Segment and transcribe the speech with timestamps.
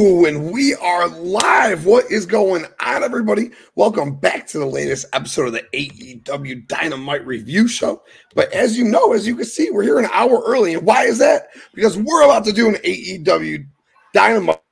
[0.00, 1.84] Ooh, and we are live.
[1.84, 3.50] What is going on, everybody?
[3.74, 8.02] Welcome back to the latest episode of the AEW Dynamite Review Show.
[8.34, 10.72] But as you know, as you can see, we're here an hour early.
[10.72, 11.48] And why is that?
[11.74, 13.66] Because we're about to do an AEW
[14.14, 14.62] Dynamite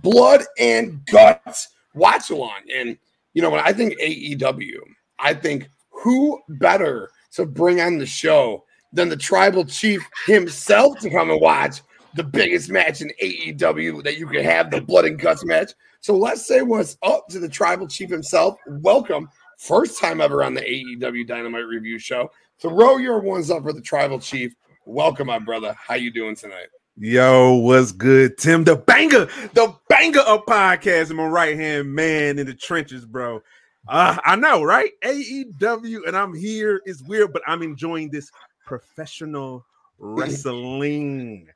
[0.00, 2.60] Blood and Guts watch along.
[2.72, 2.96] And,
[3.32, 4.76] you know, when I think AEW,
[5.18, 11.10] I think who better to bring on the show than the tribal chief himself to
[11.10, 11.80] come and watch
[12.14, 15.72] the biggest match in AEW that you can have, the blood and guts match.
[16.00, 18.56] So let's say what's up to the tribal chief himself.
[18.66, 19.28] Welcome,
[19.58, 22.30] first time ever on the AEW Dynamite review show.
[22.60, 24.54] Throw your ones up for the tribal chief.
[24.86, 25.74] Welcome, my brother.
[25.78, 26.68] How you doing tonight?
[26.96, 28.62] Yo, what's good, Tim?
[28.62, 31.10] The banger, the banger of podcast.
[31.10, 33.42] I'm a right hand man in the trenches, bro.
[33.88, 34.92] Uh, I know, right?
[35.02, 36.80] AEW, and I'm here.
[36.84, 38.30] It's weird, but I'm enjoying this
[38.64, 39.66] professional
[39.98, 41.48] wrestling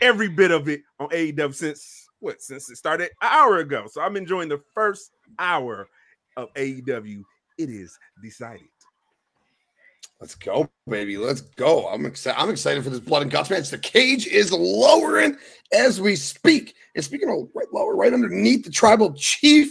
[0.00, 3.86] every bit of it on AEW since what since it started an hour ago.
[3.90, 5.88] So I'm enjoying the first hour
[6.36, 7.22] of AEW.
[7.58, 8.68] It is decided.
[10.20, 11.18] Let's go, baby.
[11.18, 11.88] Let's go.
[11.88, 12.40] I'm excited.
[12.40, 13.68] I'm excited for this blood and guts match.
[13.68, 15.36] The cage is lowering
[15.74, 16.74] as we speak.
[16.94, 19.70] And speaking of right lower, right underneath the tribal chief,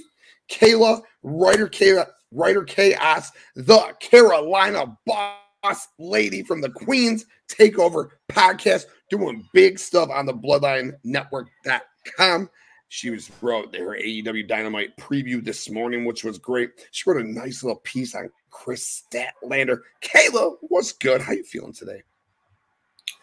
[0.49, 9.47] Kayla, writer Kayla, writer Chaos, the Carolina boss lady from the Queens Takeover podcast doing
[9.53, 12.49] big stuff on the Bloodline Network.com.
[12.89, 16.69] She was wrote her AEW Dynamite preview this morning, which was great.
[16.91, 19.79] She wrote a nice little piece on Kris Statlander.
[20.01, 21.21] Kayla, what's good?
[21.21, 22.03] How you feeling today?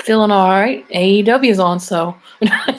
[0.00, 0.86] Feeling all right.
[0.90, 2.78] AEW is on, so I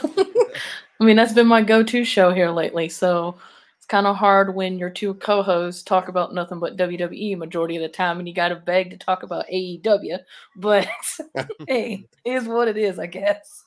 [0.99, 2.89] mean that's been my go-to show here lately.
[2.89, 3.37] So
[3.83, 7.81] it's kind of hard when your two co-hosts talk about nothing but WWE majority of
[7.81, 10.19] the time, and you got to beg to talk about AEW.
[10.55, 10.87] But
[11.67, 13.65] hey, is what it is, I guess.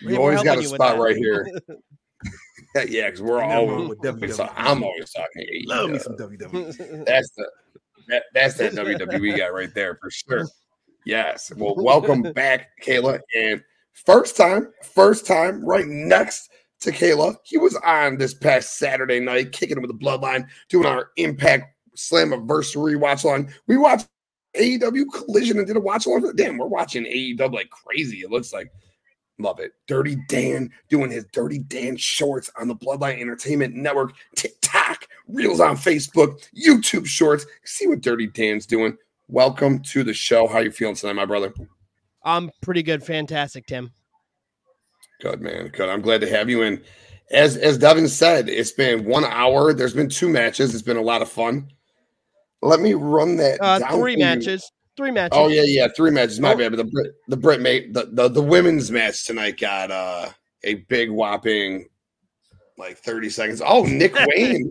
[0.00, 1.46] you always got a spot right here.
[2.88, 4.32] yeah, because we're all with WWE.
[4.32, 5.66] So I'm always talking AEW.
[5.66, 7.04] Love me some WWE.
[7.04, 7.50] That's the
[8.08, 10.46] that, that's that WWE guy right there for sure.
[11.04, 11.52] Yes.
[11.54, 13.20] Well, welcome back, Kayla.
[13.36, 13.62] And
[14.06, 16.48] first time, first time, right next
[16.82, 17.36] Kayla.
[17.44, 22.98] He was on this past Saturday night, kicking with the bloodline, doing our Impact Slammiversary
[22.98, 23.52] watch along.
[23.66, 24.08] We watched
[24.56, 26.32] AEW Collision and did a watch along.
[26.36, 28.18] Damn, we're watching AEW like crazy.
[28.18, 28.70] It looks like.
[29.38, 29.72] Love it.
[29.86, 35.76] Dirty Dan doing his Dirty Dan shorts on the Bloodline Entertainment Network, TikTok, Reels on
[35.76, 37.44] Facebook, YouTube shorts.
[37.64, 38.96] See what Dirty Dan's doing.
[39.28, 40.46] Welcome to the show.
[40.46, 41.52] How you feeling tonight, my brother?
[42.22, 43.02] I'm pretty good.
[43.02, 43.90] Fantastic, Tim.
[45.20, 45.68] Good man.
[45.68, 45.88] Good.
[45.88, 46.62] I'm glad to have you.
[46.62, 46.82] And
[47.30, 49.72] as as Devin said, it's been one hour.
[49.72, 50.74] There's been two matches.
[50.74, 51.70] It's been a lot of fun.
[52.62, 53.60] Let me run that.
[53.60, 54.62] Uh, three matches.
[54.62, 54.76] You.
[54.96, 55.38] Three matches.
[55.38, 56.40] Oh yeah, yeah, three matches.
[56.40, 56.56] My oh.
[56.56, 56.72] bad.
[56.72, 60.28] But the Brit, the Brit mate, the, the the women's match tonight got uh
[60.64, 61.86] a big whopping
[62.78, 63.62] like 30 seconds.
[63.64, 64.70] Oh, Nick Wayne.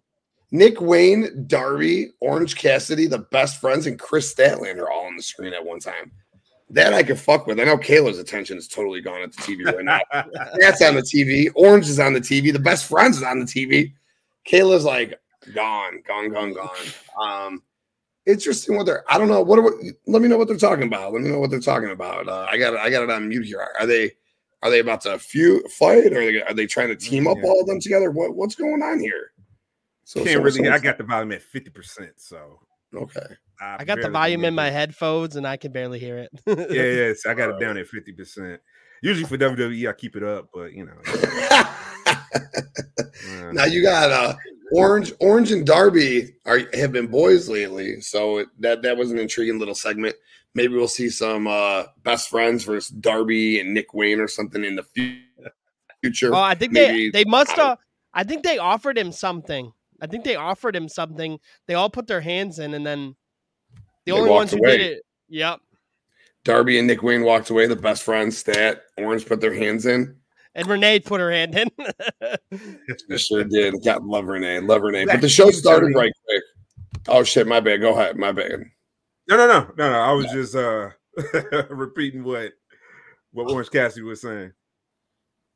[0.52, 5.54] Nick Wayne, Darby, Orange Cassidy, the best friends, and Kris Statlander all on the screen
[5.54, 6.12] at one time.
[6.70, 7.60] That I could fuck with.
[7.60, 10.00] I know Kayla's attention is totally gone at the TV right now.
[10.60, 11.52] That's on the TV.
[11.54, 12.52] Orange is on the TV.
[12.52, 13.94] The best friends is on the TV.
[14.50, 15.20] Kayla's like
[15.54, 16.70] gone, gone, gone, gone.
[17.22, 17.64] Um,
[18.26, 19.04] interesting what they're.
[19.12, 19.42] I don't know.
[19.42, 19.72] What are?
[20.08, 21.14] Let me know what they're talking about.
[21.14, 22.28] Let me know what they're talking about.
[22.28, 22.76] Uh, I got.
[22.76, 23.68] I got it on mute here.
[23.80, 24.12] Are they?
[24.64, 26.12] Are they about to few fight?
[26.14, 27.50] Or are they, are they trying to team up yeah.
[27.50, 28.10] all of them together?
[28.10, 29.32] What What's going on here?
[30.04, 30.64] So can't so, really.
[30.64, 32.14] So, I got the volume at fifty percent.
[32.18, 32.60] So
[32.96, 33.36] okay.
[33.60, 36.30] I, I got the volume in my headphones and I can barely hear it.
[36.46, 38.62] yeah, yes, I got it down at fifty percent.
[39.02, 40.94] Usually for WWE, I keep it up, but you know.
[43.52, 44.36] now you got uh
[44.72, 49.20] Orange, Orange and Darby are have been boys lately, so it, that that was an
[49.20, 50.16] intriguing little segment.
[50.54, 54.76] Maybe we'll see some uh best friends versus Darby and Nick Wayne or something in
[54.76, 54.84] the
[56.02, 56.34] future.
[56.34, 57.78] Oh, I think Maybe, they they must have.
[58.14, 59.72] I think they offered him something.
[60.02, 61.40] I think they offered him something.
[61.68, 63.16] They all put their hands in, and then
[64.06, 64.78] the only ones who away.
[64.78, 65.04] did it.
[65.30, 65.62] Yep.
[66.44, 67.68] Darby and Nick Wayne walked away.
[67.68, 68.38] The best friends.
[68.38, 70.16] Stat Orange put their hands in.
[70.54, 71.70] And Renee put her hand in.
[73.12, 73.76] I sure did.
[73.84, 74.60] Got love Renee.
[74.60, 75.06] Love Renee.
[75.06, 76.44] But the show started right quick.
[77.08, 77.82] Oh shit, my bad.
[77.82, 78.16] Go ahead.
[78.16, 78.64] My bad.
[79.28, 80.00] No, no, no, no, no.
[80.00, 80.90] I was just uh
[81.70, 82.54] repeating what
[83.32, 84.54] what Orange Cassidy was saying.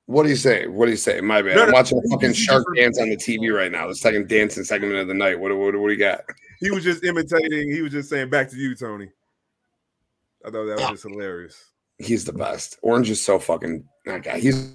[0.10, 0.66] What do you say?
[0.66, 1.22] What do you say?
[1.22, 1.56] My bad.
[1.56, 3.88] No, I'm no, watching a fucking shark dance on the TV right now.
[3.88, 5.40] The second dancing segment of the night.
[5.40, 6.22] What, what, what do you got?
[6.60, 7.72] He was just imitating.
[7.72, 9.08] He was just saying, "Back to you, Tony."
[10.44, 11.64] I thought that was just hilarious.
[12.00, 12.80] He's the best.
[12.82, 14.40] Orange is so fucking that guy.
[14.40, 14.74] He's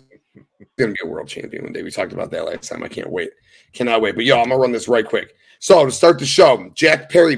[0.79, 1.83] gonna be a world champion one day.
[1.83, 2.85] We talked about that last time.
[2.85, 3.31] I can't wait.
[3.73, 4.15] Cannot wait.
[4.15, 5.35] But yo, I'm gonna run this right quick.
[5.59, 7.35] So to start the show, Jack Perry,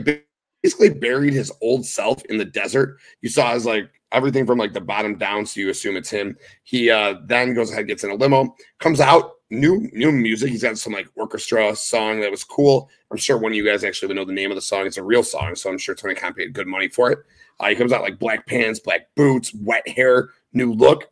[0.62, 2.98] basically buried his old self in the desert.
[3.22, 6.36] You saw his like everything from like the bottom down, so you assume it's him.
[6.64, 10.50] He uh then goes ahead, gets in a limo, comes out, new new music.
[10.50, 12.90] He's got some like orchestra song that was cool.
[13.10, 14.86] I'm sure one of you guys actually would know the name of the song.
[14.86, 17.18] It's a real song, so I'm sure Tony Khan paid good money for it.
[17.60, 21.10] Uh, he comes out like black pants, black boots, wet hair, new look.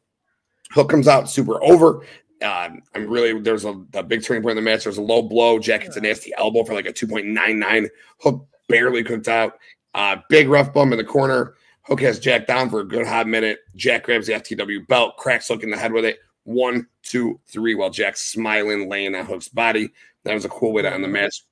[0.72, 2.04] Hook comes out super over.
[2.42, 4.84] Um, I'm really there's a, a big turning point in the match.
[4.84, 5.58] There's a low blow.
[5.58, 7.88] Jack gets a nasty elbow for like a 2.99.
[8.20, 9.54] Hook barely cooked out.
[9.94, 11.54] Uh, big rough bump in the corner.
[11.84, 13.58] Hook has Jack down for a good hot minute.
[13.76, 16.18] Jack grabs the FTW belt, cracks Hook in the head with it.
[16.44, 19.90] One, two, three, while Jack's smiling, laying on Hook's body.
[20.24, 21.42] That was a cool way to end the match.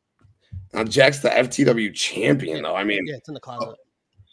[0.73, 2.75] Now, Jack's the FTW champion, though.
[2.76, 3.76] I mean, Yeah, it's in the closet.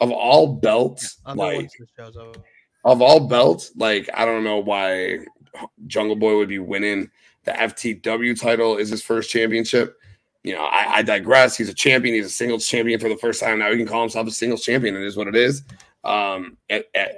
[0.02, 2.38] of all belts, one like who shows up.
[2.86, 5.20] of all belts, like I don't know why
[5.88, 7.10] Jungle Boy would be winning
[7.44, 9.98] the FTW title is his first championship.
[10.44, 11.58] You know, I, I digress.
[11.58, 12.16] He's a champion.
[12.16, 13.70] He's a singles champion for the first time now.
[13.72, 14.96] He can call himself a singles champion.
[14.96, 15.64] It is what it is.
[16.04, 16.58] Um,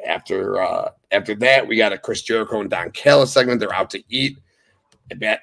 [0.08, 3.60] after uh, after that, we got a Chris Jericho and Don Callis segment.
[3.60, 4.38] They're out to eat.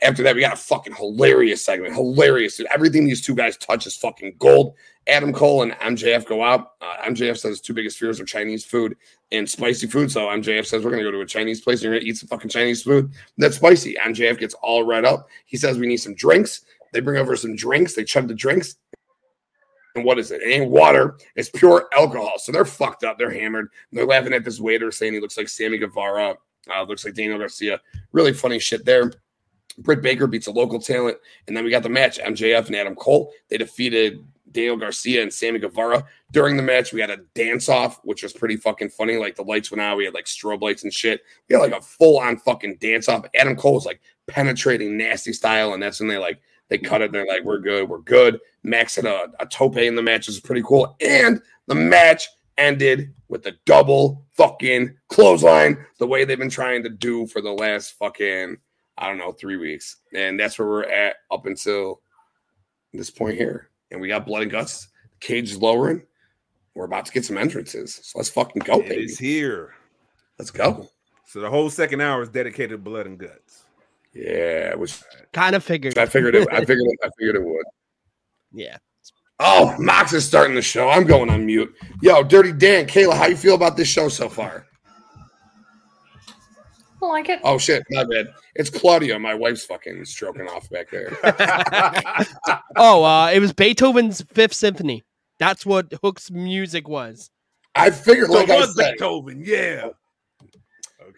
[0.03, 1.95] After that, we got a fucking hilarious segment.
[1.95, 2.57] Hilarious.
[2.57, 2.67] Dude.
[2.73, 4.75] Everything these two guys touch is fucking gold.
[5.07, 6.73] Adam Cole and MJF go out.
[6.81, 8.97] Uh, MJF says his two biggest fears are Chinese food
[9.33, 10.11] and spicy food.
[10.11, 12.29] So MJF says we're gonna go to a Chinese place and you're gonna eat some
[12.29, 13.95] fucking Chinese food that's spicy.
[13.95, 15.29] MJF gets all red up.
[15.47, 16.63] He says we need some drinks.
[16.93, 17.95] They bring over some drinks.
[17.95, 18.77] They chug the drinks.
[19.95, 20.43] And what is it?
[20.43, 21.17] It ain't water.
[21.35, 22.39] It's pure alcohol.
[22.39, 23.19] So they're fucked up.
[23.19, 23.71] They're hammered.
[23.93, 26.37] They're laughing at this waiter saying he looks like Sammy Guevara.
[26.73, 27.81] Uh, looks like Daniel Garcia.
[28.13, 29.13] Really funny shit there.
[29.79, 31.19] Britt Baker beats a local talent.
[31.47, 33.33] And then we got the match MJF and Adam Cole.
[33.49, 36.05] They defeated Daniel Garcia and Sammy Guevara.
[36.33, 39.17] During the match, we had a dance off, which was pretty fucking funny.
[39.17, 39.97] Like the lights went out.
[39.97, 41.23] We had like strobe lights and shit.
[41.49, 43.25] We had like a full on fucking dance off.
[43.35, 45.75] Adam Cole was like penetrating nasty style.
[45.75, 47.13] And that's when they like, they cut it.
[47.13, 47.89] They're like, we're good.
[47.89, 48.39] We're good.
[48.63, 50.27] Max had a, a tope in the match.
[50.27, 50.97] Was pretty cool.
[51.01, 52.29] And the match
[52.59, 57.53] ended with a double fucking clothesline, the way they've been trying to do for the
[57.53, 58.57] last fucking,
[58.97, 59.97] I don't know, three weeks.
[60.15, 62.01] And that's where we're at up until
[62.93, 63.71] this point here.
[63.91, 64.89] And we got blood and guts.
[65.21, 66.03] Cage is lowering.
[66.75, 68.01] We're about to get some entrances.
[68.03, 69.05] So let's fucking go, It baby.
[69.05, 69.75] is here.
[70.39, 70.89] Let's go.
[71.27, 73.65] So the whole second hour is dedicated to blood and guts.
[74.19, 75.97] Yeah, it was Kind of figured.
[75.97, 76.49] I figured it.
[76.51, 76.99] I figured it.
[77.05, 77.65] I figured it would.
[78.53, 78.79] Yeah.
[79.39, 80.89] Oh, Mox is starting the show.
[80.89, 81.73] I'm going on mute.
[82.03, 84.67] Yo, Dirty Dan, Kayla, how you feel about this show so far?
[87.01, 87.39] I like it.
[87.45, 88.27] Oh shit, my bad.
[88.57, 89.17] It's Claudia.
[89.21, 91.17] My wife's fucking stroking off back there.
[92.77, 95.03] Oh, uh, it was Beethoven's Fifth Symphony.
[95.39, 97.31] That's what Hook's music was.
[97.75, 99.89] I figured, So like it I was said, Beethoven, yeah.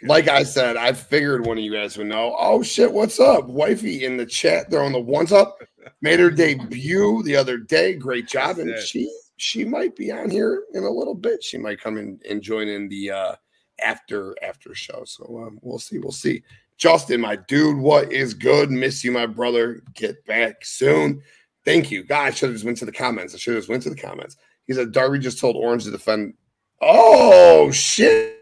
[0.03, 0.09] Okay.
[0.09, 2.35] like I said, I figured one of you guys would know.
[2.39, 5.59] Oh shit, what's up, wifey in the chat throwing the ones up.
[6.01, 7.95] Made her debut the other day.
[7.95, 11.43] Great job, and she she might be on here in a little bit.
[11.43, 13.35] She might come in and join in the uh
[13.83, 15.05] after after show.
[15.05, 15.99] So um, we'll see.
[15.99, 16.43] We'll see.
[16.79, 18.71] Justin, my dude, what is good?
[18.71, 19.83] Miss you, my brother.
[19.95, 21.23] Get back soon.
[21.67, 22.05] Thank you.
[22.05, 23.35] God, I should have just went to the comments.
[23.35, 24.37] I should have just went to the comments.
[24.67, 26.35] He said Darby just told Orange to defend.
[26.81, 28.40] Oh shit.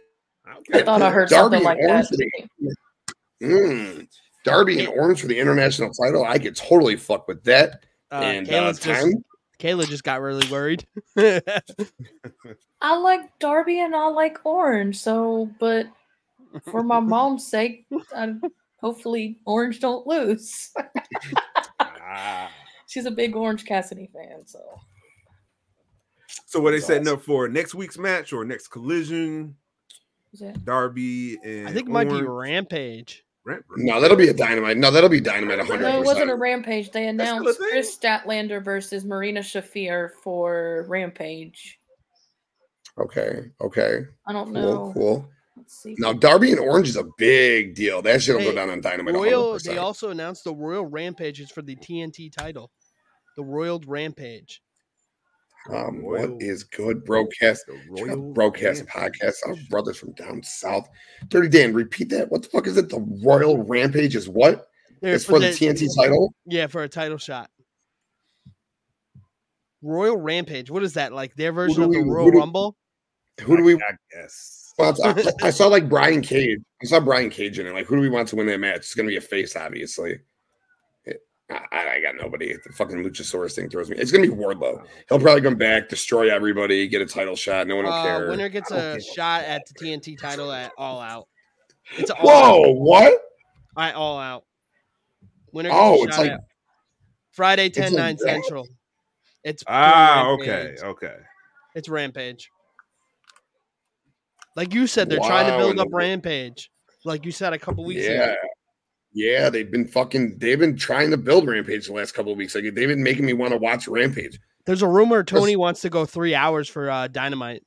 [0.72, 1.92] I thought I heard Darby something like and that.
[1.92, 2.74] Orange for the-
[3.40, 4.08] Mm.
[4.44, 6.24] Darby and Orange for the international title.
[6.24, 7.84] I could totally fuck with that.
[8.10, 9.16] Uh, and uh, Kayla's just.
[9.60, 10.86] Kayla just got really worried.
[12.80, 14.96] I like Darby and I like Orange.
[14.98, 15.86] So, but
[16.70, 18.34] for my mom's sake, I,
[18.80, 20.70] hopefully Orange don't lose.
[21.80, 22.50] Ah.
[22.88, 24.46] She's a big Orange Cassidy fan.
[24.46, 24.60] So
[26.46, 27.18] So what they That's setting awesome.
[27.18, 29.56] up for next week's match or next collision?
[30.32, 32.28] Is it- Darby and I think it might be Orange.
[32.28, 33.24] Rampage.
[33.78, 34.76] No, that'll be a dynamite.
[34.76, 35.80] No, that'll be dynamite 100%.
[35.80, 36.90] no, it wasn't a Rampage.
[36.90, 37.58] They announced?
[37.58, 41.78] Kris Statlander versus Marina Shafir for Rampage.
[42.98, 44.00] Okay, okay.
[44.26, 44.92] I don't Cool, know.
[44.92, 45.28] cool.
[45.56, 45.94] Let's see.
[45.98, 48.02] Now, Darby and Orange is a big deal.
[48.02, 49.14] That shit will go down on Dynamite.
[49.14, 49.54] Royal.
[49.54, 49.62] 100%.
[49.64, 52.70] They also announced the Royal Rampage is for the TNT title.
[53.36, 54.60] The Royal Rampage.
[55.74, 57.64] Um, Royal- what is good, broadcast?
[57.66, 59.20] the Royal Royal broadcast Rampage.
[59.20, 59.34] podcast.
[59.46, 60.88] Our brothers from down south.
[61.28, 62.30] Dirty Dan, repeat that.
[62.30, 62.88] What the fuck is it?
[62.88, 64.66] The Royal Rampage is what?
[65.00, 66.32] They're It's for the TNT title.
[66.46, 67.50] Yeah, for a title shot.
[69.82, 70.70] Royal Rampage.
[70.70, 71.12] What is that?
[71.12, 72.76] Like their version do of the we- who Royal do- Rumble?
[73.42, 73.74] Who do we?
[73.74, 74.72] I guess.
[74.78, 76.58] Well, I, I saw like Brian Cage.
[76.82, 77.72] I saw Brian Cage in it.
[77.72, 78.78] Like, who do we want to win that match?
[78.78, 80.18] It's gonna be a face, obviously.
[81.50, 82.52] It- I, I got nobody.
[82.64, 83.96] The fucking Luchasaurus thing throws me.
[83.96, 84.84] It's gonna be Wardlow.
[85.08, 87.66] He'll probably come back, destroy everybody, get a title shot.
[87.66, 88.28] No one will Uh, care.
[88.28, 91.26] winner gets a give shot at the TNT title at All Out.
[91.96, 92.18] It's all
[92.66, 92.72] Whoa!
[92.72, 93.18] What?
[93.78, 94.44] At All Out.
[95.52, 96.40] Winner Oh, gets a it's shot like at
[97.32, 98.20] Friday 10 9 that.
[98.20, 98.68] Central.
[99.44, 101.16] It's Ah, Royal okay, okay.
[101.74, 102.50] It's Rampage.
[104.56, 106.70] Like you said, they're trying to build up the- Rampage.
[107.04, 108.32] Like you said a couple weeks Yeah.
[108.32, 108.34] ago.
[109.18, 112.54] Yeah, they've been fucking they've been trying to build Rampage the last couple of weeks.
[112.54, 114.38] Like they've been making me want to watch Rampage.
[114.64, 117.62] There's a rumor Tony wants to go three hours for uh, Dynamite.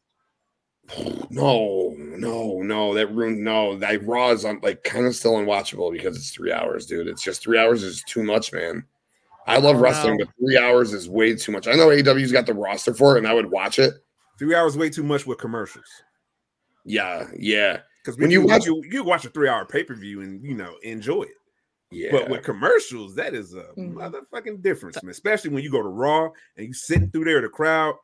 [1.33, 5.89] No, no, no, that room, no, that Raw is on like kind of still unwatchable
[5.93, 7.07] because it's three hours, dude.
[7.07, 8.83] It's just three hours is too much, man.
[9.47, 10.25] I love Oh, wrestling, no.
[10.25, 11.67] but three hours is way too much.
[11.69, 13.93] I know AEW's got the roster for it, and I would watch it.
[14.37, 15.85] Three hours way too much with commercials.
[16.83, 19.65] Yeah, yeah, Because When when you you watch- watch you, you watch a three hour
[19.65, 21.35] pay per view and you know enjoy it.
[21.91, 22.11] Yeah.
[22.11, 23.93] But with commercials, that is a Mhm.
[23.93, 25.11] motherfucking difference, man.
[25.11, 27.95] Especially when you go to Raw and you sitting through there, the crowd.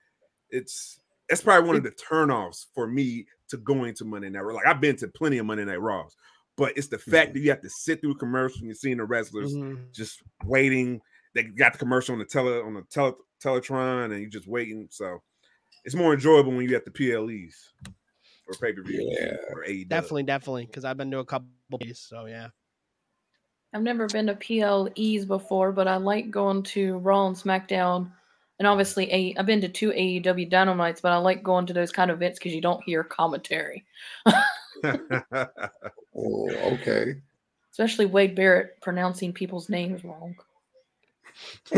[0.50, 4.54] It's that's probably one of the turnoffs for me to going to Monday Night Raw.
[4.56, 6.16] Like I've been to plenty of Monday Night Raws,
[6.56, 8.98] but it's the fact that you have to sit through a commercial and you're seeing
[8.98, 9.92] the wrestlers Mhm.
[9.94, 11.02] just waiting.
[11.34, 14.88] They got the commercial on the tele on the tele, Teletron, and you're just waiting.
[14.90, 15.22] So
[15.84, 17.74] it's more enjoyable when you have the PLEs
[18.48, 19.02] or pay per view.
[19.20, 19.36] Yeah.
[19.54, 19.86] or AEW.
[19.90, 20.66] Definitely, definitely.
[20.66, 22.00] Because I've been to a couple of these.
[22.00, 22.48] So yeah.
[23.74, 28.12] I've never been to PLEs before, but I like going to Raw and SmackDown.
[28.60, 31.92] And obviously, A- I've been to two AEW Dynamites, but I like going to those
[31.92, 33.86] kind of events because you don't hear commentary,
[34.84, 37.16] oh, okay.
[37.72, 40.36] especially Wade Barrett pronouncing people's names wrong.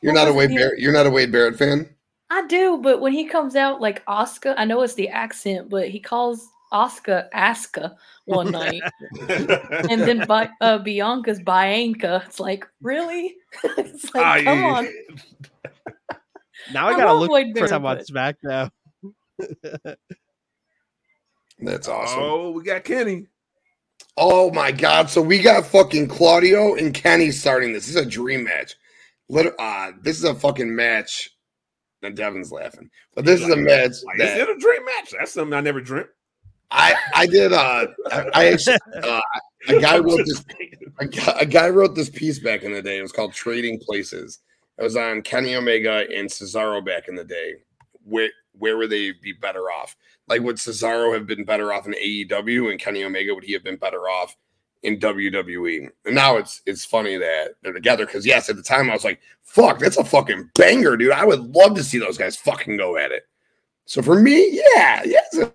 [0.00, 0.78] You're What not a Wade Barrett.
[0.78, 1.94] You're not a Wade Barrett fan.
[2.30, 5.88] I do, but when he comes out like Oscar, I know it's the accent, but
[5.88, 7.96] he calls Oscar Aska
[8.26, 8.82] one night,
[9.90, 12.22] and then by, uh, Bianca's Bianca.
[12.26, 13.36] It's like, really?
[13.64, 14.74] it's like, Ah, come yeah.
[14.74, 14.88] on.
[16.72, 18.70] Now I I gotta love look Wade for time on Barrett, SmackDown.
[21.60, 22.20] That's awesome.
[22.20, 23.26] Oh, we got Kenny.
[24.16, 25.08] Oh my god!
[25.08, 27.86] So we got fucking Claudio and Kenny starting this.
[27.86, 28.74] This is a dream match.
[29.28, 31.30] Lit- uh, this is a fucking match.
[32.02, 35.14] And Devin's laughing, but this is a match Like, is it a dream match?
[35.18, 36.08] That's something I never dreamt.
[36.70, 37.52] I I did.
[37.52, 39.20] Uh, I, I actually uh,
[39.68, 40.44] a guy wrote this.
[41.00, 42.98] A guy, a guy wrote this piece back in the day.
[42.98, 44.40] It was called Trading Places.
[44.78, 47.54] It was on Kenny Omega and Cesaro back in the day.
[48.04, 49.96] Where where would they be better off?
[50.28, 53.64] Like would Cesaro have been better off in AEW and Kenny Omega would he have
[53.64, 54.36] been better off
[54.82, 55.88] in WWE?
[56.04, 59.04] And now it's it's funny that they're together because yes, at the time I was
[59.04, 61.12] like, fuck, that's a fucking banger, dude.
[61.12, 63.24] I would love to see those guys fucking go at it.
[63.84, 65.02] So for me, yeah,
[65.40, 65.52] a,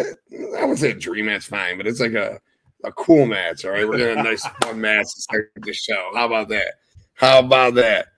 [0.00, 2.40] I wouldn't say a dream match, fine, but it's like a
[2.84, 3.64] a cool match.
[3.64, 6.10] All right, we're getting a nice fun match to start the show.
[6.14, 6.74] How about that?
[7.14, 8.08] How about that?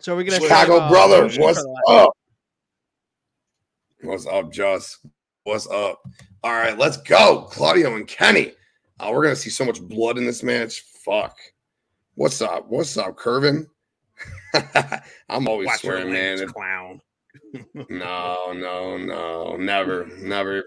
[0.00, 2.16] So we're gonna Chicago save, uh, brother, what's up?
[4.02, 4.98] What's up, Joss?
[5.44, 6.02] What's up?
[6.42, 8.52] All right, let's go, Claudio and Kenny.
[8.98, 10.82] Uh, we're gonna see so much blood in this match.
[11.04, 11.36] Fuck.
[12.14, 12.68] What's up?
[12.68, 13.66] What's up, Curvin?
[15.28, 16.36] I'm always Watch swearing, man.
[16.38, 17.00] language, clown.
[17.88, 20.64] No, no, no, never, never.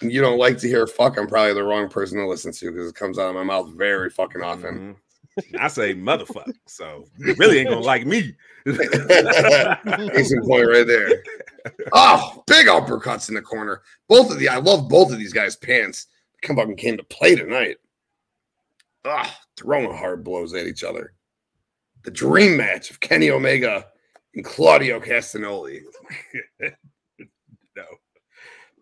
[0.00, 1.16] You don't like to hear fuck.
[1.18, 3.70] I'm probably the wrong person to listen to because it comes out of my mouth
[3.76, 4.94] very fucking often.
[4.94, 4.96] Mhm.
[5.58, 8.34] I say motherfucker, so you really ain't gonna like me.
[8.66, 11.22] Case in point right there.
[11.92, 13.82] Oh, big uppercuts in the corner.
[14.08, 16.06] Both of the I love both of these guys' pants.
[16.42, 17.76] Come up and came to play tonight.
[19.04, 21.12] Ah, throwing hard blows at each other.
[22.04, 23.86] The dream match of Kenny Omega
[24.36, 25.80] and Claudio Castagnoli.
[27.76, 27.84] no.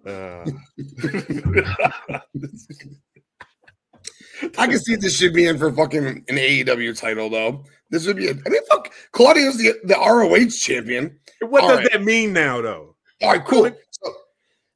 [0.06, 0.44] Uh,
[4.58, 7.64] I can see this should be in for fucking an AEW title though.
[7.90, 8.26] This would be.
[8.26, 8.92] A, I mean, fuck.
[9.12, 11.18] Claudio's the the ROH champion.
[11.40, 11.92] what All does right.
[11.92, 12.96] that mean now, though?
[13.23, 13.70] All right, cool.
[13.90, 14.12] So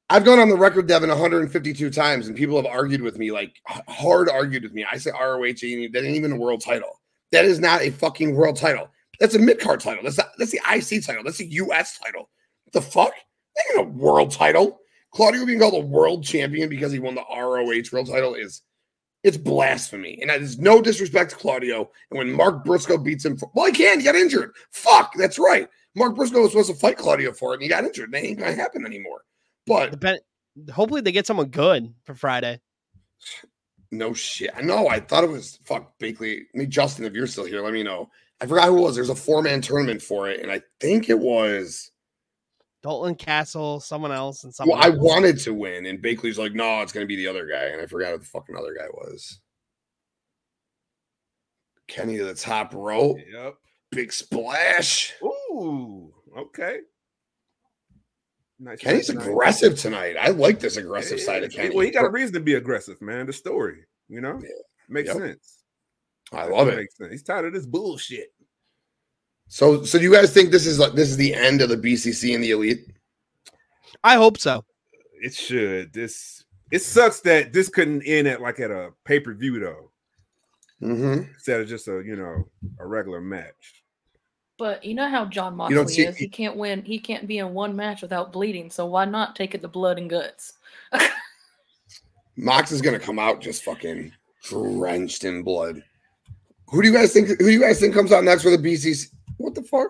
[0.09, 3.61] I've gone on the record, Devin, 152 times, and people have argued with me, like
[3.67, 4.87] hard argued with me.
[4.91, 7.01] I say ROH that ain't even a world title.
[7.33, 8.89] That is not a fucking world title.
[9.21, 10.03] That's a mid card title.
[10.05, 11.25] That's not, that's the IC title.
[11.25, 12.31] That's the US title.
[12.65, 13.13] What the fuck?
[13.57, 14.81] That ain't a world title.
[15.11, 18.63] Claudio being called a world champion because he won the ROH world title is
[19.25, 20.19] it's blasphemy.
[20.21, 21.91] And that is no disrespect to Claudio.
[22.11, 23.99] And when Mark Briscoe beats him, for, well, he can.
[23.99, 24.53] He got injured.
[24.71, 25.69] Fuck, that's right.
[25.95, 28.13] Mark Briscoe was supposed to fight Claudio for it, and he got injured.
[28.13, 29.25] That ain't gonna happen anymore.
[29.67, 30.01] But
[30.73, 32.61] Hopefully they get someone good for Friday.
[33.91, 34.51] no shit.
[34.57, 34.89] I know.
[34.89, 36.43] I thought it was fuck Bakley.
[36.55, 38.11] I mean, Justin, if you're still here, let me know.
[38.41, 38.95] I forgot who it was.
[38.95, 41.91] There's a four man tournament for it, and I think it was.
[42.83, 44.79] Dalton Castle, someone else, and someone.
[44.79, 47.65] Well, I wanted to win, and Bakley's like, "No, it's gonna be the other guy,"
[47.65, 49.41] and I forgot who the fucking other guy was.
[51.89, 53.55] Kenny to the top rope, Yep.
[53.91, 55.15] big splash.
[55.23, 56.15] Ooh.
[56.37, 56.81] Okay.
[58.61, 58.79] Nice.
[58.81, 59.27] Kenny's nice, nice.
[59.27, 60.17] aggressive tonight.
[60.21, 61.51] I like this aggressive Yeah, side of.
[61.53, 61.75] Kenny.
[61.75, 63.27] Well, he got a reason to be aggressive, man.
[63.27, 64.51] The story, you know, Yeah.
[64.89, 65.17] makes Yep.
[65.17, 65.58] sense.
[66.33, 66.77] I love it.
[66.77, 67.11] Makes sense.
[67.13, 68.33] He's tired of this bullshit.
[69.49, 71.77] So, so do you guys think this is like this is the end of the
[71.77, 72.87] BCC and the Elite?
[74.05, 74.65] I hope so.
[75.23, 75.93] It should.
[75.93, 79.91] This it sucks that this couldn't end at like at a pay per view though,
[80.83, 81.33] Mm-hmm.
[81.33, 82.45] instead of just a you know
[82.79, 83.83] a regular match.
[84.59, 86.17] But you know how John You don't Moxley see- is.
[86.17, 86.83] He can't win.
[86.85, 88.71] He can't be in one match without bleeding.
[88.71, 90.55] So why not take it to blood and guts?
[92.37, 94.13] Mox is gonna come out just fucking
[94.45, 95.83] drenched in blood.
[96.71, 97.29] Who do you guys think?
[97.29, 99.07] Who do you guys think comes out next for the BCC?
[99.39, 99.89] What the fuck?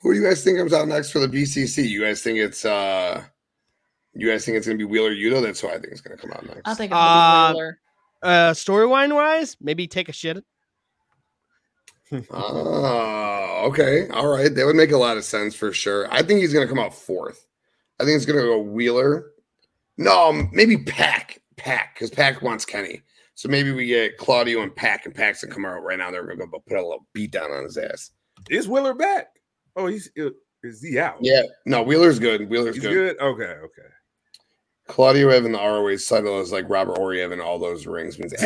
[0.00, 1.88] Who do you guys think comes out next for the BCC?
[1.88, 3.22] You guys think it's uh?
[4.14, 5.42] You guys think it's gonna be Wheeler Yuta?
[5.42, 6.62] That's who I think is gonna come out next.
[6.64, 7.78] I think it's Uh, gonna be Wheeler.
[8.22, 10.44] Uh, storyline wise, maybe take a shit.
[12.30, 14.08] Oh, okay.
[14.08, 14.52] All right.
[14.54, 16.12] That would make a lot of sense for sure.
[16.12, 17.46] I think he's going to come out fourth.
[18.00, 19.26] I think it's going to go Wheeler.
[19.98, 21.40] No, maybe PAC.
[21.56, 23.02] PAC, because PAC wants Kenny.
[23.38, 26.10] So maybe we get Claudio and PAC, and PAC's to come out right now.
[26.10, 28.10] They're going to go put a little beat down on his ass.
[28.50, 29.28] Is Wheeler back?
[29.76, 30.30] Oh, he's uh,
[30.64, 31.18] is he out?
[31.20, 31.42] Yeah.
[31.64, 32.50] No, Wheeler's good.
[32.50, 33.16] Wheeler's he's good.
[33.16, 33.20] good.
[33.20, 33.88] Okay, okay.
[34.88, 38.34] Claudio having the ROH title is like Robert Horry having all those rings means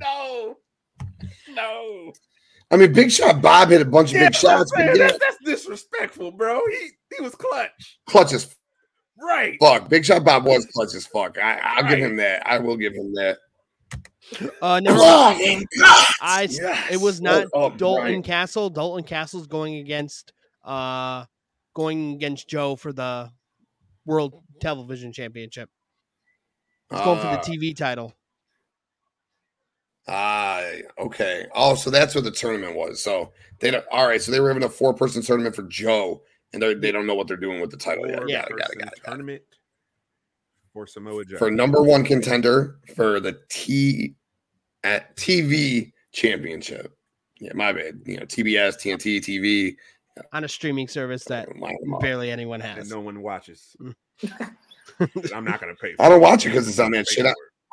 [0.00, 0.56] no,
[1.50, 2.12] no.
[2.70, 5.18] I mean, Big Shot Bob hit a bunch of Yeah, big shots, man, yeah, that's,
[5.18, 6.62] that's disrespectful, bro.
[6.70, 8.56] He he was clutch, clutch as
[9.20, 9.56] right?
[9.60, 9.88] fuck.
[9.88, 11.38] Big Shot Bob was clutch as fuck.
[11.38, 12.42] I, I'll give him that.
[12.46, 13.38] I will give him that.
[14.60, 14.96] Uh, never.
[14.98, 15.36] Blood.
[16.20, 16.48] I.
[16.50, 16.92] Yes.
[16.92, 18.22] It was not Oh, oh, Dalton Brian.
[18.22, 18.68] Castle.
[18.70, 20.32] Dalton Castle's going against
[20.64, 21.24] uh
[21.74, 23.30] going against Joe for the
[24.04, 25.70] World Television Championship.
[26.90, 28.14] He's going for Ah, the TV title.
[30.06, 30.62] Ah,
[30.98, 31.46] okay.
[31.54, 33.02] Oh, so that's what the tournament was.
[33.02, 33.84] So they don't.
[33.90, 34.20] All right.
[34.20, 37.28] So they were having a four-person tournament for Joe, and they they don't know what
[37.28, 38.18] they're doing with the title yet.
[38.18, 38.56] Four Got it.
[38.58, 38.78] Got it.
[38.78, 39.00] Got it.
[39.04, 39.42] Tournament
[40.72, 41.38] for Samoa Joe.
[41.38, 44.14] For number one contender for the T
[44.84, 46.96] at TV championship.
[47.40, 48.00] Yeah, my bad.
[48.04, 49.76] You know, TBS, TNT, TV.
[50.32, 52.00] on a streaming service that line them up.
[52.00, 52.90] barely anyone and has.
[52.90, 53.76] no one watches.
[53.80, 53.94] Mm.
[55.34, 55.94] I'm not gonna pay.
[55.94, 56.50] For I don't watch it.
[56.50, 57.26] because it's on that shit.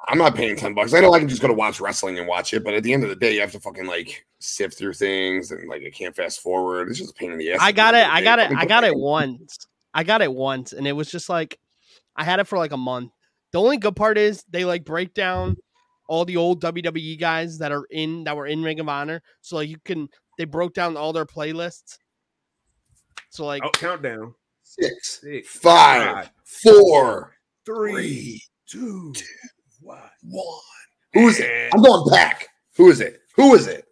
[0.05, 0.13] I- for it.
[0.13, 0.93] I'm not paying 10 bucks.
[0.93, 2.93] I know I can just go to watch wrestling and watch it, but at the
[2.93, 5.89] end of the day, you have to fucking like sift through things and like I
[5.89, 6.89] can't fast forward.
[6.89, 7.59] It's just a pain in the ass.
[7.61, 8.07] I got it.
[8.07, 8.51] I got it.
[8.55, 9.67] I got it once.
[9.93, 11.57] I got it once, and it was just like
[12.15, 13.11] I had it for like a month.
[13.51, 15.55] The only good part is they like break down
[16.07, 19.23] all the old WWE guys that are in that were in Ring of Honor.
[19.41, 21.97] So like you can they broke down all their playlists.
[23.29, 24.35] So like Oh, countdown.
[24.63, 29.13] Six, Six, five, four, three, three, two,
[29.85, 29.99] one.
[30.23, 30.59] one.
[31.13, 31.69] Who is it?
[31.73, 32.47] I'm going PAC.
[32.77, 33.21] Who is it?
[33.35, 33.85] Who is it?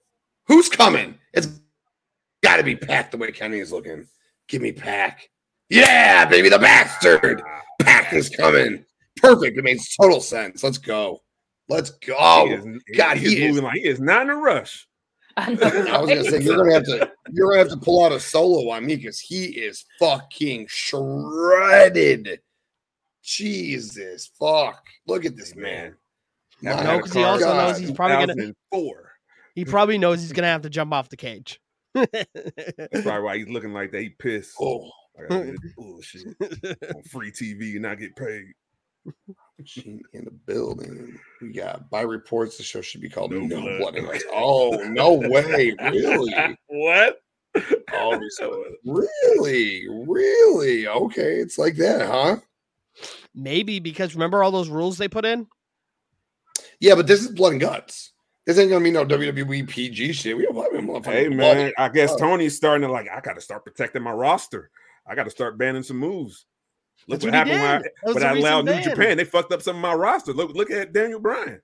[0.48, 1.16] Who's coming?
[1.34, 1.48] It's
[2.44, 4.08] got to be PAC the way Kenny is looking.
[4.48, 5.30] Give me PAC.
[5.70, 7.42] Yeah, baby, the bastard.
[7.82, 8.84] PAC is coming.
[9.18, 9.58] Perfect.
[9.58, 10.64] It makes total sense.
[10.64, 11.22] Let's go.
[11.70, 12.14] Let's go.
[12.14, 14.88] He oh, is- God, he he is- moving like he is not in a rush.
[15.38, 15.62] I know.
[15.62, 18.20] I was gonna say you're gonna have to you're gonna have to pull out a
[18.20, 22.40] solo on me because he is fucking shredded.
[23.24, 24.86] Jesus fuck.
[25.08, 25.96] Look at this man.
[26.62, 27.68] Never No, had a 'cause he also God.
[27.70, 29.12] knows he's probably gonna- four.
[29.56, 31.60] he probably knows he's gonna have to jump off the cage.
[31.94, 34.02] That's probably why he's looking like that.
[34.02, 34.56] He pissed.
[34.60, 36.28] Oh, I gotta do this bullshit
[36.96, 38.46] on free TV and not get paid.
[39.66, 41.20] she in the building.
[41.42, 43.78] We got by reports the show should be called No No, Blood.
[43.80, 44.24] Blood and Guts.
[44.32, 45.76] Oh, no way.
[45.80, 46.58] Really?
[46.68, 47.20] what?
[47.94, 49.86] Oh, so really?
[49.90, 50.88] Really?
[50.88, 52.38] Okay, it's like that, huh?
[53.34, 55.48] Maybe because remember all those rules they put in?
[56.80, 58.12] Yeah, but this is blood and guts.
[58.46, 60.36] This ain't gonna be no WWE PG shit.
[60.36, 62.22] We don't have motherfucking Hey man, and I guess guts.
[62.22, 63.08] Tony's starting to like.
[63.10, 64.70] I got to start protecting my roster.
[65.08, 66.46] I got to start banning some moves.
[67.08, 67.80] Look That's what, what happened when I.
[67.80, 68.82] That was when I allowed New.
[68.82, 69.18] Japan.
[69.18, 70.34] They fucked up some of my roster.
[70.34, 71.62] Look, look at Daniel Bryan.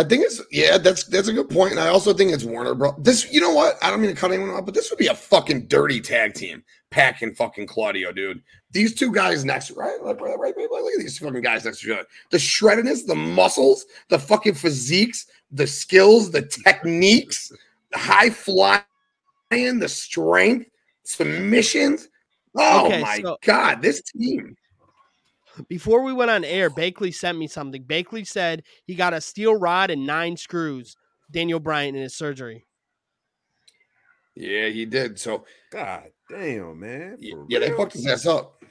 [0.00, 1.72] I think it's yeah, that's that's a good point.
[1.72, 2.94] And I also think it's Warner Bros.
[2.98, 3.76] This, you know what?
[3.82, 6.32] I don't mean to cut anyone off, but this would be a fucking dirty tag
[6.32, 6.64] team.
[6.90, 8.42] PAC and fucking Claudio, dude.
[8.70, 10.02] These two guys next, right?
[10.02, 12.08] Like, right, right, right, Look at these fucking guys next to each other.
[12.30, 17.52] The shreddedness, the muscles, the fucking physiques, the skills, the techniques,
[17.92, 18.82] the high flying,
[19.50, 20.70] the strength,
[21.04, 22.08] submissions.
[22.56, 24.56] Oh Okay, my so- god, this team.
[25.68, 27.84] Before we went on air, Bakley sent me something.
[27.84, 30.96] Bakley said he got a steel rod and nine screws.
[31.30, 32.66] Daniel Bryan in his surgery.
[34.34, 35.18] Yeah, he did.
[35.18, 37.18] So God damn, man.
[37.18, 38.62] For Yeah, they fucked his ass up.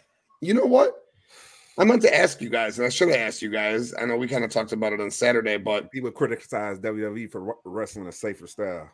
[0.41, 0.93] You know what?
[1.77, 3.93] I meant to ask you guys, and I should have asked you guys.
[3.93, 7.55] I know we kind of talked about it on Saturday, but People criticize WWE for
[7.63, 8.89] wrestling a safer style.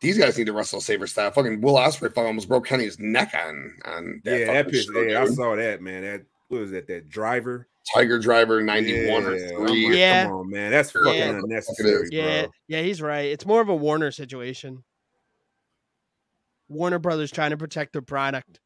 [0.00, 1.30] these guys need to wrestle a safer style.
[1.30, 4.92] Fucking Will Ospreay fucking almost broke Kenny's neck on on that yeah, that fucking pissed.
[4.92, 6.02] show, Yeah, I saw that, man.
[6.02, 6.86] That what was that?
[6.88, 9.86] That driver Tiger Driver 91 or Yeah, I'm 3.
[9.86, 10.24] like, Yeah.
[10.24, 10.70] Come on, man.
[10.70, 11.00] That's Yeah.
[11.02, 11.40] fucking Yeah.
[11.42, 12.52] unnecessary, Yeah, bro.
[12.68, 13.26] yeah, he's right.
[13.30, 14.84] It's more of a Warner situation.
[16.68, 18.60] Warner Brothers trying to protect their product.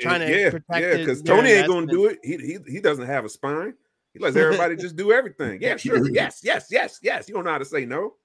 [0.00, 2.18] Trying to yeah, protect yeah, because Tony ain't gonna do it.
[2.22, 3.72] He, he he doesn't have a spine.
[4.12, 5.62] He lets everybody just do everything.
[5.62, 6.06] Yeah, sure.
[6.12, 7.28] Yes, yes, yes, yes.
[7.28, 8.16] You don't know how to say no.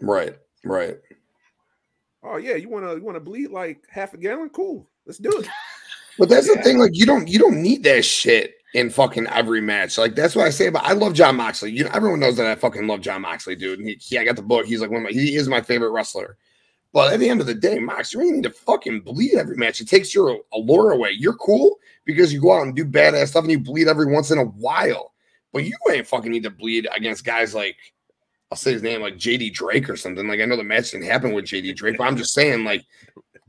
[0.00, 0.98] Right, right.
[2.24, 4.48] Oh yeah, you wanna you wanna bleed like half a gallon?
[4.48, 5.48] Cool, let's do it.
[6.18, 9.60] But that's the thing, like you don't you don't need that shit in fucking every
[9.60, 9.98] match.
[9.98, 11.70] Like that's what I say about I love Jon Moxley.
[11.72, 13.78] You know, everyone knows that I fucking love Jon Moxley, dude.
[13.78, 14.66] And he, he- I got the book.
[14.66, 16.36] He's like one of my he is my favorite wrestler.
[16.92, 19.56] But at the end of the day, Mox, you ain't need to fucking bleed every
[19.56, 19.80] match.
[19.82, 21.10] It takes your allure away.
[21.10, 24.30] You're cool because you go out and do badass stuff and you bleed every once
[24.30, 25.12] in a while.
[25.52, 27.76] But you ain't fucking need to bleed against guys like
[28.50, 30.26] I'll say his name like JD Drake or something.
[30.28, 32.84] Like I know the match didn't happen with JD Drake, but I'm just saying, like,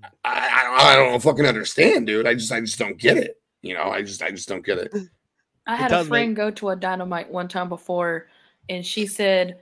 [0.04, 2.28] I, I, I don't fucking understand, dude.
[2.28, 3.42] I just I just don't get it.
[3.62, 4.92] You know, I just I just don't get it.
[5.68, 8.28] I It had a does make- friend go to a dynamite one time before,
[8.70, 9.60] and she said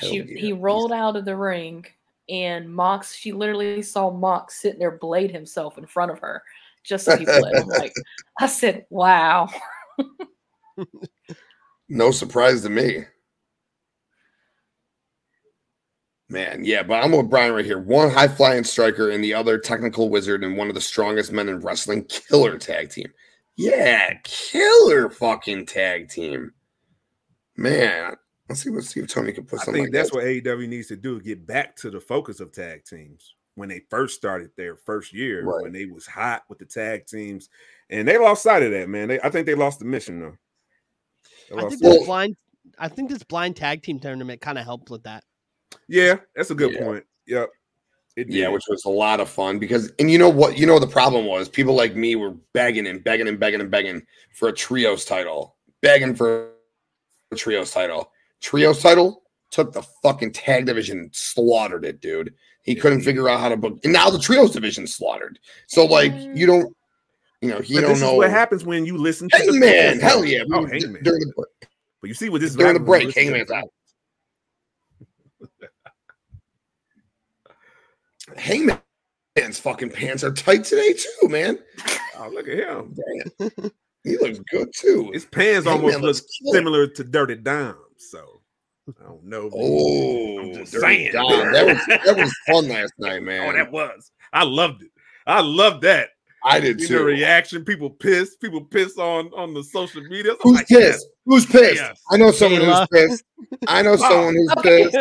[0.00, 0.38] she yeah.
[0.38, 1.84] he rolled out of the ring,
[2.28, 6.42] and Mox she literally saw Mox sitting there blade himself in front of her
[6.84, 7.42] just so he bled.
[7.66, 7.92] Like,
[8.38, 9.48] I said, wow.
[11.88, 13.04] No surprise to me.
[16.30, 17.80] Man, yeah, but I'm with Brian right here.
[17.80, 21.48] One high flying striker and the other technical wizard and one of the strongest men
[21.48, 22.04] in wrestling.
[22.04, 23.08] Killer tag team.
[23.56, 26.52] Yeah, killer fucking tag team.
[27.56, 28.14] Man,
[28.48, 28.70] let's see.
[28.70, 29.74] Let's see if Tony can put something.
[29.74, 30.16] I think like that's that.
[30.16, 33.82] what AEW needs to do: get back to the focus of tag teams when they
[33.90, 35.62] first started their first year, Right.
[35.64, 37.48] when they was hot with the tag teams,
[37.90, 38.88] and they lost sight of that.
[38.88, 40.36] Man, they, I think they lost the mission though.
[41.58, 42.36] I think this blind
[42.78, 45.24] I think this blind tag team tournament kind of helped with that.
[45.88, 46.84] Yeah, that's a good Yeah.
[46.84, 47.04] point.
[47.26, 47.50] Yep.
[48.16, 50.58] It Yeah, which was a lot of fun because, and you know what?
[50.58, 51.48] You know the problem was?
[51.48, 54.02] People like me were begging and begging and begging and begging
[54.34, 56.50] for a trios title, begging for
[57.30, 58.10] a trios title.
[58.40, 62.34] Trios title took the fucking tag division, slaughtered it, dude.
[62.62, 65.38] He couldn't figure out how to book, and now the trios division slaughtered.
[65.68, 66.36] So like, mm.
[66.36, 66.76] you don't,
[67.40, 68.12] you know, you But don't this know.
[68.12, 70.42] is what happens when you listen to the Hangman, hell yeah!
[70.52, 71.02] Oh, we- Hangman.
[71.04, 71.32] during the
[72.00, 73.72] But you see what this is during the happens when you break, Hangman's out.
[78.36, 81.58] Hangman's fucking pants are tight today too, man.
[82.18, 82.94] Oh, look at him.
[83.38, 83.70] Damn.
[84.04, 85.10] he looks good too.
[85.12, 87.76] His pants Hangman almost look similar to Dirty Dom.
[87.96, 88.40] So
[88.88, 89.50] I don't know.
[89.54, 91.12] Oh, I'm just saying.
[91.12, 91.52] Dom.
[91.52, 93.48] That was that was fun last night, oh, man.
[93.48, 94.10] Oh, that was.
[94.32, 94.90] I loved it.
[95.26, 96.10] I loved that.
[96.44, 97.04] I did See the too.
[97.04, 97.64] reaction.
[97.64, 98.40] People pissed.
[98.40, 100.32] People pissed on on the social media.
[100.32, 101.06] I'm Who's like, pissed?
[101.26, 101.76] Who's pissed?
[101.76, 102.00] Yes.
[102.10, 102.86] I know someone Kayla.
[102.90, 103.24] who's pissed.
[103.68, 104.96] I know someone who's pissed.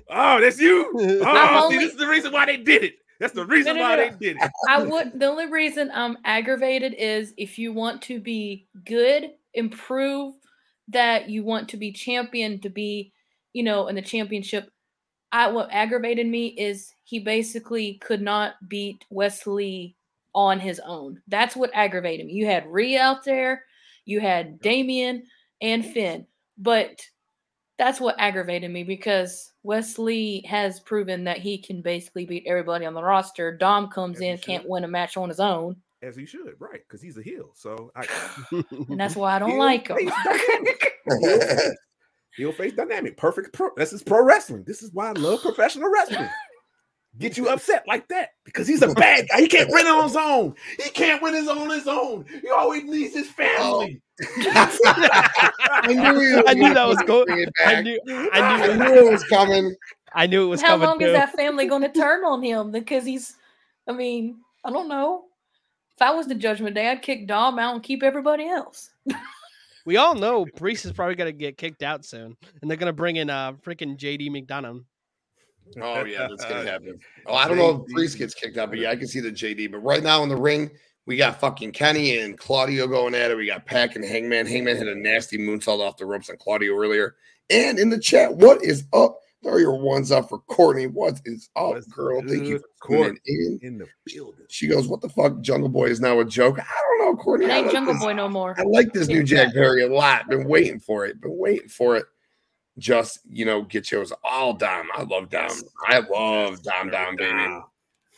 [0.10, 0.90] Oh, that's you.
[1.22, 2.94] Oh, I'm see, only- this is the reason why they did it.
[3.20, 4.50] That's the reason No, no, why no, they did it.
[4.68, 5.18] I would.
[5.18, 10.34] The only reason I'm aggravated is if you want to be good, improve,
[10.88, 13.12] that you want to be champion to be,
[13.52, 14.70] you know, in the championship.
[15.32, 19.96] I what aggravated me is he basically could not beat Wes Lee
[20.38, 21.20] on his own.
[21.26, 22.32] That's what aggravated me.
[22.34, 23.64] You had Rhea out there,
[24.04, 25.24] you had Damien
[25.60, 27.04] and Finn, but
[27.76, 32.86] that's what aggravated me because Wes Lee has proven that he can basically beat everybody
[32.86, 33.56] on the roster.
[33.56, 36.82] Dom comes As in, can't win a match on his own, As he should, right?
[36.86, 37.50] Because he's a heel.
[37.56, 38.06] So I
[38.52, 39.98] and that's why I don't heel like him.
[39.98, 41.70] Heel face-
[42.36, 43.16] Heel face dynamic.
[43.16, 43.52] Perfect.
[43.52, 43.70] Pro.
[43.76, 44.62] This is pro wrestling.
[44.64, 46.28] This is why I love professional wrestling.
[47.16, 49.40] Get you upset like that because he's a bad guy.
[49.40, 50.54] He can't win on his own.
[50.76, 52.26] He can't win his own his own.
[52.42, 54.00] He always needs his family.
[54.40, 58.66] I knew, was I knew that was fucking go- bring it I knew I I
[58.66, 59.74] knew knew it was coming.
[60.12, 61.06] I knew it was How coming long too.
[61.06, 62.70] is that family going to turn on him?
[62.72, 63.36] Because he's,
[63.86, 65.24] I mean, I don't know.
[65.96, 68.90] If I was the Judgment Day, I'd kick Dom out and keep everybody else.
[69.84, 73.16] We all know Priest is probably gonna get kicked out soon, and they're gonna bring
[73.16, 74.84] in uh freaking JD McDonagh.
[75.80, 76.98] Oh yeah, that's gonna happen.
[77.26, 79.30] Oh, I don't know if Priest gets kicked out, but yeah, I can see the
[79.30, 79.70] JD.
[79.72, 80.70] But right now in the ring,
[81.06, 83.36] we got fucking Kenny and Claudio going at it.
[83.36, 84.46] We got PAC and Hangman.
[84.46, 87.16] Hangman had a nasty moonsault off the ropes on Claudio earlier.
[87.50, 89.18] And in the chat, what is up?
[89.42, 90.88] Throw your ones up for Courtney.
[90.88, 92.20] What is up, What's girl?
[92.26, 93.18] Thank you for tuning Court?
[93.26, 93.58] in.
[93.62, 94.44] In the building.
[94.48, 95.40] She goes, "What the fuck?
[95.42, 97.46] Jungle Boy is now a joke." I don't know, Courtney.
[97.46, 98.56] I ain't like Jungle this- Boy no more.
[98.58, 100.28] I like this new Jack Perry a lot.
[100.28, 101.20] Been waiting for it.
[101.20, 102.04] Been waiting for it.
[102.78, 104.86] Just you know, get yours all Dom.
[104.94, 105.50] I love Dom.
[105.86, 107.58] I love Dom Dom baby.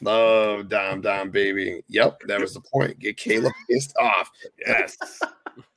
[0.03, 1.83] Love Dom Dom baby.
[1.89, 2.99] Yep, that was the point.
[2.99, 4.31] Get Caleb pissed off.
[4.67, 4.97] Yes.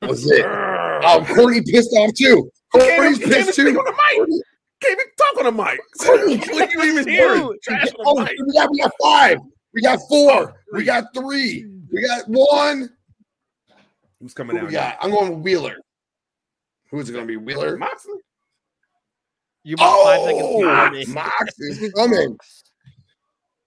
[0.02, 0.46] Was it.
[0.46, 2.50] Oh, Courtney pissed off too.
[2.72, 3.70] Courtney's pissed too.
[3.70, 4.18] speak on the mic.
[4.18, 4.42] Courtney-
[4.82, 6.54] Can't even talk on the mic.
[6.54, 7.50] What you even hear?
[7.64, 9.38] Trash on Oh, we got we got five.
[9.74, 10.54] We got four.
[10.74, 11.68] We got three.
[11.92, 12.90] We got one.
[14.20, 14.72] Who's coming Who out?
[14.72, 14.98] got?
[15.02, 15.78] I'm going with Wheeler.
[16.92, 17.38] Who's it going to be?
[17.38, 17.76] Wheeler?
[17.78, 18.14] Moxley.
[19.64, 21.06] You about five seconds Oh, behind me.
[21.08, 22.38] Mox is coming.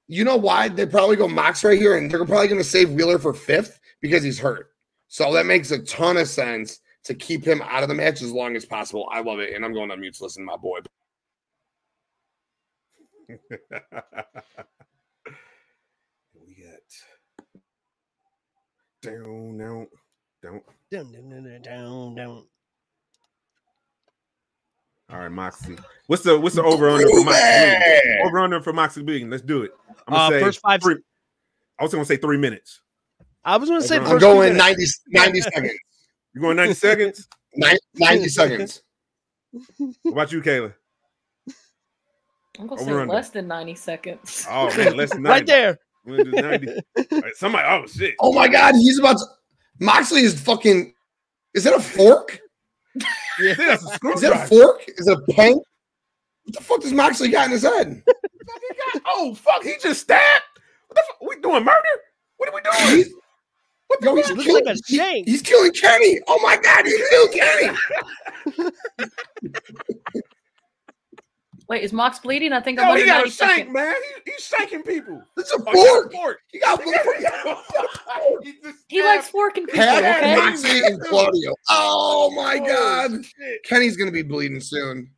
[0.08, 0.68] You know why?
[0.68, 3.80] They probably go Mox right here, and they're probably going to save Wheeler for fifth
[4.00, 4.70] because he's hurt.
[5.08, 8.32] So that makes a ton of sense to keep him out of the match as
[8.32, 9.08] long as possible.
[9.10, 10.78] I love it, and I'm going on mute to listen to my boy.
[13.28, 13.36] we
[16.62, 16.80] got
[19.02, 19.86] down, down,
[20.42, 20.60] down.
[20.90, 22.44] Dun, dun, dun, dun, dun, dun.
[25.10, 25.76] All right, Moxley.
[26.08, 27.40] What's the what's the over under for Moxley?
[27.40, 27.80] Bleeding?
[27.80, 28.26] Groovy!
[28.26, 29.30] Over under for Moxley Bleeding.
[29.30, 29.70] Let's do it.
[30.08, 30.96] I'm Uh, gonna say first five- Three,
[31.78, 32.80] I was gonna say three minutes.
[33.44, 35.00] I was going to say I'm two going minutes.
[35.08, 35.72] 90, 90 seconds.
[36.34, 37.28] You going 90 seconds?
[37.54, 38.82] Nin- 90 seconds.
[39.78, 40.74] What about you, Kayla?
[42.58, 43.14] I'm gonna Over say under.
[43.14, 44.46] less than 90 seconds.
[44.50, 45.28] Oh man, less than 90.
[45.30, 45.78] right there.
[46.04, 46.68] We're gonna do 90.
[47.12, 48.16] All right, somebody, oh shit.
[48.18, 49.24] Oh my God, he's about to.
[49.78, 50.92] Moxley is fucking.
[51.54, 52.40] Is that a fork?
[53.40, 54.82] Yeah, that's a Is that a fork?
[54.88, 55.54] Is it a pen?
[55.54, 58.02] What the fuck does Moxley got in his head?
[59.06, 60.44] Oh fuck, he just stabbed.
[60.88, 61.20] What the fuck?
[61.28, 61.82] We doing murder?
[62.36, 62.96] What are we doing?
[62.96, 63.08] He's,
[64.02, 66.20] yo, he's, Looks killing, like a he- he's killing Kenny.
[66.28, 68.70] Oh my God, he killed Kenny.
[71.68, 72.52] Wait, is Mox bleeding?
[72.52, 73.94] I think I'm Yo, under he got 90 a shank, man.
[74.24, 75.20] He, he's shanking people.
[75.36, 76.12] It's a Oh, he got a fork.
[76.12, 76.38] fork.
[76.52, 78.54] He got He got- He
[78.88, 80.36] He likes forking people, Pat, okay?
[80.36, 81.54] Moxley, and Claudio.
[81.68, 83.24] Oh my Oh, God.
[83.24, 83.62] shit.
[83.64, 85.10] Kenny's going to be bleeding soon.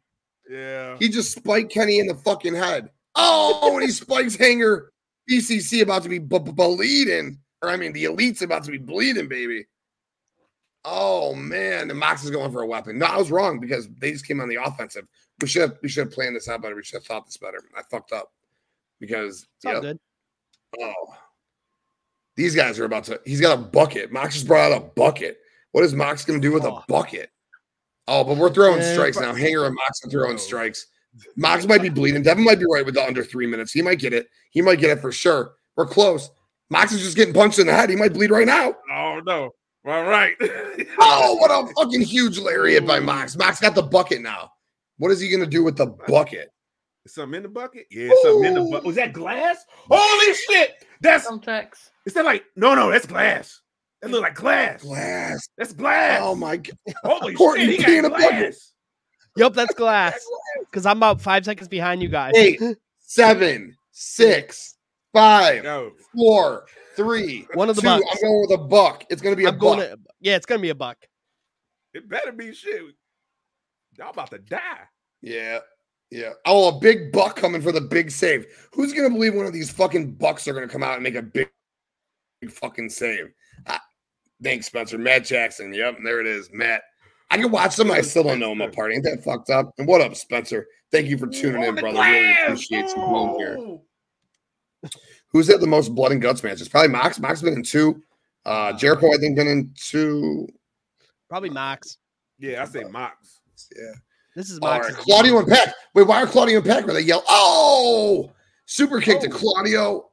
[0.48, 0.96] Yeah.
[0.98, 2.88] He just spiked Kenny in the fucking head.
[3.14, 4.90] Oh, and he spikes Hanger.
[5.30, 7.38] BCC about to be b- b- bleeding.
[7.60, 9.66] Or I mean, the elite's about to be bleeding, baby.
[10.84, 12.98] Oh man, the Mox is going for a weapon.
[12.98, 15.06] No, I was wrong because they just came on the offensive.
[15.40, 16.76] We should have we should have planned this out better.
[16.76, 17.62] We should have thought this better.
[17.76, 18.32] I fucked up
[19.00, 19.80] because It's all yeah.
[19.80, 19.98] good.
[20.80, 20.92] Oh,
[22.36, 23.20] these guys are about to.
[23.24, 24.12] He's got a bucket.
[24.12, 25.38] Mox just brought out a bucket.
[25.72, 26.76] What is Mox going to do with Oh.
[26.76, 27.30] a bucket?
[28.06, 29.34] Oh, but we're throwing Yeah, strikes now.
[29.34, 30.86] Hanger and Mox are throwing strikes.
[31.36, 32.22] Mox might be bleeding.
[32.22, 33.72] Devin might be right with the under three minutes.
[33.72, 34.28] He might get it.
[34.50, 35.54] He might get it for sure.
[35.76, 36.30] We're close.
[36.70, 37.90] Mox is just getting punched in the head.
[37.90, 38.74] He might bleed right now.
[38.90, 39.50] Oh no.
[39.86, 40.34] All right.
[41.00, 43.36] Oh, what a fucking huge lariat by Mox.
[43.36, 44.50] Mox got the bucket now.
[44.98, 46.50] What is he going to do with the bucket?
[47.06, 47.86] Something in the bucket?
[47.90, 48.84] Yeah, something in the bucket.
[48.84, 49.64] Was that glass?
[49.88, 50.84] Holy shit!
[51.00, 51.90] That's Thumbtacks.
[52.04, 53.60] is that like no no that's glass.
[54.02, 54.82] That look like glass.
[54.82, 55.48] Glass.
[55.56, 56.20] That's glass.
[56.22, 56.76] Oh my god.
[57.04, 57.86] Holy Courtney shit!
[57.88, 58.28] He got a bucket.
[58.30, 58.72] glass.
[59.36, 60.18] Yep, that's glass.
[60.60, 62.32] Because I'm about five seconds behind you guys.
[62.36, 62.60] Eight,
[63.00, 64.76] seven, six,
[65.12, 66.66] five, Yo, four,
[66.98, 67.86] three, One of the two.
[67.86, 68.04] bucks.
[68.12, 69.04] I'm going with a buck.
[69.08, 69.90] It's going to be a I'm going buck.
[69.90, 69.98] to.
[70.20, 70.98] Yeah, it's gonna be a buck.
[71.94, 72.82] it better be shit.
[73.96, 74.80] Y'all about to die.
[75.22, 75.60] Yeah.
[76.10, 76.32] Yeah.
[76.46, 78.46] Oh, a big buck coming for the big save.
[78.72, 81.02] Who's going to believe one of these fucking bucks are going to come out and
[81.02, 81.50] make a big,
[82.40, 83.26] big fucking save?
[83.66, 83.82] Ah,
[84.42, 84.96] thanks, Spencer.
[84.98, 85.72] Matt Jackson.
[85.74, 85.98] Yep.
[86.04, 86.48] There it is.
[86.52, 86.82] Matt.
[87.30, 87.90] I can watch them.
[87.90, 88.92] I still don't know him apart.
[88.92, 89.70] Ain't that fucked up?
[89.78, 90.66] And what up, Spencer?
[90.92, 91.98] Thank you for tuning in, brother.
[92.00, 93.78] Really appreciate you being here.
[95.30, 96.68] Who's had the most blood and guts matches?
[96.68, 97.18] Probably Mox.
[97.20, 98.02] Mox been in two.
[98.46, 100.48] Uh, Jericho, I think, been in two.
[101.28, 101.98] Probably Mox.
[102.38, 103.40] Yeah, I say Mox.
[103.76, 103.92] Yeah.
[104.34, 104.86] This is All Mox.
[104.88, 104.96] right.
[104.96, 105.74] Claudio and Peck.
[105.94, 108.30] Wait, why are Claudio and Peck where they yell, oh,
[108.66, 109.30] super kick to Oh.
[109.30, 110.04] Claudio?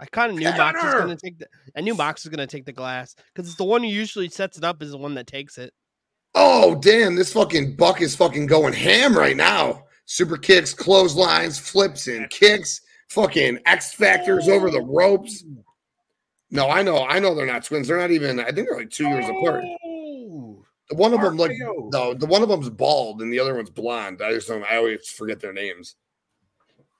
[0.00, 1.46] I kind of knew Mox was gonna take the.
[1.76, 4.56] I knew Mox was gonna take the glass because it's the one who usually sets
[4.58, 5.72] it up is the one that takes it.
[6.34, 7.14] Oh, damn.
[7.14, 9.84] This fucking buck is fucking going ham right now.
[10.06, 12.80] Super kicks, clotheslines, flips, and kicks.
[13.08, 15.44] Fucking X Factors over the ropes.
[16.50, 17.04] No, I know.
[17.04, 17.88] I know they're not twins.
[17.88, 19.64] They're not even, I think they're like two years apart.
[19.84, 20.64] Oh.
[20.90, 21.52] The one of them, like,
[21.92, 24.20] no, the one of them's bald and the other one's blonde.
[24.22, 25.96] I just don't, I always forget their names.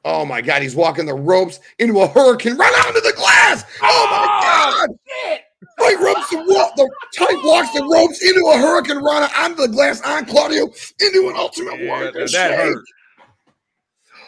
[0.04, 0.62] Oh my God.
[0.62, 3.64] He's walking the ropes into a hurricane, run onto the glass.
[3.82, 4.96] Oh my oh, God.
[5.06, 5.40] Shit.
[5.78, 6.36] Tight ropes the
[6.76, 10.66] the tight walks the ropes into a hurricane run onto the glass on Claudio
[11.00, 12.12] into an ultimate Yeah, warrior.
[12.12, 12.84] that, that hurt.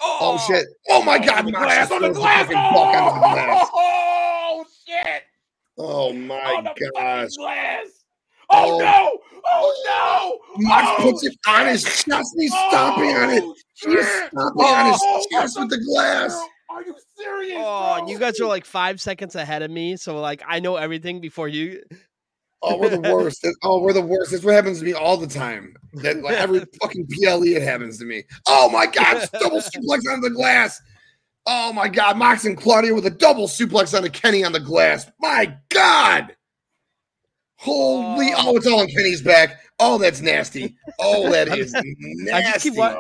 [0.03, 0.67] Oh, oh shit!
[0.91, 1.39] Oh my God!
[1.41, 2.47] On the glass, on oh, the throws glass.
[2.47, 3.69] fucking oh, buck onto the glass.
[3.75, 5.23] Oh shit!
[5.79, 7.31] Oh on my the gosh!
[7.37, 7.87] glass.
[8.49, 8.79] Oh, Oh.
[8.79, 9.19] no!
[9.49, 10.63] Oh no!
[10.69, 12.09] Mox oh, puts it on his chest.
[12.09, 13.43] and He's stomping on it.
[13.45, 14.05] oh, He's shit.
[14.33, 16.41] stomping on his Oh, chest what with the glass.
[16.71, 17.57] Are you serious?
[17.59, 18.09] Oh, bro?
[18.09, 21.49] you guys are like five seconds ahead of me, so like I know everything before
[21.49, 21.83] you.
[22.63, 23.47] Oh, we're the worst.
[23.63, 24.31] Oh, we're the worst.
[24.33, 25.75] That's what happens to me all the time.
[25.95, 28.25] That like every fucking PLE it happens to me.
[28.49, 29.29] Oh my God!
[29.41, 30.81] Double suplex on the glass.
[31.47, 32.17] Oh my God!
[32.17, 35.11] Mox and Claudio with a double suplex on a Kenny on the glass.
[35.21, 36.35] My God!
[37.57, 38.33] Holy!
[38.37, 38.49] Oh.
[38.49, 39.61] Oh, it's all on Kenny's back.
[39.79, 40.77] Oh, that's nasty.
[40.99, 42.33] Oh, that is nasty.
[42.33, 42.99] I just keep wa-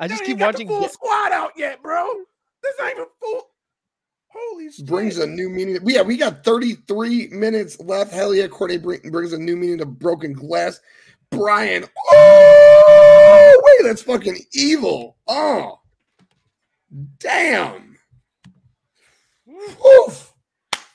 [0.00, 0.66] I just keep watching.
[0.66, 2.08] full squad out yet, bro.
[2.62, 3.48] This ain't even full.
[4.34, 4.86] Holy shit.
[4.86, 5.78] brings a new meaning.
[5.84, 8.12] Yeah, we got 33 minutes left.
[8.12, 10.80] Hell yeah, Courtney brings a new meaning to broken glass.
[11.30, 15.16] Brian, oh wait, that's fucking evil.
[15.26, 15.80] Oh,
[17.18, 17.96] damn.
[19.48, 20.32] Oof.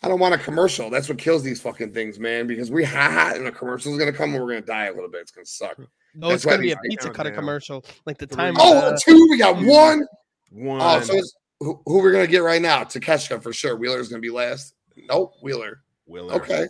[0.02, 0.90] I don't want a commercial.
[0.90, 2.48] That's what kills these fucking things, man.
[2.48, 4.94] Because we ha ha, and a commercial is gonna come, and we're gonna die a
[4.94, 5.22] little bit.
[5.22, 5.78] It's gonna suck.
[6.16, 7.36] No, That's it's gonna be a pizza cutter Countdown.
[7.36, 8.56] commercial, like the time.
[8.58, 9.28] Oh, uh, two.
[9.30, 10.08] We got one.
[10.52, 10.80] One.
[10.82, 12.84] Oh, so it's, who, who we're gonna get right now?
[12.84, 13.76] Takeshita for sure.
[13.76, 14.76] Wheeler's gonna be last.
[15.08, 15.82] Nope, Wheeler.
[16.06, 16.34] Wheeler.
[16.36, 16.68] Okay.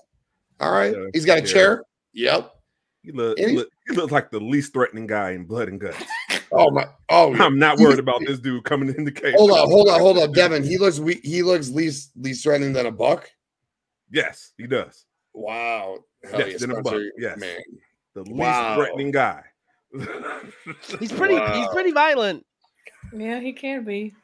[0.59, 0.93] All right.
[0.95, 1.47] Yeah, He's got a yeah.
[1.47, 1.83] chair.
[2.13, 2.51] Yep.
[3.03, 5.79] He look, he he- look, he look like the least threatening guy in Blood and
[5.79, 6.03] Guts.
[6.51, 6.83] Oh my.
[7.09, 7.31] Oh.
[7.35, 9.35] I'm not worried about this dude coming in the cage.
[9.37, 10.63] hold on, hold on, hold on, Devin.
[10.63, 13.29] He looks we, he looks least least threatening than a buck.
[14.09, 15.05] Yes, he does.
[15.35, 15.99] Wow.
[16.23, 17.37] Hell Yes, yeah, than a buck, yes.
[17.37, 17.59] man.
[18.15, 18.75] The least Wow.
[18.77, 19.43] threatening guy.
[20.99, 21.37] he's pretty.
[21.53, 22.43] He's pretty violent.
[23.13, 24.15] Yeah, he can be.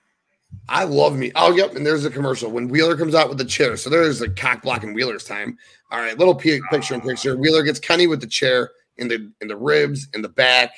[0.69, 1.31] I love me.
[1.35, 1.75] Oh, yep.
[1.75, 3.77] And there's a commercial when Wheeler comes out with the chair.
[3.77, 5.57] So there's a cock blocking Wheeler's time.
[5.91, 7.37] All right, little p- picture in picture.
[7.37, 10.71] Wheeler gets Kenny with the chair in the in the ribs in the back.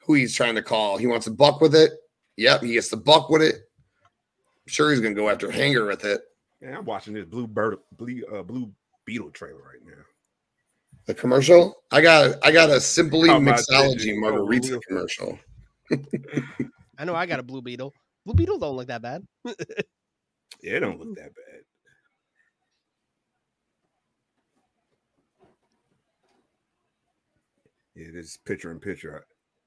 [0.00, 0.96] Who he's trying to call?
[0.96, 1.92] He wants a buck with it.
[2.36, 3.54] Yep, he gets the buck with it.
[3.54, 6.20] I'm sure he's gonna go after Hanger with it.
[6.60, 8.72] Man, I'm watching this blue bird, blue, uh, blue
[9.04, 10.02] beetle trailer right now.
[11.06, 11.76] The commercial.
[11.90, 15.38] I got I got a simply How mixology margarita Oh, commercial.
[16.98, 17.14] I know.
[17.14, 17.94] I got a blue beetle.
[18.30, 19.26] Blue beetle don't look that bad.
[19.44, 19.54] Yeah,
[20.62, 21.62] it don't look that bad.
[27.94, 29.24] Yeah, this picture in picture.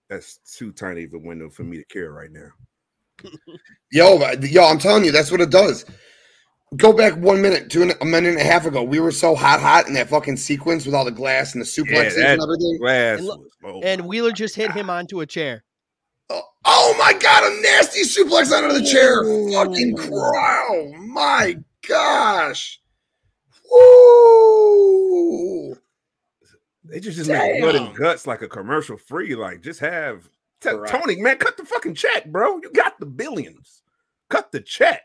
[0.10, 2.50] That's too tiny of a window for me to care right now.
[3.92, 5.86] Yo, yo, I'm telling you, that's what it does.
[6.76, 8.82] Go back one minute, two a minute and a half ago.
[8.84, 11.66] We were so hot, hot in that fucking sequence with all the glass and the
[11.66, 12.78] suplexes that- and everything.
[12.80, 15.64] Glass And look- was- oh And my Wheeler just hit him onto a chair.
[16.30, 19.22] Oh, my god, a nasty suplex under the chair.
[19.24, 19.52] Ooh.
[19.52, 20.32] Fucking crow.
[20.70, 21.58] Oh my
[21.88, 22.80] gosh.
[23.72, 25.76] Woo.
[26.86, 29.36] They just just make blood and guts like a commercial free.
[29.36, 30.30] Like just have
[30.62, 30.94] T- Correct.
[30.94, 32.58] Tony, man, cut the fucking check, bro.
[32.62, 33.82] You got the billions.
[34.30, 35.04] Cut the check.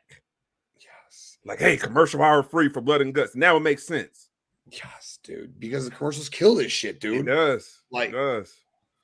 [0.79, 1.39] Yes.
[1.45, 3.35] Like, hey, commercial hour free for blood and guts.
[3.35, 4.29] Now it makes sense.
[4.71, 5.59] Yes, dude.
[5.59, 7.15] Because the commercials kill this shit, dude.
[7.15, 7.27] It dude.
[7.27, 7.81] does.
[7.91, 8.55] Like- it does.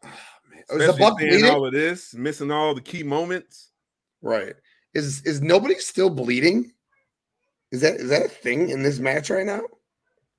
[0.55, 0.63] Man.
[0.63, 1.51] Is the Especially buck seeing bleeding?
[1.51, 3.71] all of this, missing all the key moments.
[4.23, 4.55] Right.
[4.95, 6.73] Is is nobody still bleeding?
[7.73, 9.63] Is that is that a thing in this match right now?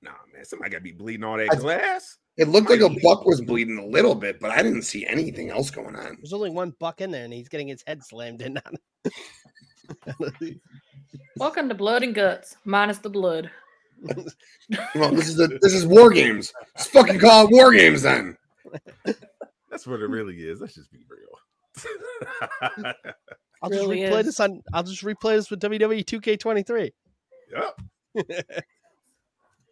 [0.02, 2.18] Nah, man, somebody got to be bleeding all that I- glass.
[2.36, 5.48] It looked like a buck was bleeding a little bit, but I didn't see anything
[5.48, 6.16] else going on.
[6.16, 8.76] There's only one buck in there, and he's getting his head slammed in on
[10.44, 10.60] it.
[11.38, 13.50] Welcome to Blood and Guts, minus the blood.
[14.94, 16.52] Well, this is the this is war games.
[16.74, 18.36] Let's fucking call it war games then.
[19.76, 20.58] That's what it really is.
[20.62, 21.38] Let's just be real.
[23.62, 24.26] I'll Really just replay is.
[24.26, 24.62] this on.
[24.72, 26.90] I'll just replay this with WWE 2K23.
[27.52, 27.78] yep.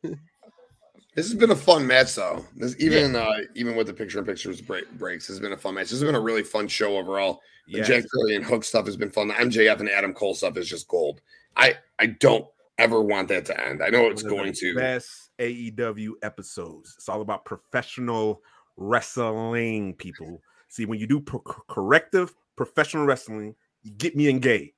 [0.03, 2.45] This has been a fun match though.
[2.55, 5.75] This even uh even with the picture in pictures break, breaks, has been a fun
[5.75, 5.85] match.
[5.85, 7.40] This has been a really fun show overall.
[7.69, 7.87] The Yes.
[7.88, 9.29] Jack Perry and Hook stuff has been fun.
[9.29, 11.23] The MJF and Adam Cole stuff is just gold.
[11.57, 13.83] I I don't ever want that to end.
[13.83, 14.75] I know it's One of going the to.
[14.75, 16.93] best AEW episodes.
[16.99, 18.43] It's all about professional
[18.77, 20.41] wrestling, people.
[20.69, 24.73] See, when you do pro- corrective professional wrestling, you get me engaged.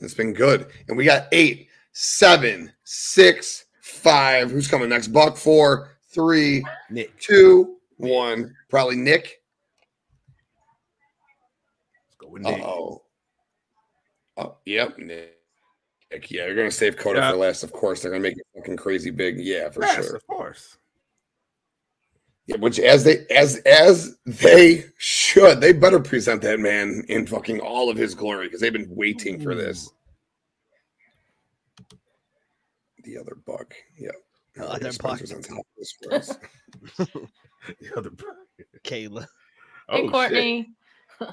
[0.00, 0.66] It's been good.
[0.88, 4.50] And we got eight, seven, six, five.
[4.50, 5.08] Who's coming next?
[5.08, 8.54] Buck four, three, Nick, two, one.
[8.68, 9.42] Probably Nick.
[12.06, 12.62] let's go with Nick.
[12.62, 13.02] Oh,
[14.36, 15.34] oh, yep, Nick.
[16.30, 17.30] Yeah, you're gonna save Kota Yeah.
[17.32, 17.62] for last.
[17.64, 19.38] Of course, they're gonna make it fucking crazy big.
[19.40, 20.16] Yeah, for Yes, sure.
[20.16, 20.78] of course.
[22.48, 27.60] Yeah, which as they as as they should, they better present that man in fucking
[27.60, 29.90] all of his glory because they've been waiting for this.
[33.04, 33.74] The other buck.
[33.98, 34.14] Yep.
[34.54, 35.20] The Oh, other yeah, buck.
[35.20, 36.38] on top of this for us.
[37.80, 38.10] The other.
[38.82, 39.26] Kayla.
[39.90, 40.10] Oh, hey, shit.
[40.12, 40.66] Courtney.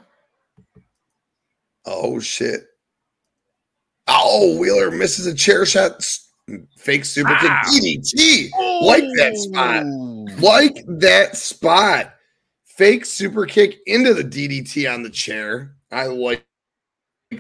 [1.86, 2.62] Oh shit.
[4.08, 6.04] Oh, Wheeler misses a chair shot.
[6.78, 7.50] Fake super kick.
[7.50, 7.62] Ah.
[7.64, 7.70] Ow.
[7.80, 8.50] DDT.
[8.82, 9.84] Like that spot.
[10.40, 12.14] Like that spot.
[12.66, 15.76] Fake super kick into the DDT on the chair.
[15.92, 16.46] I like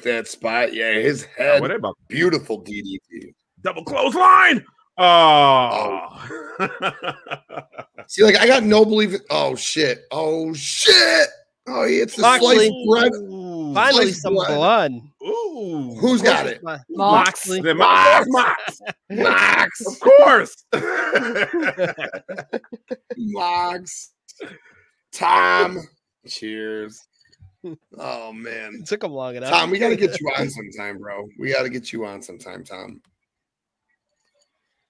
[0.03, 0.73] that spot.
[0.73, 1.61] Yeah, his Oh, head.
[1.61, 3.33] what about Beautiful DDT.
[3.61, 4.63] double clothesline?
[4.97, 6.07] Oh.
[8.07, 9.13] See, like I got no belief.
[9.13, 10.05] in- Oh shit.
[10.11, 11.27] Oh shit.
[11.67, 13.11] Oh, he hits the sliced bread.
[13.75, 13.81] Ooh.
[13.81, 14.47] Finally, Sliced some blood.
[14.55, 14.91] blood.
[15.23, 15.95] Ooh.
[15.99, 16.63] Who's got it?
[16.63, 17.27] Mo- Mox.
[17.47, 17.61] Moxley.
[17.61, 19.85] Then Mox, Mox, Mox.
[19.87, 20.65] of course.
[23.17, 24.11] Mox.
[25.11, 25.81] Tom.
[26.27, 27.01] Cheers.
[27.97, 28.79] Oh man.
[28.81, 29.49] It took him long enough.
[29.49, 31.27] Tom, we got to get you on sometime, bro.
[31.39, 33.01] We got to get you on sometime, Tom.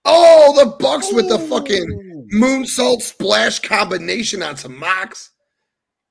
[0.03, 5.31] Oh, the Bucks with the fucking moonsault splash combination onto Mox.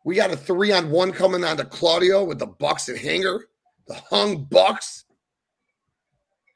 [0.04, 3.46] We got a three on one coming on to Claudio with the Bucks and Hanger.
[3.88, 5.04] The hung Bucks.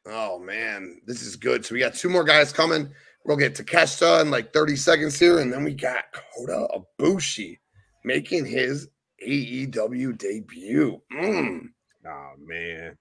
[0.07, 1.65] Oh man, this is good.
[1.65, 2.91] So we got two more guys coming.
[3.25, 6.67] We'll get Takeshita in like 30 seconds here, and then we got Kota
[7.01, 7.59] Ibushi
[8.05, 8.89] making his
[9.27, 11.01] AEW debut.
[11.13, 11.69] Mm.
[12.07, 12.97] Oh man,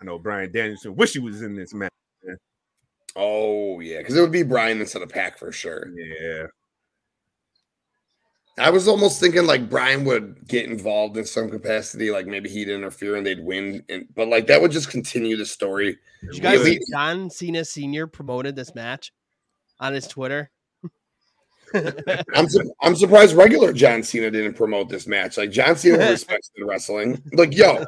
[0.00, 1.90] I know Bryan Danielson wish he was in this match.
[3.16, 5.88] Oh yeah, because it would be Bryan instead of PAC for sure.
[5.96, 6.46] Yeah,
[8.58, 12.70] I was almost thinking like Bryan would get involved in some capacity, like maybe he'd
[12.70, 15.98] interfere and they'd win, and but like that would just continue the story.
[16.22, 18.06] Did you guys see John Cena Sr.
[18.06, 19.12] promoted this match
[19.78, 20.50] on his Twitter?
[21.74, 25.36] I'm su- I'm surprised regular John Cena didn't promote this match.
[25.36, 27.22] Like John Cena respects the wrestling.
[27.34, 27.84] Like yo,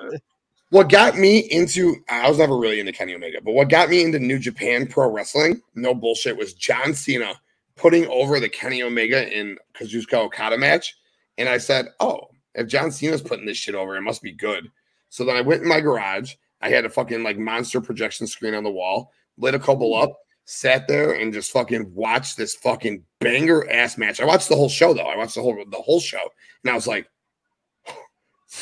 [0.68, 4.04] what got me into I was never really into Kenny Omega, but what got me
[4.04, 7.40] into New Japan Pro Wrestling, no bullshit, was John Cena
[7.78, 10.96] putting over the Kenny Omega in Kazuchika Okada match.
[11.38, 14.70] And I said, Oh, if John Cena's putting this shit over, it must be good.
[15.08, 16.34] So then I went in my garage.
[16.60, 20.18] I had a fucking like monster projection screen on the wall, lit a couple up,
[20.44, 24.20] sat there and just fucking watched this fucking banger ass match.
[24.20, 25.06] I watched the whole show though.
[25.06, 26.20] I watched the whole the whole show,
[26.64, 27.08] and I was like,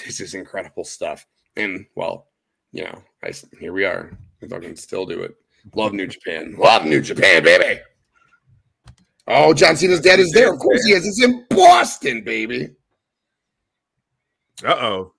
[0.04, 2.26] "This is incredible stuff." And well,
[2.72, 4.18] you know, I here we are.
[4.42, 5.34] We fucking still do it.
[5.74, 6.54] Love New Japan.
[6.58, 7.80] Love New Japan, baby.
[9.28, 10.52] Oh, John Cena's dad is there.
[10.52, 11.06] Of course he is.
[11.06, 12.70] It's in Boston, baby.
[14.64, 15.12] uh oh.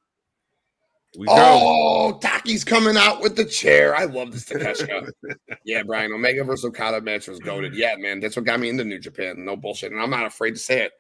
[1.18, 1.34] We go.
[1.36, 3.95] Oh, Taki's coming out with the chair.
[3.95, 5.10] I love this Takeshita.
[5.66, 7.74] yeah, Brian, Omega versus Okada match was goaded.
[7.76, 9.43] Yeah, man, that's what got me into New Japan.
[9.43, 9.91] No bullshit.
[9.91, 10.91] And I'm not afraid to say it.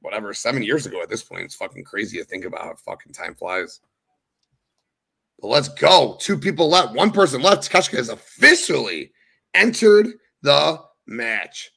[0.00, 3.12] Whatever, seven years ago at this point, it's fucking crazy to think about how fucking
[3.12, 3.80] time flies.
[5.40, 6.18] But let's go.
[6.20, 6.94] Two people left.
[6.94, 7.70] One person left.
[7.70, 9.12] Takeshita has officially
[9.54, 10.08] entered
[10.42, 11.70] the match.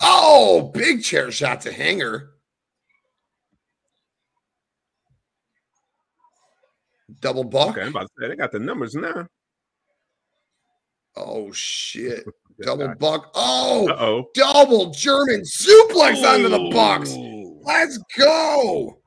[0.00, 2.30] Oh, big chair shot to Hanger.
[7.20, 7.70] Double buck.
[7.70, 9.26] Okay, I'm about to say they got the numbers now.
[11.16, 12.24] Oh shit.
[12.60, 13.30] Double buck.
[13.34, 14.30] Oh, Uh oh.
[14.34, 17.14] double German suplex onto the box.
[17.62, 18.98] Let's go.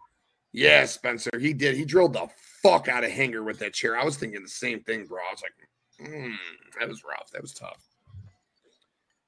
[0.53, 1.31] Yeah, Spencer.
[1.39, 1.75] He did.
[1.75, 2.27] He drilled the
[2.61, 3.97] fuck out of Hanger with that chair.
[3.97, 5.19] I was thinking the same thing, bro.
[5.19, 6.35] I was like, mm,
[6.79, 7.31] that was rough.
[7.31, 7.83] That was tough.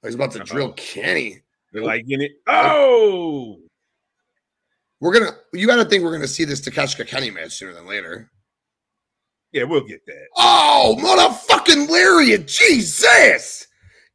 [0.03, 1.41] I was about to drill Kenny.
[1.71, 2.31] They're like in it.
[2.47, 3.57] Oh,
[4.99, 8.29] We're gonna you gotta think we're gonna see this Takeshita Kenny match sooner than later.
[9.51, 10.27] yeah, we'll get that.
[10.37, 12.47] Oh, motherfucking lariat.
[12.47, 13.67] Jesus.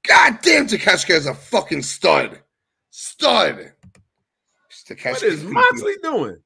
[0.07, 2.41] God damn, Takeshita is a fucking stud.
[2.91, 3.73] Stud.
[4.89, 5.13] Takeshita.
[5.13, 6.37] What is Moxley doing?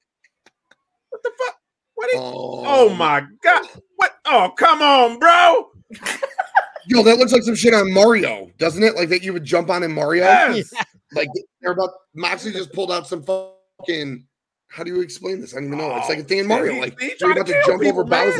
[1.10, 1.56] What the fuck?
[1.94, 2.08] What?
[2.10, 3.66] Is, Oh, oh my god!
[3.96, 4.12] What?
[4.24, 5.68] Oh come on, bro!
[6.86, 8.94] Yo, that looks like some shit on Mario, doesn't it?
[8.96, 10.22] Like that you would jump on in Mario.
[10.24, 10.72] Yes.
[11.14, 11.28] Like
[11.60, 14.26] they're about Moxley just pulled out some fucking.
[14.68, 15.52] How do you explain this?
[15.52, 15.96] I don't even know.
[15.96, 16.80] It's like a thing in Mario.
[16.80, 18.30] Like he you're trying to about to jump over man.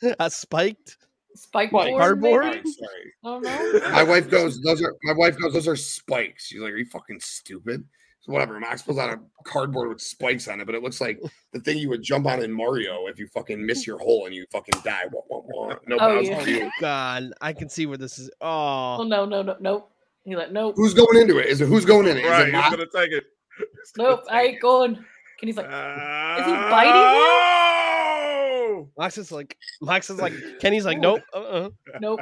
[0.00, 0.16] Bowser.
[0.18, 0.96] a spiked.
[1.36, 2.44] Spike What, board, cardboard?
[2.44, 2.70] maybe?
[2.70, 3.12] Sorry.
[3.46, 3.90] I.
[3.92, 6.46] My wife goes, those are my wife goes, those are spikes.
[6.46, 7.84] She's like, Are you fucking stupid?
[8.20, 8.58] So whatever.
[8.60, 11.20] Mox pulls out a cardboard with spikes on it, but it looks like
[11.52, 14.34] the thing you would jump on in Mario if you fucking miss your hole and
[14.34, 15.02] you fucking die.
[15.12, 15.74] Wah, wah, wah.
[15.86, 16.70] No Oh, Bowser yeah.
[16.80, 18.30] God, I can see where this is.
[18.40, 19.90] Oh Oh, no, no, no, nope.
[20.24, 21.46] He like, nope, Who's going into it?
[21.46, 22.24] Is it who's going in it?
[22.24, 22.70] Is Right, it he's Mox?
[22.70, 23.24] gonna take it.
[23.58, 24.24] He's gonna nope.
[24.30, 25.04] I take ain't going.
[25.38, 28.88] Kenny's like, Is he uh, biting Oh!
[28.98, 31.20] Mox is like, Mox is like, Kenny's like, nope.
[31.34, 31.68] Uh-uh.
[32.00, 32.20] nope,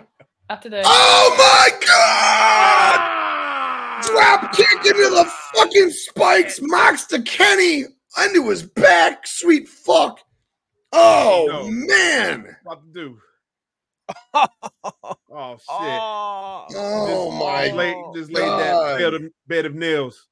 [0.51, 0.83] not today.
[0.85, 2.99] Oh my god!
[2.99, 4.01] Ah!
[4.03, 5.25] Drop kick into the
[5.55, 6.59] fucking spikes.
[6.61, 7.85] Mox to Kenny
[8.25, 9.27] into his back.
[9.27, 10.19] Sweet fuck.
[10.93, 12.57] Oh man.
[12.65, 13.17] What to do?
[15.35, 15.65] Oh shit!
[15.71, 18.61] Oh, Oh, oh Just my lay, just lay God.
[18.61, 20.29] that bed of, bed of nails.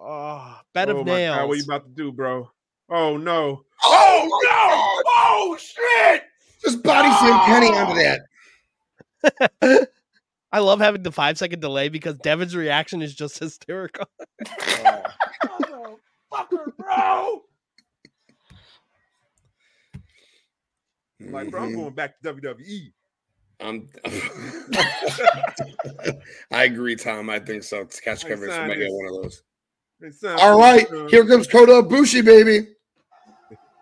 [0.00, 1.36] oh, bed oh of nails.
[1.36, 2.48] God, what you about to do, bro?
[2.88, 3.64] Oh no!
[3.82, 4.48] Oh, oh no!
[4.48, 5.02] no!
[5.06, 6.22] Oh shit!
[6.62, 8.20] Just body slam Kenny under
[9.62, 9.88] that.
[10.52, 14.06] I love having the five second delay because Devin's reaction is just hysterical.
[14.46, 15.02] Oh.
[16.32, 17.42] Motherfucker, bro!
[21.30, 21.74] Like, bro, I'm Mhm.
[21.76, 22.34] going back to.
[22.34, 22.92] WWE.
[23.60, 23.88] Um,
[26.50, 27.30] I agree, Tom.
[27.30, 27.84] I think so.
[27.84, 29.42] Catch I coverage signed might get one of those.
[30.40, 32.66] All right, here comes Kota Ibushi, baby.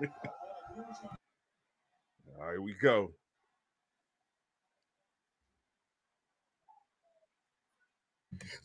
[2.38, 3.12] All right, here we go.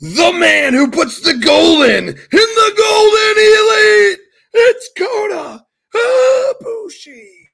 [0.02, 4.20] The man who puts the gold in in the Golden Elite.
[4.54, 5.66] It's Kota
[5.96, 7.45] Ibushi.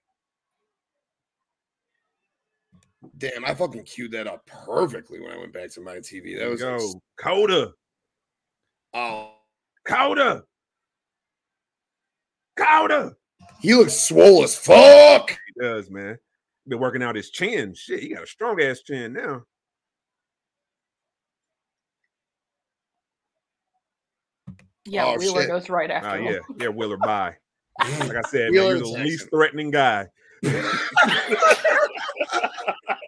[3.22, 6.40] Damn, I fucking queued that up perfectly when I went back to my TV.
[6.40, 6.80] That was go.
[7.20, 7.72] Kota.
[8.96, 9.34] oh,
[9.88, 10.44] Kota.
[12.58, 13.16] Kota.
[13.62, 15.30] he looks swole as fuck.
[15.30, 16.18] He does, man.
[16.68, 17.76] Been working out his chin.
[17.76, 19.44] Shit, he got a strong ass chin now.
[24.86, 25.50] Yeah, Oh, Wheeler shit.
[25.50, 26.26] goes right ah, after Oh him.
[26.34, 26.98] yeah, yeah, Wheeler.
[26.98, 27.36] Bye.
[27.80, 29.04] Like I said, man, you're the Jackson.
[29.04, 30.08] least threatening guy.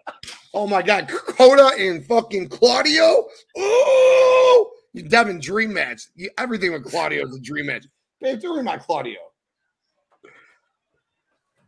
[0.54, 3.26] Oh my god, Kota and fucking Claudio.
[3.56, 6.02] Oh, you Devin dream match.
[6.14, 7.86] You, everything with Claudio is a dream match.
[8.20, 9.18] Babe, throw me my Claudio.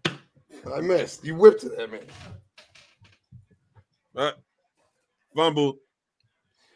[0.07, 1.25] I missed.
[1.25, 1.99] You whipped it at me.
[4.15, 4.33] Uh,
[5.35, 5.77] fumbled.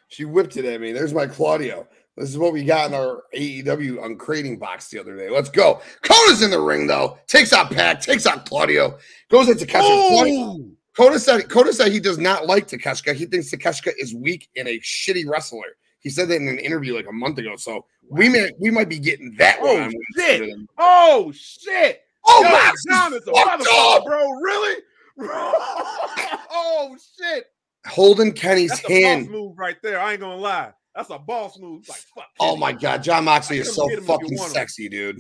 [0.08, 0.92] She whipped it at me.
[0.92, 1.86] There's my Claudio.
[2.16, 5.30] This is what we got in our AEW uncrating box the other day.
[5.30, 5.80] Let's go.
[6.02, 7.18] Kota's in the ring though.
[7.28, 8.00] Takes out PAC.
[8.02, 8.98] Takes out Claudio.
[9.30, 10.08] Goes into Takeshita.
[10.08, 10.70] Claudio-
[11.00, 13.14] Kota said Kota said he does not like Takeshita.
[13.14, 15.64] He thinks Takeshita is weak and a shitty wrestler.
[16.00, 17.56] He said that in an interview like a month ago.
[17.56, 19.92] So we may we might be getting that Oh, one.
[20.14, 20.52] shit.
[20.76, 22.02] Oh shit!
[22.26, 24.30] Oh, Yo, Max John is is a motherfucker, bro.
[24.42, 24.82] Really?
[25.22, 27.46] oh shit!
[27.86, 29.30] Holding Kenny's That's a boss hand.
[29.30, 30.00] move right there.
[30.00, 30.74] I ain't gonna lie.
[30.94, 31.88] That's a boss move.
[31.88, 32.26] Like fuck.
[32.40, 35.16] Oh my god, Jon Moxley is so get him if you fucking sexy, dude.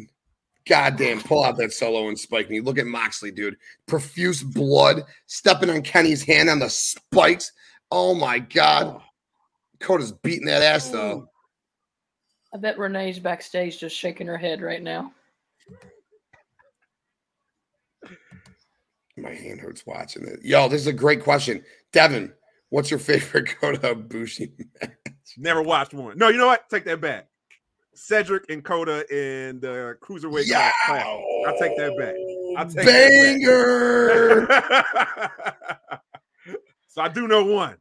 [0.66, 2.60] God damn, pull out that solo and spike me.
[2.60, 3.56] Look at Moxley, dude.
[3.86, 7.52] Profuse blood, stepping on Kenny's hand on the spikes.
[7.90, 9.00] Oh my god.
[9.80, 11.28] Kota's beating that ass though.
[12.52, 15.12] I bet Renee's backstage just shaking her head right now.
[19.16, 20.40] My hand hurts watching it.
[20.42, 21.62] Yo, this is a great question.
[21.92, 22.32] Devin,
[22.70, 24.52] what's your favorite Kota Ibushi?
[25.36, 26.18] Never watched one.
[26.18, 26.68] No, you know what?
[26.70, 27.29] Take that back.
[27.94, 31.04] Cedric and Kota in the cruiserweight Yeah, class.
[31.46, 32.14] I'll take that back.
[32.56, 33.10] I'll take that
[36.46, 36.56] banger.
[36.88, 37.76] so I do know one.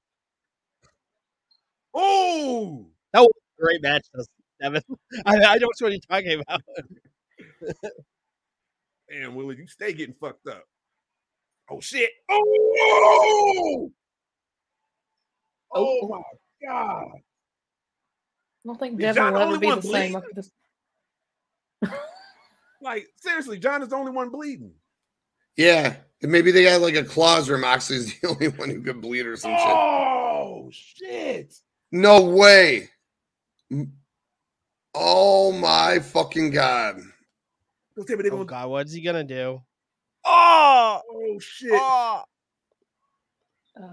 [1.94, 4.24] Oh, that was a Great match, though,
[4.62, 4.82] Devin.
[5.26, 6.62] I, I know what you're talking about.
[9.10, 10.64] damn, Willie, you stay getting fucked up.
[11.70, 12.10] Oh shit.
[12.30, 13.90] Oh,
[15.72, 16.08] oh, Oh.
[16.08, 16.22] my
[16.68, 17.08] god.
[18.70, 20.16] I don't think Is Devin Jon will ever be one the same bleeding?
[20.16, 20.52] after this.
[22.82, 24.74] Like seriously, Jon is the only one bleeding.
[25.58, 25.96] yeah.
[26.22, 29.26] and Maybe they got like a clause where Moxley's the only one who could bleed
[29.26, 29.60] or some shit.
[29.68, 31.54] Oh shit.
[31.92, 32.90] No way.
[34.96, 37.00] Oh my fucking god.
[37.96, 38.46] Don't tell me they're Oh gonna.
[38.46, 39.62] God, what's he gonna do?
[40.24, 41.72] Oh, oh shit.
[41.74, 42.24] Oh,
[43.82, 43.86] Uh,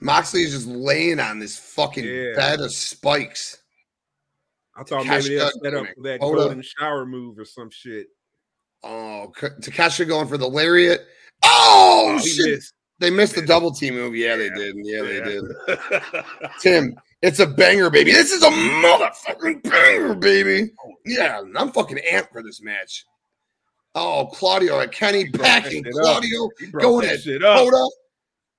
[0.00, 2.32] Moxley is just laying on this fucking Yeah.
[2.34, 3.58] bed of spikes.
[4.76, 8.06] I thought maybe they'll Takeshita set up for that golden shower move or some shit.
[8.82, 11.06] Oh, Takeshita going for the lariat.
[11.44, 12.46] Oh, Oh, shit.
[12.46, 12.74] missed.
[12.98, 14.14] They missed the double team move.
[14.14, 14.74] Yeah, they did.
[14.78, 15.42] Yeah, they did.
[16.60, 18.12] Tim, it's a banger, baby.
[18.12, 20.70] This is a motherfucking banger, baby.
[21.06, 23.04] Yeah, I'm fucking amped for this match.
[23.94, 26.02] Oh, Claudio and Kenny broke that backing shit up.
[26.02, 26.48] Claudio.
[26.78, 27.18] Going at.
[27.24, 27.88] Kota.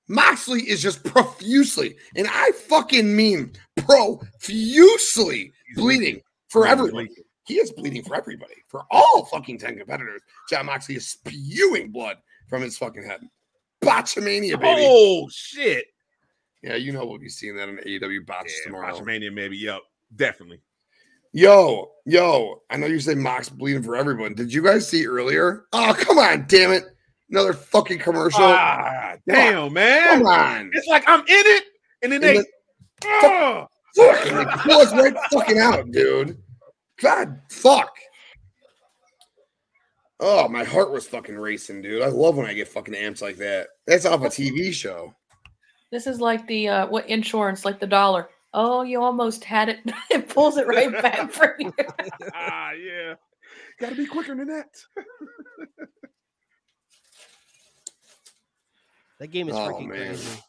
[0.07, 7.07] Moxley is just profusely, and I fucking mean profusely bleeding for everyone.
[7.45, 10.21] He is bleeding for everybody, for all fucking 10 competitors.
[10.49, 13.21] Jon Moxley is spewing blood from his fucking head.
[13.81, 14.85] Botchamania, baby.
[14.85, 15.85] Oh shit.
[16.61, 18.93] Yeah, you know we'll be seeing that in AEW Botch Yeah, tomorrow.
[18.93, 19.57] Botchamania, maybe.
[19.57, 19.81] Yep,
[20.15, 20.59] definitely.
[21.33, 24.33] Yo, yo, I know you say Mox bleeding for everyone.
[24.35, 25.65] Did you guys see earlier?
[25.71, 26.83] Oh, come on, damn it.
[27.31, 28.41] Another fucking commercial.
[28.43, 30.19] Ah, damn, man.
[30.19, 30.69] come on.
[30.73, 31.63] It's like I'm in it,
[32.03, 32.33] and then And they.
[32.37, 32.45] then-
[33.03, 33.67] Ah!
[33.95, 36.37] Fucking pull us right fucking out, dude.
[37.01, 37.91] God, fuck.
[40.19, 42.03] Oh, my heart was fucking racing, dude.
[42.03, 43.69] I love when I get fucking amps like that.
[43.87, 45.15] That's off a TV show.
[45.91, 48.29] this is like the uh, what insurance, like the dollar.
[48.53, 49.79] Oh, you almost had it.
[50.11, 51.73] it pulls it right back for you.
[52.35, 53.15] ah, yeah.
[53.79, 54.67] Got to be quicker than that.
[59.21, 60.07] that game is Oh, freaking man.
[60.07, 60.39] crazy.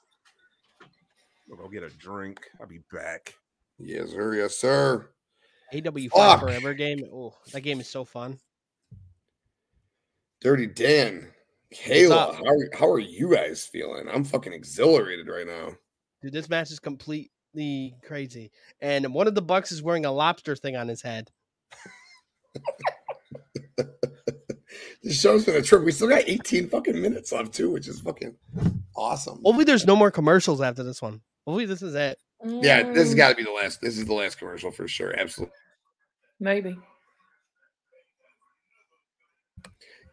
[1.46, 2.40] We'll go get a drink.
[2.58, 3.34] I'll be back.
[3.78, 4.34] Yes, sir.
[4.34, 5.10] Yes, sir.
[5.74, 6.40] AW Fuck.
[6.40, 7.04] Forever game.
[7.12, 8.40] Oh, that game is so fun.
[10.40, 11.28] Dirty Dan.
[11.74, 14.08] Kayla, how are, how are you guys feeling?
[14.08, 15.72] I'm fucking exhilarated right now.
[16.22, 18.52] Dude, this match is completely crazy.
[18.80, 21.30] And one of the Bucks is wearing a lobster thing on his head.
[25.12, 25.84] This show's been a trip.
[25.84, 28.34] We still got 18 fucking minutes left too, which is fucking
[28.96, 29.42] awesome.
[29.44, 31.20] Hopefully, there's no more commercials after this one.
[31.46, 32.18] Hopefully, this is it.
[32.42, 33.82] Yeah, this has Mm, got to be the last.
[33.82, 35.14] This is the last commercial for sure.
[35.14, 35.52] Absolutely.
[36.40, 36.78] maybe.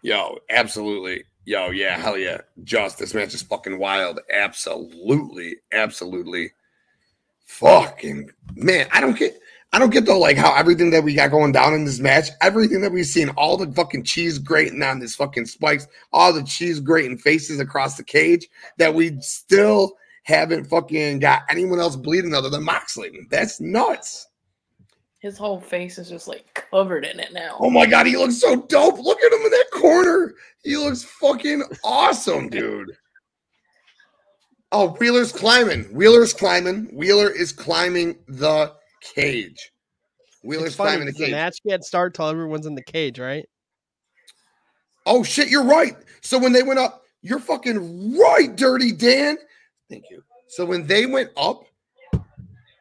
[0.02, 1.24] Yo, absolutely.
[1.46, 2.42] Yo, yeah, hell yeah.
[2.66, 4.20] Just this match is fucking wild.
[4.34, 6.52] Absolutely, absolutely.
[7.46, 9.40] Fucking man, I don't get
[9.72, 12.30] I don't get though like how everything that we got going down in this match,
[12.42, 16.44] everything that we've seen, all the fucking cheese grating on this fucking spikes, all the
[16.44, 18.48] cheese grating faces across the cage,
[18.78, 23.12] that we still haven't fucking got anyone else bleeding other than Moxley.
[23.30, 24.28] That's nuts.
[25.20, 27.58] His whole face is just like covered in it now.
[27.60, 28.98] Oh my god, he looks so dope.
[29.00, 30.34] Look at him in that corner.
[30.64, 32.96] He looks fucking awesome, dude.
[34.72, 35.84] Oh, Wheeler's climbing.
[35.86, 36.86] Wheeler's climbing.
[36.94, 39.72] Wheeler is climbing the cage.
[40.44, 41.32] Wheeler's climbing the 'cause the cage.
[41.32, 43.48] match can't start till everyone's in the cage, right?
[45.06, 45.98] Oh shit, you're right.
[46.22, 49.38] So when they went up, you're fucking right, Dirty Dan.
[49.90, 50.24] Thank you.
[50.48, 51.64] So when they went up,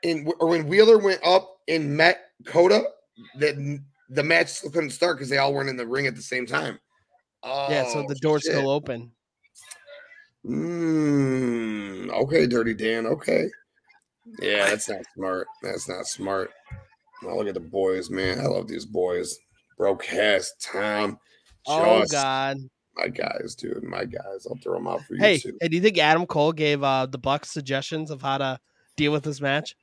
[0.03, 2.85] in or when Wheeler went up and met Kota,
[3.37, 3.57] that
[4.11, 6.47] the match still couldn't start because they all weren't in the ring at the same
[6.47, 6.79] time.
[7.43, 8.53] Oh, yeah, so the door's shit.
[8.53, 9.13] still open.
[10.47, 13.07] Mm, okay, Dirty Dan.
[13.07, 13.49] Okay.
[14.41, 15.47] Yeah, that's not smart.
[15.63, 16.51] That's not smart.
[17.23, 18.39] Now look at the boys, man.
[18.41, 19.37] I love these boys.
[19.77, 21.19] Broadcast Tom.
[21.67, 22.57] Oh God!
[22.97, 23.83] My guys, dude.
[23.85, 24.47] My guys.
[24.49, 25.57] I'll throw them out for you Hey, too.
[25.61, 28.59] hey, do you think Adam Cole gave uh, the Bucks suggestions of how to
[28.97, 29.77] deal with this match?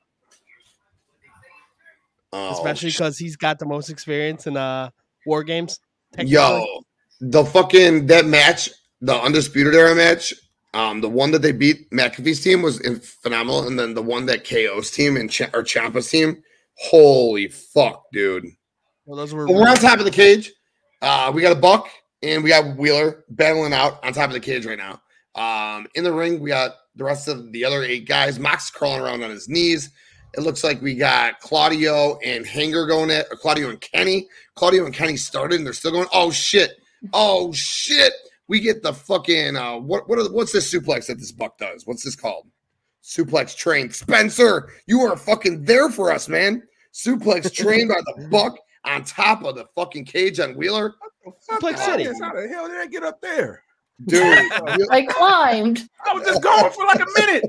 [2.32, 4.90] Oh, Especially because he's got the most experience in uh
[5.24, 5.80] war games.
[6.18, 6.64] yo,
[7.20, 8.70] the fucking that match,
[9.00, 10.34] the undisputed era match.
[10.76, 14.26] Um, the one that they beat McAfee's team was in- phenomenal, and then the one
[14.26, 16.42] that KO's team and Ch- or Ciampa's team.
[16.74, 18.44] Holy fuck, dude!
[19.06, 20.52] Well, those were we're on top of the cage.
[21.00, 21.88] Uh, we got a buck
[22.22, 25.00] and we got Wheeler battling out on top of the cage right now.
[25.34, 28.38] Um, in the ring, we got the rest of the other eight guys.
[28.38, 29.88] Mox crawling around on his knees.
[30.34, 34.28] It looks like we got Claudio and Hanger going at or Claudio and Kenny.
[34.54, 36.08] Claudio and Kenny started and they're still going.
[36.12, 36.72] Oh shit!
[37.14, 38.12] Oh shit!
[38.48, 40.08] We get the fucking uh, what?
[40.08, 40.18] What?
[40.18, 41.86] Are, the- what's this suplex that this buck does?
[41.86, 42.46] What's this called?
[43.02, 43.90] Suplex train.
[43.90, 46.62] Spencer, you are fucking there for us, man.
[46.92, 50.94] Suplex trained by the buck on top of the fucking cage on Wheeler.
[51.50, 52.04] Suplex How City.
[52.04, 53.62] the- How the hell did I get up there?
[54.06, 54.22] Dude,
[54.90, 55.88] I climbed.
[56.04, 57.44] I was just going for like a minute.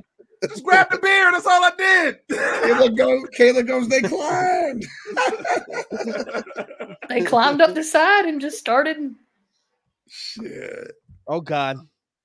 [0.47, 1.31] Just grabbed the beer.
[1.31, 2.19] That's all I did.
[2.29, 4.85] Kayla goes, Kayla goes, they climbed.
[7.09, 9.13] they climbed up the side and just started.
[10.09, 10.91] Shit.
[11.27, 11.77] oh God!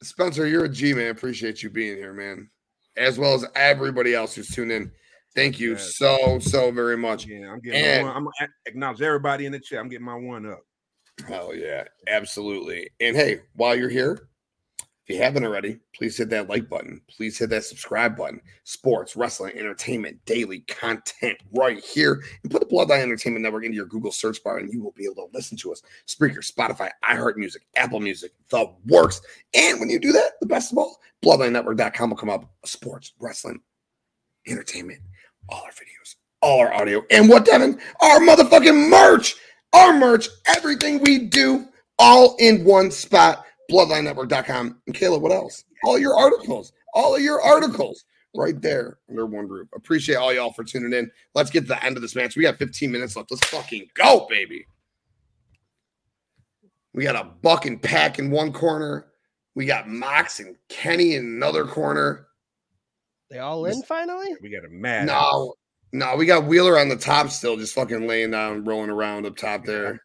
[0.03, 1.11] Spencer, you're a G man.
[1.11, 2.49] Appreciate you being here, man.
[2.97, 4.91] As well as everybody else who's tuned in.
[5.35, 5.95] Thank you Yes.
[5.97, 7.25] so, so very much.
[7.27, 8.17] Yeah, I'm getting And- my one.
[8.19, 9.79] I'm gonna acknowledge everybody in the chat.
[9.81, 10.61] I'm getting my one up.
[11.27, 12.91] Hell yeah, absolutely.
[13.01, 14.29] And hey, while you're here,
[15.05, 17.01] if you haven't already, please hit that like button.
[17.09, 18.41] Please hit that subscribe button.
[18.65, 22.23] Sports, wrestling, entertainment, daily content right here.
[22.43, 25.05] And put the Bloodline Entertainment Network into your Google search bar, and you will be
[25.05, 25.83] able to listen to us.
[26.07, 29.21] Spreaker, Spotify, iHeartMusic, Apple Music, the works.
[29.55, 32.51] And when you do that, the best of all, BloodlineNetwork.com will come up.
[32.65, 33.61] Sports, wrestling,
[34.47, 35.01] entertainment,
[35.49, 37.81] all our videos, all our audio, and what, Devin?
[38.01, 39.37] Our motherfucking merch
[39.73, 41.67] our merch, everything we do,
[41.99, 43.45] all in one spot.
[43.73, 44.81] BloodlineNetwork.com.
[44.87, 45.65] And Kayla, what else?
[45.85, 48.05] All your articles, all of your articles
[48.35, 49.69] right there under one roof.
[49.75, 51.11] Appreciate all y'all for tuning in.
[51.35, 52.37] Let's get to the end of this match.
[52.37, 53.31] We got 15 minutes left.
[53.31, 54.67] Let's fucking go, baby.
[56.95, 59.07] We got a buck and PAC in one corner.
[59.55, 62.27] We got Mox and Kenny in another corner.
[63.31, 64.35] They all in finally.
[64.43, 65.07] We got a mad.
[65.07, 65.55] No,
[65.93, 69.37] no, we got Wheeler on the top still, just fucking laying down, rolling around up
[69.37, 70.03] top there.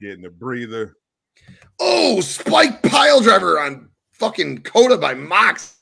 [0.00, 0.96] Getting a breather.
[1.78, 5.76] Oh, spike pile driver on fucking Kota by Mox.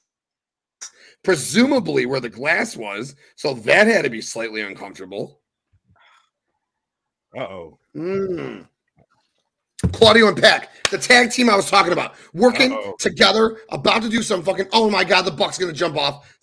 [1.23, 3.15] Presumably where the glass was.
[3.37, 5.41] So that had to be slightly uncomfortable.
[7.37, 7.79] Uh oh.
[7.97, 8.67] Mm.
[9.93, 12.95] Claudio and PAC, the tag team I was talking about, working Uh-oh.
[12.99, 14.67] together, about to do some fucking.
[14.73, 16.39] Oh my god, the Buck's gonna jump off.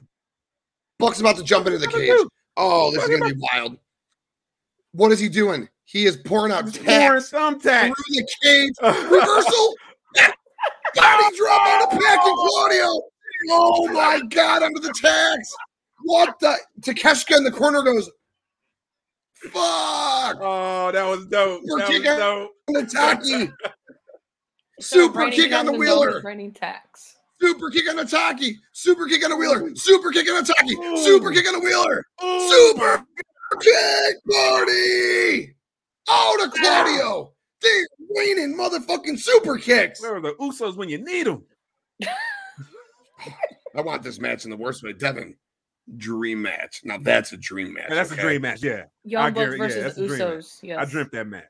[0.99, 2.11] Buck's about to jump into the cage.
[2.57, 3.77] Oh, this is gonna be wild.
[4.91, 5.69] What is he doing?
[5.91, 7.93] He is pouring out Pouring tacks through thumbtacks.
[8.09, 8.73] the cage.
[8.81, 9.75] Reversal.
[10.95, 13.01] Body drop on the PAC and Claudio.
[13.49, 15.53] Oh my god, under the tags.
[16.03, 18.09] What the Takeshita in the corner goes.
[19.51, 19.53] Fuck.
[20.39, 21.61] Oh, that was dope.
[21.65, 22.51] We're That was kicking- dope.
[22.67, 23.51] The Taki.
[24.79, 26.07] Super Raining kick on the Guns Wheeler.
[26.07, 27.15] Roses, Raining tax.
[27.41, 28.57] Super kick on the Taki.
[28.71, 29.75] Super kick on the Wheeler.
[29.75, 30.75] Super kick on the Taki.
[31.03, 32.03] Super kick on the Wheeler.
[32.49, 33.03] Super
[33.61, 35.55] kick party.
[36.07, 37.33] Oh, to Claudio.
[37.61, 40.01] They're raining motherfucking super kicks.
[40.01, 41.43] Where are the Usos when you need them?
[43.75, 44.93] I want this match in the worst way.
[44.93, 45.35] Devin,
[45.97, 46.81] dream match.
[46.83, 47.85] Now that's a dream match.
[47.89, 48.21] And that's okay?
[48.21, 48.63] a dream match.
[48.63, 50.27] Yeah, I Young Bucks guarantee- yeah, versus the a dream match.
[50.29, 50.59] Usos.
[50.63, 50.77] Yes.
[50.79, 51.43] I dreamt that match.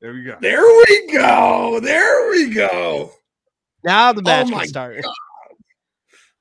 [0.00, 0.36] There we go.
[0.40, 1.80] There we go.
[1.80, 3.12] There we go.
[3.82, 5.04] Now the oh match my can start.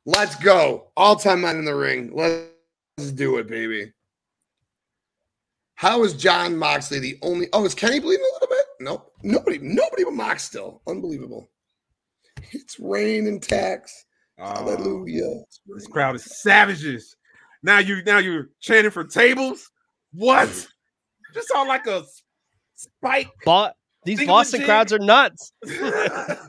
[0.06, 0.91] Let's go.
[0.97, 2.12] All time man in the ring.
[2.14, 3.93] Let's do it, baby.
[5.76, 7.47] How is Jon Moxley the only?
[7.53, 8.65] Oh, is Kenny bleeding a little bit?
[8.80, 9.11] Nope.
[9.23, 9.59] Nobody.
[9.59, 10.82] Nobody but Mox still.
[10.88, 11.49] Unbelievable.
[12.51, 14.05] It's rain and tax.
[14.39, 15.43] Uh, Hallelujah.
[15.67, 17.15] this crowd is savages.
[17.63, 19.69] Now you now you're chanting for tables.
[20.13, 20.49] What?
[21.34, 22.03] Just sound like a
[22.76, 23.30] spike.
[23.43, 25.51] But these Think Boston the crowds are nuts.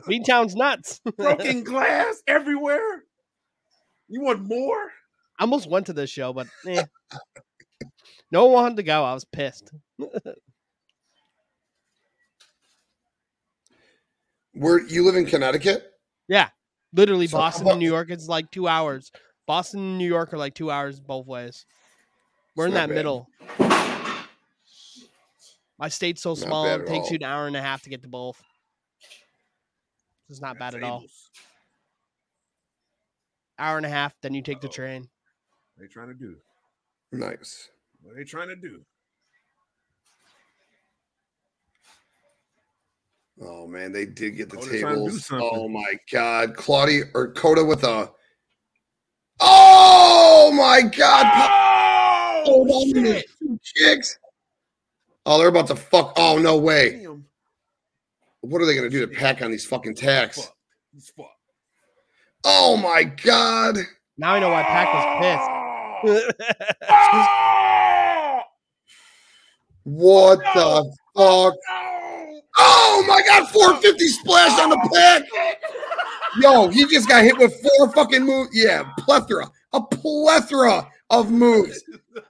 [0.07, 1.01] Beantown's nuts.
[1.17, 3.03] Broken glass everywhere.
[4.07, 4.91] You want more?
[5.39, 6.83] I almost went to this show, but eh.
[8.31, 9.03] No one wanted to go.
[9.03, 9.71] I was pissed.
[14.53, 15.91] Where you live in Connecticut?
[16.27, 16.49] Yeah,
[16.93, 19.11] literally, So, Boston how and New York, it's like two hours.
[19.45, 21.65] Boston and New York are like two hours both ways.
[22.55, 22.95] We're It's in that bad.
[22.95, 23.27] middle.
[25.79, 27.11] My state's so Not small, it takes all.
[27.11, 28.41] you an hour and a half to get to both.
[30.29, 31.05] It's not bad at all.
[33.59, 34.71] Hour and a half, then you take the Oh.
[34.71, 35.03] train.
[35.75, 36.35] What they trying to do?
[37.11, 37.69] Nice.
[38.07, 38.79] What are they trying to do?
[43.41, 45.29] Oh man, they did get the Oh, they're trying to do tables.
[45.33, 48.09] Oh my god, Claudia or Kota with a.
[49.41, 51.23] Oh my god!
[51.33, 51.51] Pop-
[52.49, 53.25] Oh, Hold on shit.
[53.39, 54.17] two chicks.
[55.25, 56.13] Oh, they're about to fuck.
[56.15, 57.01] Oh no way!
[57.01, 57.25] Damn.
[58.39, 60.37] What are they gonna do to PAC on these fucking tacks?
[60.45, 60.55] Fuck.
[60.93, 61.29] He's fucked.
[62.45, 63.79] Oh my god!
[64.17, 66.31] Now I know why PAC was Oh.
[66.31, 66.33] pissed.
[69.89, 70.83] What No.
[70.83, 71.53] the fuck?
[71.55, 72.41] no.
[72.59, 73.47] Oh my god!
[73.49, 75.23] 450 splash on the PAC.
[76.41, 78.49] Yo, he just got hit with four fucking moves.
[78.51, 81.81] Yeah, plethora, a plethora of moves.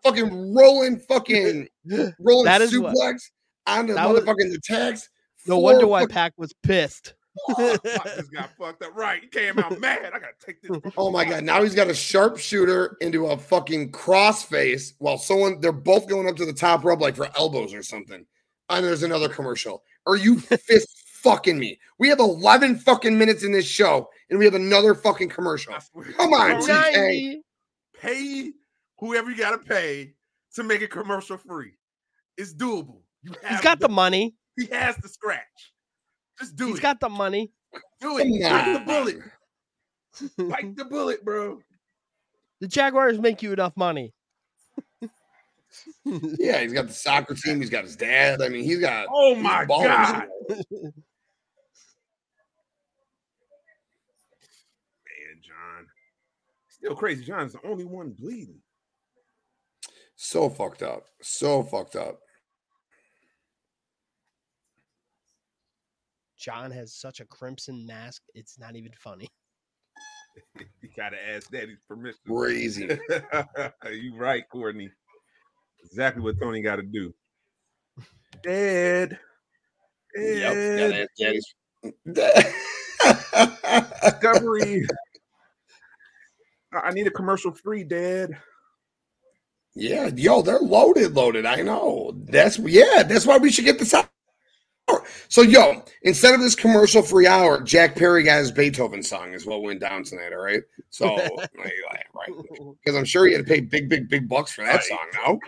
[0.03, 1.67] fucking rolling, fucking
[2.19, 3.21] rolling That is what- suplex
[3.65, 5.09] on the that was- motherfucking attacks.
[5.47, 7.15] no wonder why fucking- PAC was pissed.
[7.49, 8.95] Oh, I just got fucked up.
[8.95, 9.21] Right.
[9.21, 10.05] He came out mad.
[10.13, 10.93] I gotta take this.
[10.97, 11.43] Oh my god!
[11.43, 16.35] Now he's got a sharpshooter into a fucking crossface while someone they're both going up
[16.37, 18.25] to the top rub like for elbows or something.
[18.69, 19.83] And there's another commercial.
[20.05, 20.89] Are you fist
[21.21, 21.79] fucking me?
[21.99, 25.73] We have 11 fucking minutes in this show, and we have another fucking commercial.
[26.17, 27.35] Come on, TK.
[27.99, 28.51] Pay
[28.99, 30.13] whoever you gotta pay
[30.55, 31.73] to make it commercial free.
[32.37, 33.01] It's doable.
[33.23, 34.35] You have He's got the money.
[34.57, 35.41] he has the scratch.
[36.39, 36.77] Just do He's it.
[36.77, 37.51] He's got the money.
[37.99, 38.41] do it.
[38.41, 39.17] Come Bite the bullet.
[40.49, 41.59] Bite the bullet, bro.
[42.61, 44.13] The Jaguars make you enough money.
[46.05, 47.59] Yeah, he's got the soccer team.
[47.59, 48.41] He's got his dad.
[48.41, 49.07] I mean, he's got.
[49.11, 50.27] Oh my god.
[50.49, 50.63] Man,
[55.41, 55.87] Jon.
[56.69, 57.25] Still crazy.
[57.25, 58.61] Jon's the only one bleeding.
[60.15, 61.07] So fucked up.
[61.21, 62.19] So fucked up.
[66.37, 68.21] Jon has such a crimson mask.
[68.33, 69.27] It's not even funny.
[70.81, 72.19] you gotta ask daddy's permission.
[72.27, 72.87] Crazy.
[73.91, 74.89] you right, Courtney.
[75.83, 77.13] Exactly what Tony got to do.
[78.43, 79.17] Dad.
[80.15, 80.93] Dad.
[80.95, 81.09] Yep.
[81.19, 81.53] Daddy's.
[84.03, 84.85] Discovery.
[86.73, 88.37] I I need a commercial free, Dad.
[89.73, 91.45] Yeah, yo, they're loaded, loaded.
[91.45, 92.11] I know.
[92.15, 94.09] That's yeah, that's why we should get this out.
[95.29, 99.45] So, yo, instead of this commercial free hour, Jack Perry got his Beethoven song is
[99.45, 100.31] what went down tonight.
[100.31, 100.61] All right.
[100.89, 101.05] So,
[101.57, 101.73] like,
[102.15, 104.83] right, because I'm sure he had to pay big, big, big bucks for that Right.
[104.83, 105.07] song.
[105.25, 105.39] No,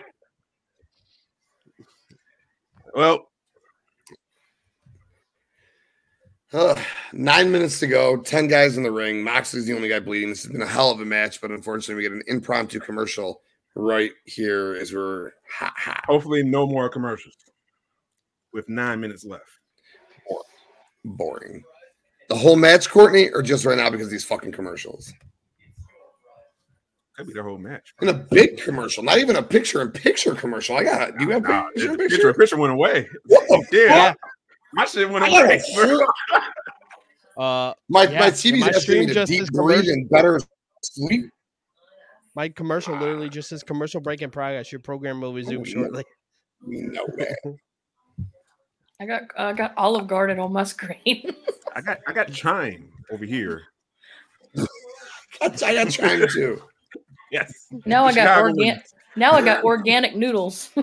[2.94, 3.26] Well,
[6.52, 6.78] Ugh,
[7.12, 8.16] nine minutes to go.
[8.16, 9.22] Ten guys in the ring.
[9.22, 10.30] Moxley's the only guy bleeding.
[10.30, 13.40] This has been a hell of a match, but unfortunately, we get an impromptu commercial
[13.76, 16.00] right here as we're ha ha.
[16.06, 17.36] hopefully, no more commercials
[18.52, 19.44] with nine minutes left.
[21.04, 21.62] boring.
[22.28, 25.12] The whole match, Courtney, or just right now because of these fucking commercials?
[27.16, 27.92] Could be the whole match.
[28.00, 30.76] In a big commercial, not even a picture in picture commercial.
[30.76, 31.18] I got.
[31.18, 32.34] Do you have Nah, picture in picture, picture?
[32.34, 33.08] picture went away.
[33.26, 34.18] What the Yeah, fuck?
[34.72, 35.60] my shit went away.
[37.38, 40.40] Uh, My Yeah, my TV's my asking me to deep breathe and better
[40.82, 41.30] sleep.
[42.34, 44.70] my commercial literally just says commercial break in progress.
[44.70, 46.04] Your program will resume Oh, shortly.
[46.66, 47.34] No way.
[49.00, 51.34] I got I got Olive Garden on my screen.
[51.74, 53.62] I got I got chime over here.
[55.40, 56.62] I got trying too.
[57.32, 57.68] Yes.
[57.86, 58.84] now I got organic.
[59.16, 60.70] Now I got organic noodles.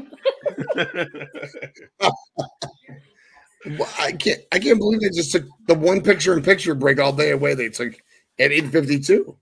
[3.65, 4.39] Well, I can't.
[4.53, 7.53] I can't believe they just took the one picture in picture break all day away.
[7.53, 7.93] They took
[8.39, 9.35] at eight fifty two.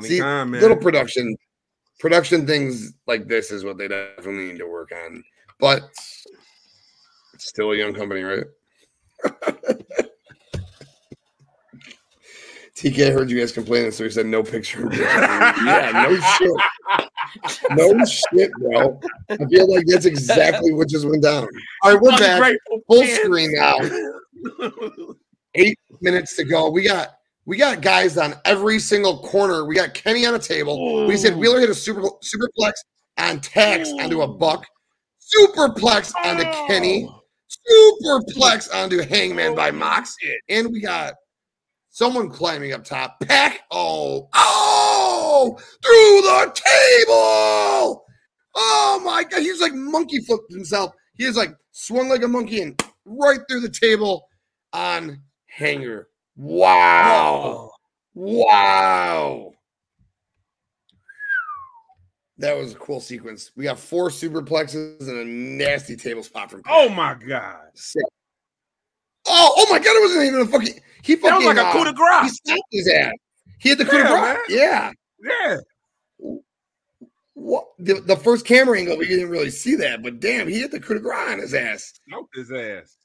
[0.00, 0.60] See, Khan, man.
[0.60, 1.36] little production
[1.98, 5.24] production things like this is what they definitely need to work on
[5.58, 5.90] but
[7.38, 8.44] Still a young company, right?
[12.78, 14.88] TK, I heard you guys complaining, so he said no picture.
[14.92, 16.50] yeah, no shit.
[17.72, 19.00] No shit, bro.
[19.30, 21.48] I feel like that's exactly what just went down.
[21.82, 22.36] All right, we're back.
[22.36, 23.22] Ungrateful Full pants.
[23.24, 23.78] screen now.
[25.56, 26.70] Eight minutes to go.
[26.70, 27.16] We got
[27.46, 29.64] we got guys on every single corner.
[29.64, 31.06] We got Kenny on a table.
[31.06, 31.38] We said oh.
[31.38, 32.72] Wheeler hit a super superplex
[33.18, 34.34] on tax onto a oh.
[34.34, 34.64] buck,
[35.34, 37.17] superplex onto Kenny, oh.
[37.48, 40.14] Superplex onto Hangman by Mox,
[40.48, 41.14] and we got
[41.90, 43.18] someone climbing up top.
[43.20, 48.04] PAC, oh, oh, through the table.
[48.54, 50.92] Oh my god, he's like monkey flipped himself.
[51.14, 54.28] He is like swung like a monkey and right through the table
[54.72, 56.08] on hanger.
[56.36, 57.70] Wow.
[58.14, 59.47] Wow.
[62.38, 63.50] That was a cool sequence.
[63.56, 67.66] We got four superplexes and a nasty table spot from Oh my god.
[67.74, 68.04] Sick.
[69.26, 71.66] Oh, oh my god, it wasn't even a fucking he fucking That was like a
[71.66, 72.22] uh, coup de grace.
[72.22, 73.12] he stopped his ass.
[73.58, 74.46] He had the coup de Yeah, grace.
[74.48, 74.92] Yeah.
[75.20, 75.56] Yeah.
[77.34, 80.70] What the, the first camera angle, we didn't really see that, but damn, he hit
[80.70, 81.92] the coup de grace on his ass.
[82.08, 82.96] Smoked his ass.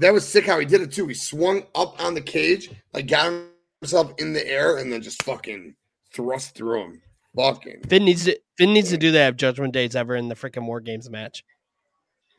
[0.00, 1.08] That was sick how he did it too.
[1.08, 3.32] He swung up on the cage, like got
[3.80, 5.74] himself in the air, and then just fucking
[6.12, 7.02] thrust through him.
[7.36, 7.82] Fucking.
[7.88, 10.66] Finn needs to Finn needs to do that if Judgment Day's ever in the freaking
[10.66, 11.44] War Games match.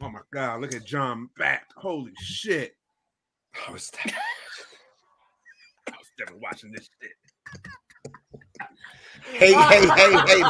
[0.02, 1.68] Oh my god, look at John back.
[1.78, 2.76] Holy shit.
[3.74, 4.14] It's that-
[5.88, 7.12] I was never watching this shit.
[9.34, 10.44] hey, hey, hey, hey,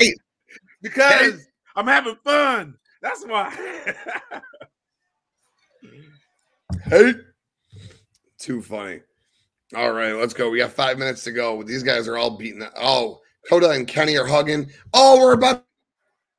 [0.00, 0.14] hey.
[0.82, 1.46] Because
[1.76, 2.74] I'm having fun.
[3.02, 3.94] That's why.
[6.84, 7.12] Hey.
[8.38, 9.00] Too funny.
[9.74, 10.50] All right, let's go.
[10.50, 11.62] We got five minutes to go.
[11.62, 12.58] These guys are all beating.
[12.60, 14.70] The, oh, Kota and Kenny are hugging.
[14.94, 15.64] Oh, we're about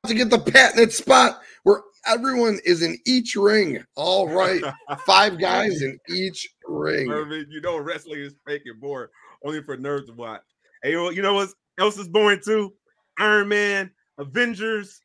[0.06, 3.84] to get the patented spot where everyone is in each ring.
[3.96, 4.62] All right,
[5.06, 7.10] five guys in each ring.
[7.10, 9.08] Irvin, you know wrestling is fake and boring,
[9.44, 10.42] only for nerds to watch.
[10.82, 12.72] Hey, you know- what else is boring too?
[13.18, 15.00] Iron Man, Avengers,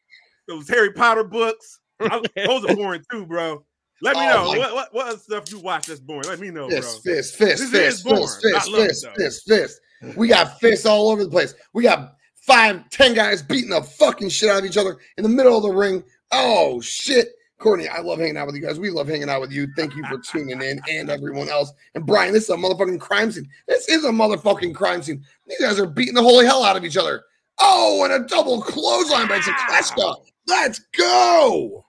[0.47, 1.79] those Harry Potter books.
[1.99, 3.63] I- those are boring too, bro.
[4.01, 6.27] Let me Oh, know what, what what other stuff you watch that's boring.
[6.27, 7.13] Let me know, Fist, bro.
[7.15, 8.21] fist, fist, This fist, is boring.
[8.21, 9.81] fist, fist, fist, fist, fist.
[10.15, 11.53] We got fists all over the place.
[11.73, 15.29] We got five, ten guys beating the fucking shit out of each other in the
[15.29, 16.03] middle of the ring.
[16.31, 17.29] Oh shit.
[17.59, 18.79] Courtney, I love hanging out with you guys.
[18.79, 19.67] We love hanging out with you.
[19.75, 21.73] Thank you for tuning in and everyone else.
[21.95, 23.49] And Brian, this is a motherfucking crime scene.
[23.67, 25.23] This is a motherfucking crime scene.
[25.47, 27.23] These guys are beating the holy hell out of each other.
[27.57, 30.15] Oh, and a double clothesline by Takeshita.
[30.47, 31.83] Let's go.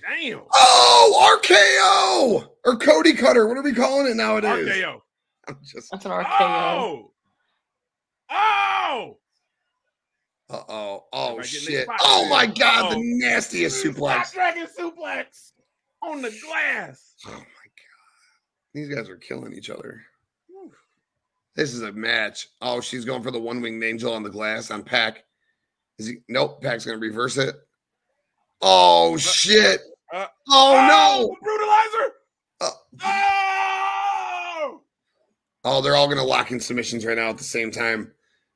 [0.00, 0.42] Damn.
[0.54, 3.48] Oh, RKO or Cody Cutter.
[3.48, 4.68] What are we calling it nowadays?
[4.68, 5.00] RKO.
[5.48, 6.24] I'm just That's an RKO.
[6.30, 7.10] Oh.
[8.30, 9.16] Oh.
[10.48, 11.04] Uh oh.
[11.12, 11.88] Oh Am I getting shit.
[12.02, 12.94] Oh my god, Uh-oh.
[12.94, 14.32] the nastiest suplex.
[14.32, 15.52] Dragon suplex
[16.02, 17.14] on the glass.
[17.26, 17.44] Oh my god.
[18.74, 20.02] These guys are killing each other.
[21.56, 22.46] This is a match.
[22.62, 25.24] Oh, she's going for the one winged angel on the glass on PAC.
[25.98, 27.54] Is he nope, PAC's gonna reverse it.
[28.62, 29.80] Oh shit.
[30.12, 32.08] uh, Oh Brutalizer.
[32.60, 32.66] no.
[32.66, 32.70] Uh,
[33.02, 34.80] Oh.
[35.64, 38.12] Oh, they're all gonna lock in submissions right now at the same time.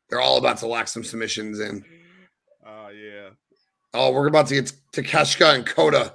[0.09, 1.85] They're all about to lock some submissions in.
[2.67, 3.31] Oh yeah.
[3.93, 6.15] Oh, we're about to get Takeshita and Kota.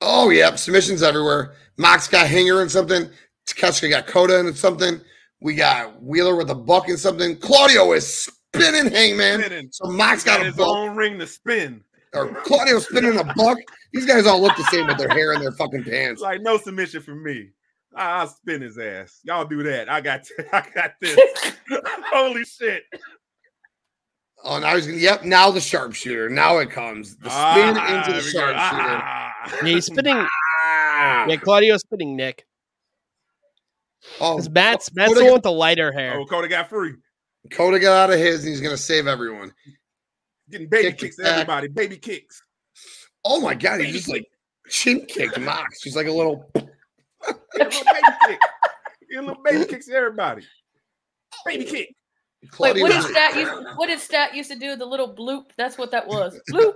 [0.00, 0.58] Oh, yep.
[0.58, 1.54] Submissions everywhere.
[1.76, 3.08] Mox got Hanger and something.
[3.46, 5.00] Takeshita got Kota and something.
[5.40, 7.36] We got Wheeler with a buck and something.
[7.38, 8.06] Claudio is
[8.54, 9.40] spinning Hangman.
[9.40, 9.68] Spinning.
[9.70, 10.68] So Mox Got got a his buck.
[10.68, 11.82] own ring to spin.
[12.14, 13.58] Or Claudio spinning a buck.
[13.92, 16.22] These guys all look the same with their hair and their fucking pants.
[16.22, 17.50] like no submission for me.
[17.96, 19.20] I- I'll spin his ass.
[19.24, 19.88] Y'all do that.
[19.88, 20.22] I got
[20.52, 21.18] I got this.
[22.12, 22.82] Holy shit.
[24.46, 24.98] Oh, now he's gonna.
[24.98, 25.24] Yep.
[25.24, 26.28] Now the sharpshooter.
[26.28, 27.16] Now it comes.
[27.16, 29.00] The spin Ah, into the there we sharpshooter.
[29.02, 29.32] Ah.
[29.62, 30.16] Yeah, he's spinning.
[30.16, 31.26] Ah.
[31.26, 32.44] Yeah, Claudio's spinning Nick.
[34.20, 36.18] Oh, Because Matt's Matt's Kota the one with the lighter hair.
[36.18, 36.92] Oh, Kota got free.
[37.50, 39.52] Kota got out of his and he's gonna save everyone.
[40.50, 41.32] Getting baby Kick kicks to back.
[41.32, 41.68] everybody.
[41.68, 42.42] Baby kicks.
[43.24, 44.26] Oh my god, he just like
[44.68, 45.80] chin kicked Mox.
[45.82, 46.50] She's like a little.
[47.56, 48.40] Get little baby kick.
[49.10, 50.42] Get little baby kicks everybody.
[51.46, 51.94] Baby kick.
[52.42, 54.76] Wait, Claudio what did Stat used, what did Stat used to do?
[54.76, 55.44] The little bloop.
[55.56, 56.38] That's what that was.
[56.50, 56.74] Bloop.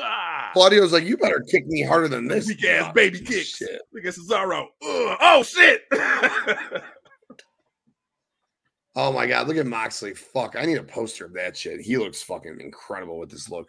[0.00, 0.50] Ah.
[0.52, 2.46] Claudio's like, you better kick me harder than this.
[2.46, 3.44] Weak ass Oh, baby kick.
[3.44, 3.82] Shit.
[3.92, 4.66] Look at Cesaro.
[4.82, 5.18] Ugh.
[5.20, 5.82] Oh shit.
[9.00, 10.12] Oh my god, look at Moxley.
[10.12, 11.80] Fuck, I need a poster of that shit.
[11.80, 13.68] He looks fucking incredible with this look.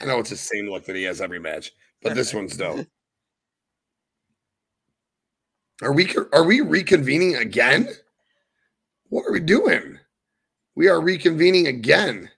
[0.00, 1.70] I know it's the same look that he has every match,
[2.02, 2.86] but this one's dope.
[5.82, 7.88] Are we are we reconvening again?
[9.08, 9.98] What are we doing?
[10.76, 12.30] We are reconvening again.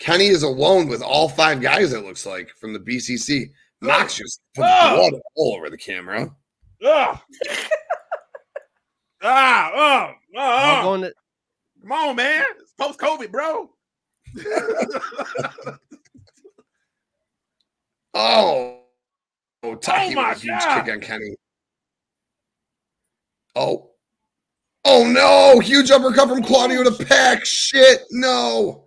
[0.00, 1.94] Kenny is alone with all five guys.
[1.94, 3.52] It looks like from the BCC.
[3.80, 4.96] Mox just put Oh.
[5.10, 6.30] blood all over the camera.
[6.84, 7.18] Ugh.
[9.22, 10.82] ah, oh, oh, All oh.
[10.82, 11.14] going to,
[11.80, 12.44] Come on, man.
[12.60, 13.70] It's post COVID, bro.
[18.12, 18.79] Oh,
[19.62, 20.84] oh, Taki my with a huge God.
[20.84, 21.34] kick on Kenny.
[23.56, 23.90] Oh,
[24.84, 25.58] oh no!
[25.60, 27.44] Huge uppercut from Claudio to PAC.
[27.44, 28.84] Shit, no.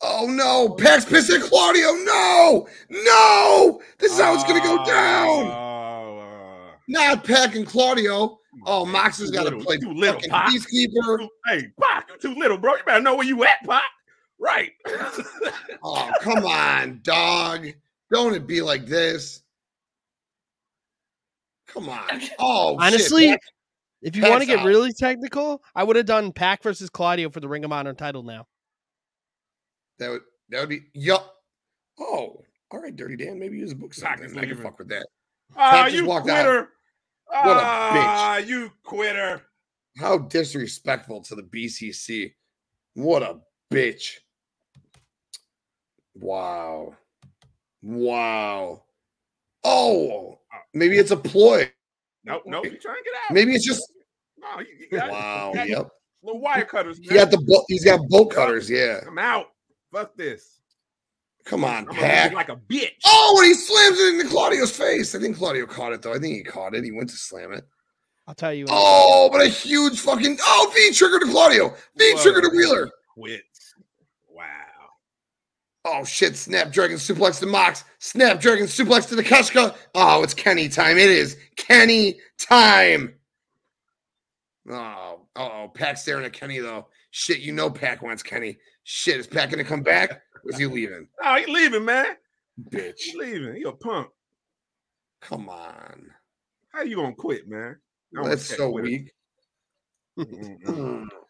[0.00, 0.70] Oh no!
[0.70, 1.92] PAC's pissed at Claudio.
[2.04, 3.80] No, no!
[3.98, 5.46] This is how it's gonna go down.
[5.50, 8.24] Oh, Not Pack and Claudio.
[8.24, 8.34] uh,
[8.66, 10.48] Oh, Mox has got to play Too little, fucking Pop.
[10.52, 11.26] peacekeeper.
[11.46, 12.74] Hey, Pop, you too little, bro.
[12.76, 13.82] You better know where you at, Pop.
[14.40, 14.72] Right.
[15.82, 17.66] Oh, come on, dog.
[18.12, 19.42] Don't it be like this?
[21.68, 22.20] Come on.
[22.38, 23.40] Oh, honestly, Pac-
[24.02, 24.66] if you want to get out.
[24.66, 28.22] really technical, I would have done Pac versus Claudio for the Ring of Honor title
[28.22, 28.46] now.
[29.98, 31.34] That would that would be yup.
[32.00, 33.38] Oh, all right, Dirty Dan.
[33.38, 34.24] Maybe use a book Pac something.
[34.26, 34.62] is I can leaving.
[34.64, 35.06] fuck with that.
[35.56, 36.44] Ah, just you walked out.
[36.44, 36.68] quitter.
[37.26, 39.42] What a Ah, you quitter.
[39.98, 42.32] How disrespectful to the BCC.
[42.94, 43.40] What a
[43.72, 44.18] bitch.
[46.14, 46.94] Wow.
[47.82, 48.84] Wow.
[49.64, 50.37] Oh,
[50.74, 51.70] maybe it's a ploy.
[52.24, 52.64] Nope, nope.
[52.64, 53.32] You trying to get out?
[53.34, 53.82] Maybe it's just
[54.38, 55.50] No, you, you wow.
[55.50, 55.88] You got Yep.
[56.22, 56.98] Little wire cutters.
[56.98, 58.68] He got the bo- he's got bolt cutters.
[58.68, 59.00] Yeah.
[59.06, 59.46] I'm out.
[59.92, 60.58] Fuck this.
[61.44, 62.30] Come on, I'm gonna Pac.
[62.32, 62.90] look like a bitch.
[63.06, 65.14] Oh, and he slams it into Claudio's face.
[65.14, 66.12] I think Claudio caught it though.
[66.12, 66.84] I think he caught it.
[66.84, 67.64] He went to slam it.
[68.26, 68.64] I'll tell you.
[68.66, 68.74] what.
[68.74, 71.74] Oh, but a huge fucking oh V trigger to Claudio.
[71.96, 72.22] V Whoa.
[72.22, 72.90] trigger to Wheeler.
[73.14, 73.40] Quit.
[75.90, 76.36] Oh shit!
[76.36, 77.84] Snapdragon suplex to Mox.
[77.98, 79.74] Snapdragon suplex to Takeshita.
[79.94, 80.98] Oh, it's Kenny time.
[80.98, 83.14] It is Kenny time.
[84.70, 86.88] Oh, oh, Pac staring at Kenny though.
[87.10, 88.58] Shit, you know Pac wants Kenny.
[88.84, 90.10] Shit, is Pac gonna come back?
[90.44, 91.08] Or is he leaving?
[91.24, 92.16] Oh, he leaving, man.
[92.70, 93.54] Bitch, He leaving.
[93.54, 94.08] He a punk.
[95.22, 96.10] come on.
[96.70, 97.76] How you gonna quit, man?
[98.18, 99.10] I That's so weak.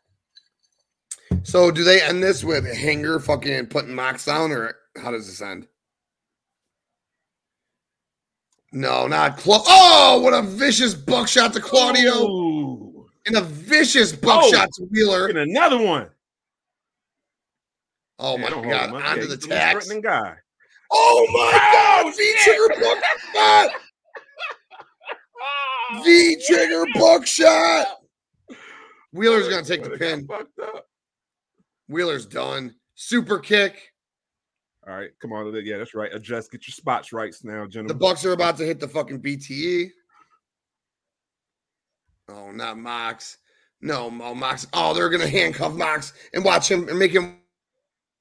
[1.43, 5.41] So, do they end this with Hangman fucking putting Mox down, or how does this
[5.41, 5.67] end?
[8.73, 13.07] No, not Cla- Oh, what a vicious buckshot to Claudio Ooh.
[13.27, 15.29] and a vicious buckshot to Wheeler.
[15.29, 16.09] Get another one.
[18.19, 19.87] Oh Yeah, my god, onto Yeah, the tax.
[19.87, 20.35] threatening guy.
[20.91, 23.71] Oh my god, V trigger buckshot.
[26.05, 27.87] V trigger buckshot.
[29.13, 30.29] Wheeler's gonna take the pin.
[31.89, 31.95] Fucked up.
[31.95, 32.75] Wheeler's done.
[32.95, 33.93] Super kick.
[34.87, 35.53] All right, come on.
[35.65, 36.13] Yeah, that's right.
[36.15, 36.51] Adjust.
[36.51, 37.89] Get your spots right now, gentlemen.
[37.89, 37.95] The.
[37.95, 39.91] Bucks are about to hit the fucking BTE.
[42.31, 43.39] Oh, not Mox.
[43.81, 44.67] No, oh, Mox.
[44.73, 47.41] Oh, they're gonna handcuff Mox and watch him and make him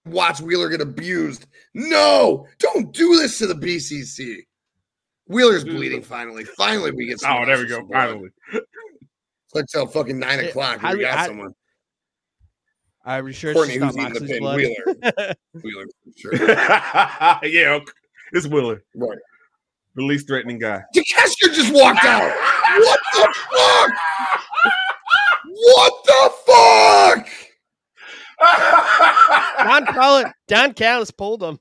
[0.06, 1.48] watch Wheeler get abused.
[1.74, 4.40] No, don't do this to the BCC.
[5.28, 6.02] Wheeler's bleeding.
[6.02, 7.20] Finally, finally, we get.
[7.26, 7.78] oh, there we go.
[7.78, 8.10] some blood.
[8.10, 8.30] Finally.
[8.54, 10.80] It's like till fucking nine o'clock.
[10.80, 11.54] how We got how- someone.
[13.08, 14.40] Are we sure Courtney, it's just who's not eating the pin?
[14.42, 14.58] blood?
[14.58, 15.34] Wheeler.
[15.64, 15.86] Wheeler,
[16.18, 16.36] sure.
[17.48, 17.92] yeah, okay.
[18.34, 19.18] it's Wheeler, Right.
[19.96, 20.82] the least threatening guy.
[20.94, 22.30] Takeshita just walked out.
[22.80, 23.92] What the fuck?
[25.46, 27.30] What the fuck?
[29.66, 31.60] Don Callis, Don Callis pulled him.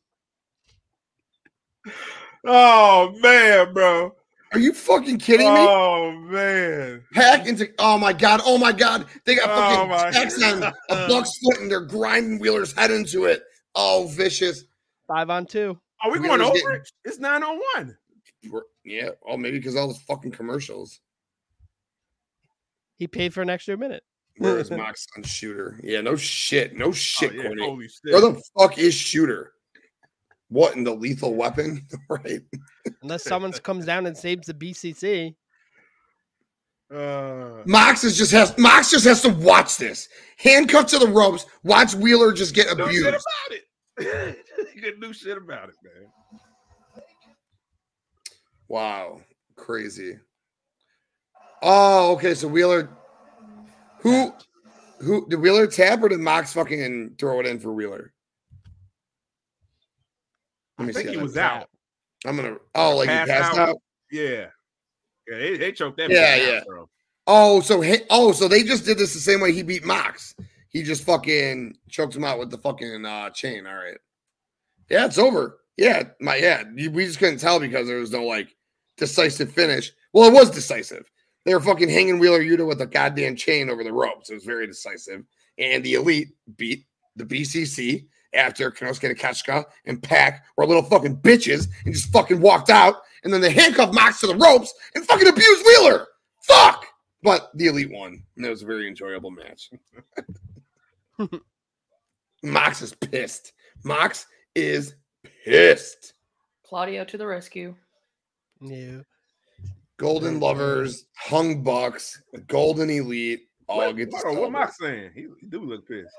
[2.44, 4.15] oh man, bro.
[4.52, 5.60] Are you fucking kidding me?
[5.60, 7.02] Oh man.
[7.12, 9.06] PAC into oh my god, oh my god.
[9.24, 10.74] They got Oh my fucking X on a
[11.08, 13.42] buck's foot and they're grinding Wheeler's head into it.
[13.74, 14.64] Oh, vicious.
[15.08, 15.78] Five on two.
[16.02, 16.90] Are we Wheeler's going over getting- it?
[17.04, 17.96] It's nine on one.
[18.84, 19.10] Yeah.
[19.26, 21.00] Oh, maybe because all those fucking commercials.
[22.96, 24.04] He paid for an extra minute.
[24.38, 25.80] Where is Mox on shooter?
[25.82, 26.76] Yeah, no shit.
[26.76, 27.42] No oh, shit, oh, yeah.
[27.42, 27.64] Courtney.
[27.66, 28.12] Holy shit.
[28.12, 29.52] Where the fuck is shooter?
[30.48, 31.86] What in the lethal weapon?
[32.08, 32.40] right.
[33.02, 35.34] Unless someone comes down and saves the BCC.
[36.94, 40.08] Uh, Mox is just has Mox just has to watch this.
[40.36, 43.04] Handcuffed to the ropes, watch Wheeler just get do abused.
[43.04, 44.38] shit about it.
[44.76, 47.02] you can do shit about it, man.
[48.68, 49.20] Wow,
[49.56, 50.18] crazy.
[51.62, 52.34] Oh, okay.
[52.34, 52.90] So Wheeler,
[54.00, 54.32] who,
[55.00, 58.12] who did Wheeler tap or did Mox fucking throw it in for Wheeler?
[60.78, 61.62] Let I think see he was out.
[61.62, 61.68] out.
[62.26, 62.56] I'm gonna.
[62.74, 63.68] Oh, like he Passed passed out.
[63.70, 63.76] out.
[64.10, 64.46] Yeah.
[65.28, 66.10] Yeah, they, they choked that.
[66.10, 66.60] Yeah, out, yeah.
[66.66, 66.88] bro.
[67.26, 70.34] Oh, so he, oh, so they just did this the same way he beat Mox.
[70.68, 73.66] He just fucking choked him out with the fucking uh, chain.
[73.66, 73.98] All right.
[74.88, 75.58] Yeah, it's over.
[75.76, 76.62] Yeah, my yeah.
[76.74, 78.54] We just couldn't tell because there was no like
[78.96, 79.92] decisive finish.
[80.12, 81.10] Well, it was decisive.
[81.44, 84.30] They were fucking hanging Wheeler Yuta with a goddamn chain over the ropes.
[84.30, 85.22] It was very decisive.
[85.58, 91.68] And the elite beat the BCC after Konosuke Takeshita and PAC were little fucking bitches
[91.84, 92.96] and just fucking walked out.
[93.24, 96.06] And then they handcuffed Mox to the ropes and fucking abused Wheeler.
[96.42, 96.86] Fuck.
[97.22, 98.22] But the elite won.
[98.36, 99.70] And it was a very enjoyable match.
[102.42, 103.52] Mox is pissed.
[103.84, 104.94] Mox is
[105.44, 106.12] pissed.
[106.64, 107.74] Claudio to the rescue.
[108.60, 109.02] No.
[109.98, 115.10] Golden Lovers, Young Bucks, Golden Elite, all What, get to what am I saying?
[115.14, 116.14] He, he do look pissed.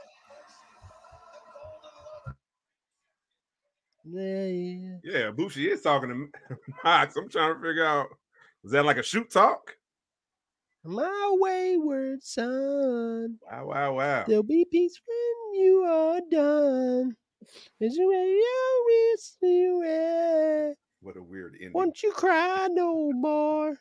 [4.10, 4.97] Yeah, yeah.
[5.03, 7.16] Yeah, Bushi is talking to Mox.
[7.16, 8.08] I'm trying to figure out
[8.64, 9.76] is that like a shoot talk?
[10.84, 13.38] My wayward son.
[13.51, 14.24] Wow, wow, wow.
[14.28, 17.16] There'll be peace when you are done.
[17.80, 18.30] Is you ready?
[18.32, 20.74] You'll miss you eh.
[21.01, 21.74] What a weird ending.
[21.74, 23.78] Won't you cry no more?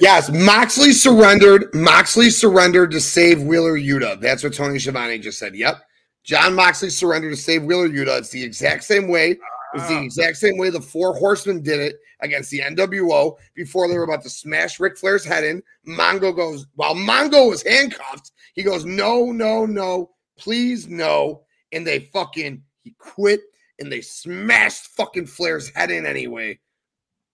[0.00, 1.72] Yes, Moxley surrendered.
[1.74, 4.20] Moxley surrendered to save Wheeler Yuta.
[4.20, 5.54] That's what Tony Schiavone just said.
[5.54, 5.80] Yep.
[6.24, 8.18] Jon Moxley surrendered to save Wheeler Yuta.
[8.18, 9.38] It's the exact same way.
[9.74, 13.88] It's the Ah, exact same way the four horsemen did it against the NWO before
[13.88, 15.62] they were about to smash Ric Flair's head in.
[15.86, 21.44] Mongo goes, while Mongo was handcuffed, he goes, No, no, no, please, no.
[21.72, 23.40] And they fucking, he quit
[23.78, 26.58] and they smashed fucking Flair's head in anyway.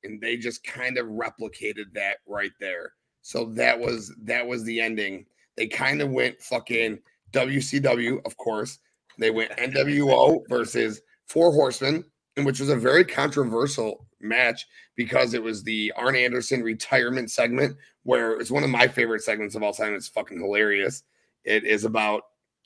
[0.05, 2.93] And they just kind of replicated that right there.
[3.22, 5.26] So that was that was the ending.
[5.57, 7.01] They kind of went fucking
[7.32, 8.78] WCW, of course.
[9.18, 12.04] They went NWO versus Four Horsemen,
[12.36, 17.76] and which was a very controversial match because it was the Arn Anderson retirement segment,
[18.02, 19.94] where it's one of my favorite segments of all time.
[19.94, 21.02] It's fucking hilarious.
[21.44, 22.22] It is about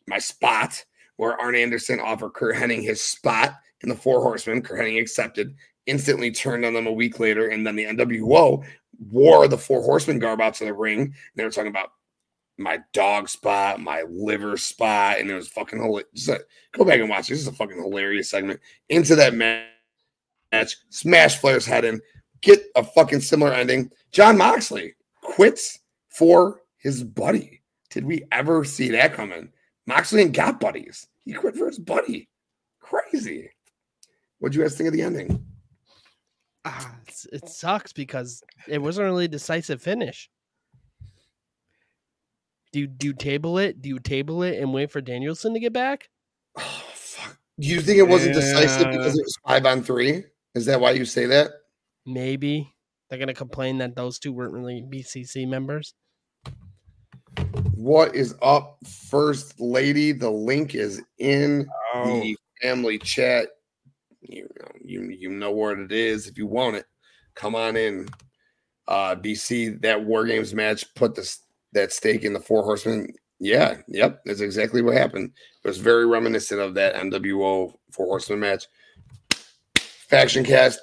[0.06, 0.84] my spot,
[1.16, 4.62] where Arn Anderson offered Curt Hennig his spot in the Four Horsemen.
[4.62, 5.54] Curt Hennig accepted,
[5.86, 8.64] instantly turned on them a week later, and then the NWO
[9.11, 11.14] wore the Four Horsemen garb out to the ring.
[11.36, 11.92] They were talking about
[12.61, 16.30] my dog spot, my liver spot, and it was fucking hilarious.
[16.72, 17.28] Go back and watch.
[17.28, 18.61] This is a fucking hilarious segment.
[18.88, 22.00] Into that match, smash Flair's head in,
[22.42, 23.90] get a fucking similar ending.
[24.12, 25.80] Jon Moxley quits
[26.11, 27.62] for his buddy.
[27.90, 29.50] Did we ever see that coming?
[29.86, 31.08] Moxley and got buddies.
[31.24, 32.28] He quit for his buddy.
[32.80, 33.50] Crazy.
[34.38, 35.44] What'd you guys think of the ending?
[36.64, 36.94] Ah,
[37.32, 40.30] it sucks because it wasn't really a decisive finish.
[42.73, 43.83] Do you, do you table it?
[43.83, 46.09] Do you table it and wait for Danielson to get back?
[46.57, 47.37] Oh, fuck.
[47.59, 50.25] Do you think it wasn't decisive because it was five on three?
[50.55, 51.51] Is that why you say that?
[52.07, 52.73] Maybe
[53.09, 55.95] they're gonna complain that those two weren't really BCC members.
[57.75, 60.12] What is up, first lady?
[60.12, 63.49] The link is in Oh, the family chat.
[64.21, 66.27] You know, you you know what it is.
[66.27, 66.87] If you want it,
[67.35, 68.09] come on in.
[68.89, 71.43] Uh, DC that War Games match put this
[71.73, 73.12] that stake in the Four Horsemen.
[73.39, 75.33] Yeah, yep, that's exactly what happened.
[75.64, 78.66] It was very reminiscent of that NWO Four Horsemen match.
[79.77, 80.81] Faction Cast,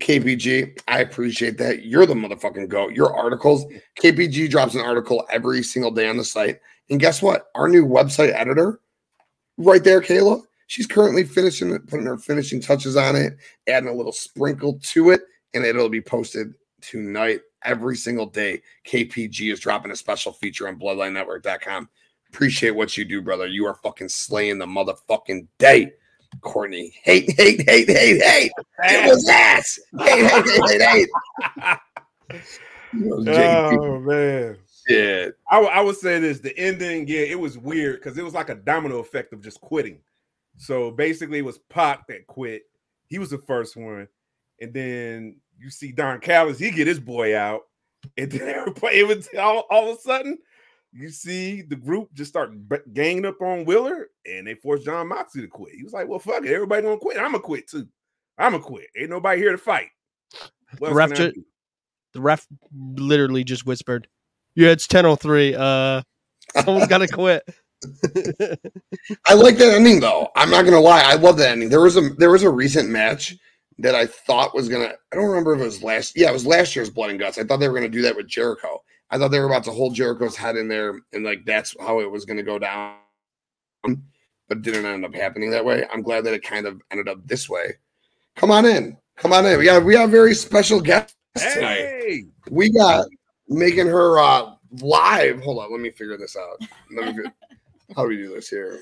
[0.00, 0.78] KPG.
[0.86, 1.84] I appreciate that.
[1.84, 2.92] You're the motherfucking goat.
[2.92, 3.64] Your articles,
[4.00, 6.60] KPG drops an article every single day on the site.
[6.90, 7.46] And guess what?
[7.54, 8.80] Our new website editor,
[9.56, 10.42] right there, Kayla.
[10.68, 15.10] She's currently finishing it, putting her finishing touches on it, adding a little sprinkle to
[15.10, 15.22] it,
[15.54, 16.52] and it'll be posted
[16.82, 18.62] tonight every single day.
[18.86, 21.88] KPG is dropping a special feature on bloodlinenetwork.com.
[22.30, 23.46] Appreciate what you do, brother.
[23.46, 25.92] You are fucking slaying the motherfucking day.
[26.42, 28.52] Courtney, hate, hate, hate, hate, hate.
[28.80, 29.78] It was ass.
[29.98, 31.08] Hate, hate, hate, hate,
[32.30, 32.48] hate.
[32.92, 34.56] You know, JP oh man.
[34.86, 35.36] shit.
[35.50, 38.54] I, would say this the ending, yeah, it was weird because it was like a
[38.54, 39.98] domino effect of just quitting.
[40.56, 42.62] So basically, it was Pac that quit.
[43.06, 44.08] He was the first one,
[44.60, 47.62] and then you see Don Callis, he get his boy out,
[48.16, 50.38] and then everybody, it was all, all of a sudden,
[50.92, 52.52] you see the group just start
[52.94, 55.74] ganging up on Wheeler, and they forced Jon Moxley to quit.
[55.74, 57.18] He was like, "Well, fuck it, everybody gonna quit.
[57.18, 57.86] I'm gonna quit too.
[58.38, 58.86] I'm gonna quit.
[58.96, 59.88] Ain't nobody here to fight."
[60.78, 61.44] What else Ref ju-
[62.14, 64.08] The ref literally just whispered,
[64.54, 65.54] "Yeah, it's ten oh three.
[65.54, 66.02] Uh,
[66.64, 67.42] someone's got to quit."
[69.26, 70.28] I like that ending though.
[70.34, 71.02] I'm not gonna lie.
[71.02, 71.68] I love that ending.
[71.68, 73.36] There was a there was a recent match
[73.78, 74.94] that I thought was gonna.
[75.12, 76.16] I don't remember if it was last.
[76.16, 77.38] Yeah, it was last year's Blood and Guts.
[77.38, 78.82] I thought they were gonna do that with Jericho.
[79.10, 82.00] I thought they were about to hold Jericho's head in there, and like that's how
[82.00, 82.96] it was gonna go down.
[84.48, 85.84] But didn't end up happening that way.
[85.92, 87.74] I'm glad that it kind of ended up this way.
[88.36, 88.96] Come on in.
[89.16, 89.58] Come on in.
[89.58, 91.76] We got we got a very special guest tonight.
[91.76, 93.06] Hey, We got
[93.48, 95.40] making her uh live.
[95.42, 96.66] Hold on, let me figure this out.
[96.96, 97.24] Let me.
[97.96, 98.80] How do we do this here?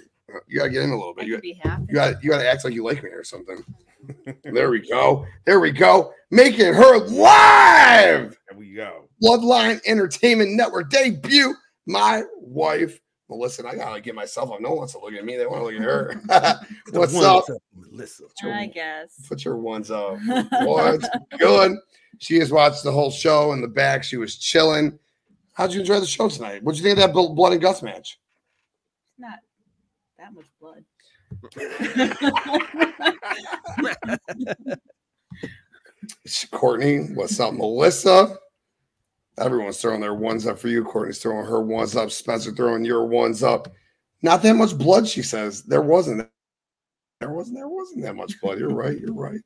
[0.48, 1.26] You gotta get in a little bit.
[1.26, 3.64] You, could be you got you got to act like you like me or something.
[4.44, 5.26] there we go.
[5.44, 6.12] There we go.
[6.30, 8.36] Making her live.
[8.48, 9.08] there we go.
[9.22, 11.54] Bloodline Entertainment Network debut.
[11.86, 14.60] My wife Melissa, and I gotta get myself up.
[14.60, 15.36] No one wants to look at me.
[15.36, 16.20] They want to look at her.
[16.92, 17.44] What's One up?
[17.74, 18.24] Melissa?
[18.44, 19.20] I guess.
[19.28, 20.18] Put your ones up.
[20.62, 21.08] What's
[21.38, 21.76] good?
[22.18, 24.04] She has watched the whole show in the back.
[24.04, 24.98] She was chilling.
[25.54, 26.62] How'd you enjoy the show tonight?
[26.62, 28.18] What'd you think of that blood and guts match?
[29.18, 29.38] Not
[30.26, 30.84] that much blood.
[36.52, 38.36] Courtney, what's up, Melissa?
[39.38, 40.84] Everyone's throwing their ones up for you.
[40.84, 42.10] Courtney's throwing her ones up.
[42.10, 43.72] Spencer throwing your ones up.
[44.22, 45.62] Not that much blood, she says.
[45.64, 46.28] There wasn't.
[47.20, 47.58] There wasn't.
[47.58, 48.58] There wasn't that much blood.
[48.58, 48.98] You're right.
[48.98, 49.40] You're right.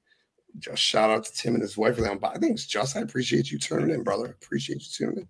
[0.59, 2.19] Just shout out to Tim and his wife for that.
[2.23, 2.97] I think it's just.
[2.97, 4.27] I appreciate you tuning in, brother.
[4.43, 5.29] Appreciate you tuning in.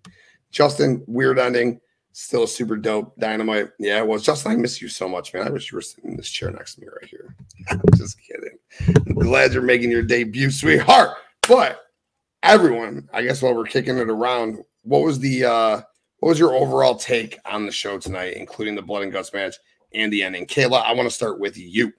[0.51, 1.79] Justin, weird ending.
[2.13, 3.17] Still a super dope.
[3.17, 3.69] Dynamite.
[3.79, 4.19] Yeah, well.
[4.19, 5.47] Justin, I miss you so much, man.
[5.47, 7.35] I wish you were sitting in this chair next to me right here.
[7.69, 8.57] I'm just kidding.
[9.07, 11.17] I'm glad you're making your debut, sweetheart.
[11.47, 11.79] But
[12.43, 15.81] everyone, I guess while we're kicking it around, what was the uh
[16.19, 19.55] what was your overall take on the show tonight, including the blood and guts match
[19.93, 20.45] and the ending?
[20.45, 21.93] Kayla, I want to start with you.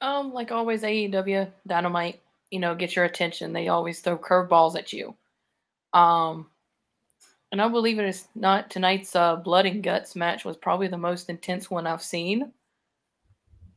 [0.00, 2.20] Um, like always, AEW Dynamite,
[2.50, 3.52] you know, get your attention.
[3.52, 5.14] They always throw curveballs at you.
[5.92, 6.48] Um,
[7.52, 10.98] and I believe it is not tonight's uh, blood and guts match was probably the
[10.98, 12.52] most intense one I've seen.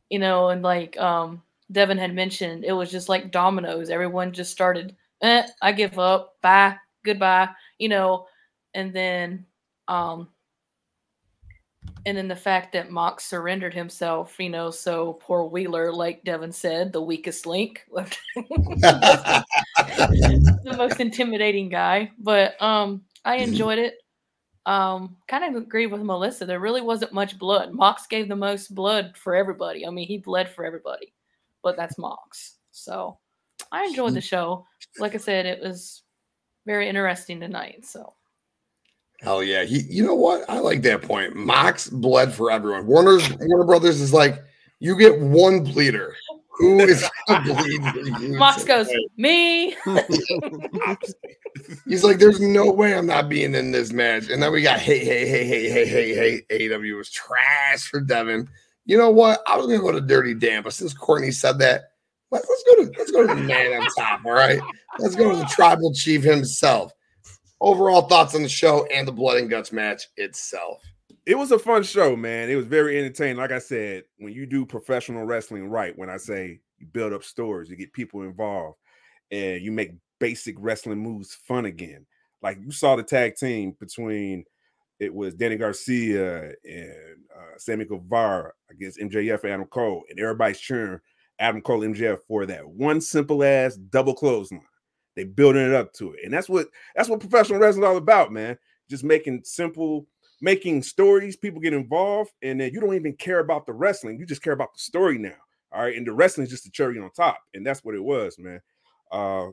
[0.08, 3.90] You know, and like um, Devin had mentioned, it was just like dominoes.
[3.90, 8.26] Everyone just started, eh, I give up, bye, goodbye, you know,
[8.74, 9.46] and then
[9.86, 10.28] um,
[12.06, 16.52] and then the fact that Mox surrendered himself, you know, so poor Wheeler, like Devin
[16.52, 19.44] said, the weakest link, the
[20.76, 22.10] most intimidating guy.
[22.18, 23.94] But um, I enjoyed it.
[24.66, 26.44] Um, kind of agree with Melissa.
[26.44, 27.72] There really wasn't much blood.
[27.72, 29.86] Mox gave the most blood for everybody.
[29.86, 31.12] I mean, he bled for everybody,
[31.62, 32.56] but that's Mox.
[32.70, 33.18] So
[33.72, 34.66] I enjoyed the show.
[34.98, 36.02] Like I said, it was
[36.66, 37.86] very interesting tonight.
[37.86, 38.14] So
[39.20, 39.64] Hell yeah.
[39.64, 40.48] He you know what?
[40.48, 41.36] I like that point.
[41.36, 42.86] Mox bled for everyone.
[42.86, 44.42] Warner's Warner Brothers is like,
[44.78, 46.16] you get one bleeder.
[46.58, 49.70] Who is gonna bleed for you Mox goes, me.
[51.86, 54.28] He's like, there's no way I'm not being in this match.
[54.28, 56.14] And then we got hey, hey, hey, hey, hey, hey,
[56.48, 56.68] hey.
[56.68, 58.48] AEW was trash for Devin.
[58.84, 59.40] You know what?
[59.46, 61.92] I was gonna go to Dirty Dan, but since Courtney said that,
[62.30, 64.20] let's, let's go to let's go to the man on top.
[64.24, 64.60] All right.
[64.98, 66.92] Let's go to the tribal chief himself.
[67.60, 70.82] Overall thoughts on the show and the blood and guts match itself.
[71.30, 72.50] It was a fun show, man.
[72.50, 73.36] It was very entertaining.
[73.36, 77.22] Like I said, when you do professional wrestling right, when I say you build up
[77.22, 78.78] stories, you get people involved,
[79.30, 82.04] and you make basic wrestling moves fun again.
[82.42, 84.44] Like you saw the tag team between
[84.98, 90.58] it was Danny Garcia and uh, Sammy Guevara against MJF and Adam Cole, and everybody's
[90.58, 90.98] cheering
[91.38, 94.62] Adam Cole MJF for that one simple ass double clothesline.
[95.14, 96.66] They building it up to it, and that's what
[96.96, 98.58] that's what professional wrestling all about, man.
[98.88, 100.08] Just making simple
[100.40, 104.18] making stories, people get involved, and then you don't even care about the wrestling.
[104.18, 105.36] You just care about the story now.
[105.72, 105.96] All right.
[105.96, 107.38] And the wrestling is just the cherry on top.
[107.54, 108.60] And that's what it was, man.
[109.10, 109.48] Uh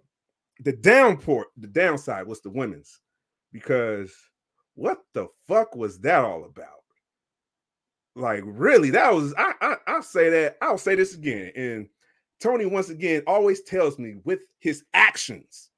[0.62, 3.00] the downport, the downside was the women's
[3.52, 4.12] because
[4.74, 6.68] what the fuck was that all about?
[8.16, 11.52] Like, really, that was I, I I'll say that, I'll say this again.
[11.56, 11.88] And
[12.40, 15.70] Tony, once again, always tells me with his actions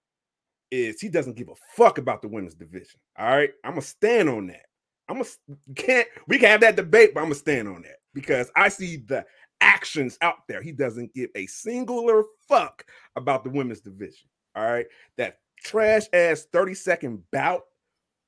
[0.72, 3.00] is he doesn't give a fuck about the women's division.
[3.18, 3.52] All right.
[3.66, 4.69] I'm gonna stand on that.
[5.10, 5.30] I'm gonna
[5.76, 8.98] can't we can have that debate, but I'm gonna stand on that because I see
[8.98, 9.26] the
[9.62, 10.62] actions out there.
[10.62, 14.30] He doesn't give a singular fuck about the women's division.
[14.56, 14.86] All right,
[15.18, 17.64] that trash ass 30 second bout.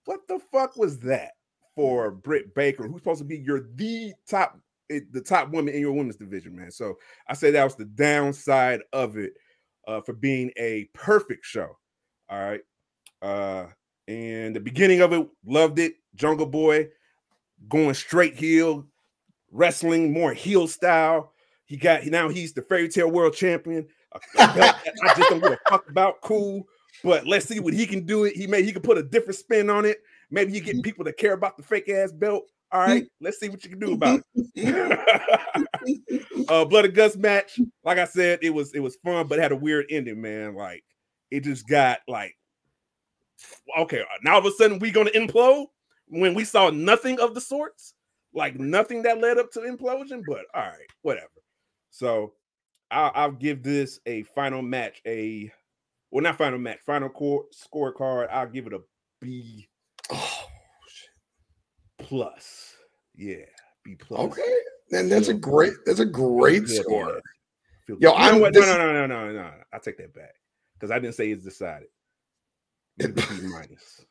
[0.05, 1.33] What the fuck was that
[1.75, 4.59] for Britt Baker, who's supposed to be your the top
[4.89, 6.71] eh, the top woman in your women's division, man?
[6.71, 6.95] So
[7.27, 9.33] I say that was the downside of it
[9.87, 11.77] uh, for being a perfect show.
[12.29, 12.61] All right.
[13.21, 13.67] Uh,
[14.07, 15.93] and the beginning of it, loved it.
[16.15, 16.89] Jungle Boy
[17.69, 18.85] going straight heel,
[19.51, 21.33] wrestling more heel style.
[21.65, 23.87] He got now he's the fairy tale world champion.
[24.13, 26.21] A- a belt that I just don't give a fuck about.
[26.21, 26.67] Cool,
[27.03, 28.25] but let's see what he can do.
[28.25, 28.35] It.
[28.35, 29.99] He may he can put a different spin on it.
[30.29, 32.43] Maybe you get people to care about the fake ass belt.
[32.73, 35.39] All right, let's see what you can do about it.
[36.49, 37.59] uh, blood and guts match.
[37.83, 40.55] Like I said, it was it was fun, but it had a weird ending, man.
[40.55, 40.83] Like
[41.31, 42.37] it just got like
[43.77, 45.67] okay, now all of a sudden we gonna implode
[46.11, 47.93] when we saw nothing of the sorts,
[48.33, 50.21] like nothing that led up to implosion.
[50.27, 51.27] But all right, whatever.
[51.89, 52.33] So
[52.91, 55.51] I'll, I'll give this a final match, a
[56.11, 58.27] well, not final match, final core scorecard.
[58.29, 58.81] I'll give it a
[59.21, 59.67] B
[60.11, 60.45] Oh,
[61.99, 62.75] plus.
[63.15, 63.45] Yeah,
[63.83, 64.19] B plus.
[64.19, 64.55] okay.
[64.89, 67.21] Then that's a great that's a great score.
[67.87, 67.97] Yo.
[67.99, 68.53] You I'm- what?
[68.53, 69.51] No, this- no, no, no, no, no.
[69.73, 70.33] I take that back
[70.73, 71.87] because I didn't say it's decided.
[72.97, 74.05] It's B minus.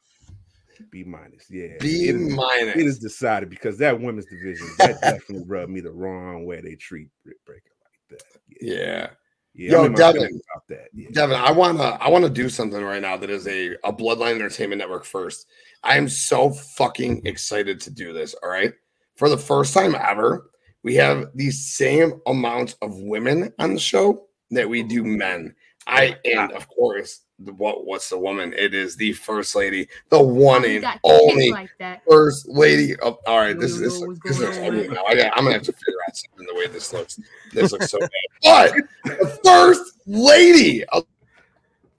[0.90, 1.46] B minus.
[1.50, 1.76] Yeah.
[1.80, 2.38] B It is-
[2.76, 6.60] It is decided because that women's division that definitely rubbed me the wrong way.
[6.60, 8.40] They treat Britt Baker like that.
[8.60, 9.10] Yeah.
[9.54, 9.72] Yeah.
[9.72, 10.22] Yo, in my Devin.
[10.52, 10.88] about that.
[10.94, 11.08] Yeah.
[11.12, 14.78] Devin, I wanna I wanna do something right now that is a, a Bloodline Entertainment
[14.78, 15.46] Network first.
[15.82, 18.34] I am so fucking excited to do this.
[18.42, 18.72] All right.
[19.16, 20.50] For the first time ever,
[20.82, 25.54] we have the same amount of women on the show that we do men.
[25.86, 28.52] I and of course, the, what what's the woman?
[28.56, 31.70] It is the first lady, the one and only like
[32.08, 33.58] first lady of all right.
[33.58, 35.04] This is this looks ugly now.
[35.06, 37.18] I I'm gonna have to figure out something the way this looks.
[37.52, 38.10] This looks so bad.
[39.04, 41.04] But the first lady of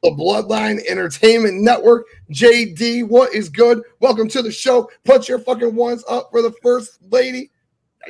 [0.03, 3.82] the Bloodline Entertainment Network, JD, what is good?
[3.99, 4.90] Welcome to the show.
[5.03, 7.51] Put your fucking ones up for the first lady.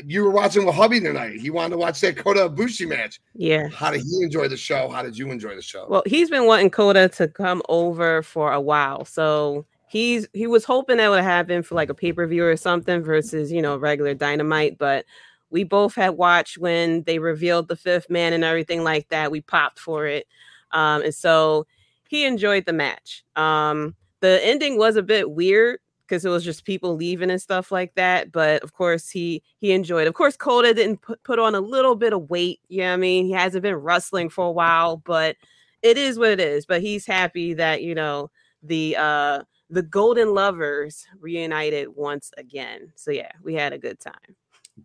[0.06, 1.40] You were watching with hubby tonight.
[1.40, 3.20] He wanted to watch that Kota Ibushi match.
[3.36, 3.68] Yeah.
[3.68, 4.90] How did he enjoy the show?
[4.90, 5.86] How did you enjoy the show?
[5.90, 9.04] Well, he's been wanting Kota to come over for a while.
[9.04, 13.52] So he's he was hoping that would happen for like a pay-per-view or something versus,
[13.52, 14.78] you know, regular dynamite.
[14.78, 15.06] But
[15.50, 19.32] we both had watched when they revealed the fifth man and everything like that.
[19.32, 20.26] We popped for it.
[20.72, 21.68] Um, and so
[22.08, 23.26] he enjoyed the match.
[23.36, 25.81] Um, the ending was a bit weird
[26.12, 28.34] because it was just people leaving and stuff like that.
[28.34, 30.08] But of course, he he enjoyed.
[30.08, 32.60] Of course, Kota didn't put, put on a little bit of weight.
[32.68, 33.26] You know I mean?
[33.26, 35.38] He hasn't been wrestling for a while, but
[35.82, 36.66] it is what it is.
[36.66, 38.30] But he's happy that you know
[38.62, 42.92] the uh the Golden Lovers reunited once again.
[42.96, 44.36] So yeah, we had a good time.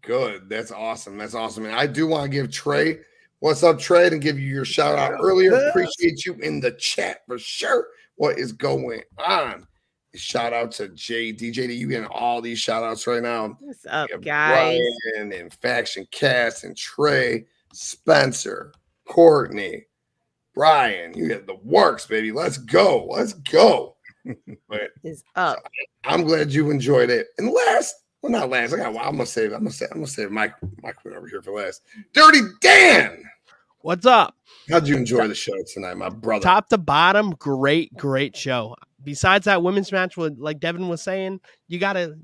[0.03, 0.49] Good.
[0.49, 1.19] That's awesome.
[1.19, 1.65] That's awesome.
[1.65, 3.01] And I do want to give Trey,
[3.41, 5.55] what's up, Trey, and give you your shout out earlier.
[5.55, 7.89] Appreciate you in the chat for sure.
[8.15, 9.67] What is going on?
[10.17, 11.77] Shout out to J DJ.
[11.77, 13.57] You getting all these shout outs right now.
[13.61, 14.81] What's up, guys?
[15.13, 18.73] Brian and Faction Cast and Trey, Spencer,
[19.07, 19.87] Courtney,
[20.55, 21.17] Brian.
[21.17, 22.33] You get the works, baby.
[22.33, 23.07] Let's go.
[23.11, 23.97] Let's go.
[24.69, 25.59] but Is up.
[26.05, 27.29] I'm glad you enjoyed it.
[27.39, 28.73] And last, well, not last.
[28.73, 28.89] I got.
[28.89, 29.53] I'm gonna save.
[29.53, 29.89] I'm gonna save.
[29.93, 30.55] I'm gonna save Mike.
[30.83, 31.83] Mike went over here for last.
[32.13, 33.23] Dirty Dan.
[33.87, 34.35] What's up?
[34.69, 36.43] How'd you enjoy the show tonight, my brother?
[36.43, 38.75] Top to bottom, great, great show.
[39.05, 41.39] Besides that women's match, with like Devin was saying,
[41.69, 42.19] you gotta,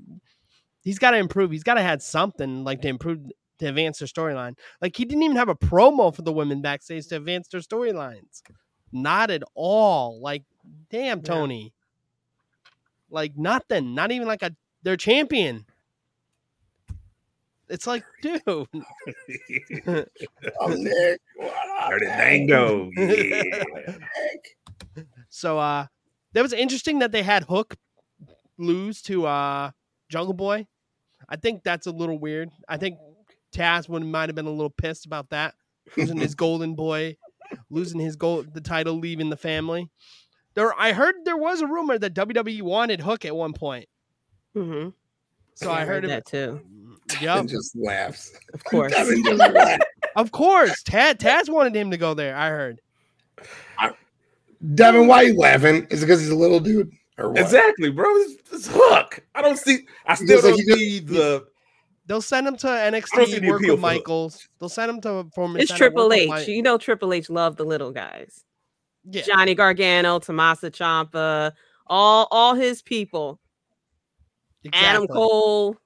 [0.81, 1.51] he's got to improve.
[1.51, 3.19] He's got to had something like to improve
[3.59, 4.57] to advance their storyline.
[4.81, 8.41] Like he didn't even have a promo for the women backstage to advance their storylines.
[8.91, 10.19] Not at all.
[10.21, 10.43] Like,
[10.89, 11.23] damn, Yeah.
[11.23, 11.73] Tony.
[13.09, 13.95] Like nothing.
[13.95, 14.53] Not even like a
[14.83, 15.65] their champion.
[17.73, 18.41] It's like, dude.
[18.45, 18.67] I'm
[20.83, 21.21] Nick.
[21.35, 21.51] What
[21.81, 22.17] up, Dirty Nick?
[22.17, 22.91] Dango.
[22.95, 23.63] Yeah.
[23.73, 24.57] Nick?
[25.29, 25.87] So uh
[26.33, 27.75] that was interesting that they had Hook
[28.59, 29.71] lose to uh
[30.07, 30.67] Jungle Boy.
[31.27, 32.49] I think that's a little weird.
[32.69, 32.99] I think
[33.51, 35.55] Taz would might have been a little pissed about that.
[35.97, 37.17] Losing his golden boy,
[37.71, 39.89] losing his gold the title, leaving the family.
[40.53, 43.87] There I heard there was a rumor that WWE wanted Hook at one point.
[44.55, 44.89] Mm-hmm.
[45.55, 46.25] So I heard that it.
[46.25, 46.61] too.
[47.21, 47.39] Yep.
[47.39, 48.31] And just laughs.
[48.53, 48.91] Of course.
[48.95, 49.83] Devin just laughs.
[50.15, 50.83] Of course.
[50.83, 52.81] Taz, Taz wanted him to go there, I heard.
[54.75, 55.85] Devin, why you laughing?
[55.89, 56.89] Is it because he's a little dude?
[57.17, 57.39] Or what?
[57.41, 58.05] Exactly, bro.
[58.17, 59.19] It's, it's Hook.
[59.35, 59.85] I don't see.
[60.05, 61.45] I still don't he just- see the.
[62.05, 63.79] They'll send him to see NXT, work appeal with for Hook.
[63.79, 64.47] Michaels.
[64.59, 66.47] They'll send him to a former It's Triple H.
[66.47, 68.43] Mi- You know Triple H loved the little guys.
[69.05, 69.21] Yeah.
[69.21, 71.53] Johnny Gargano, Tommaso Ciampa,
[71.87, 73.39] all all his people.
[74.73, 75.07] Adam.
[75.07, 75.77] Cole.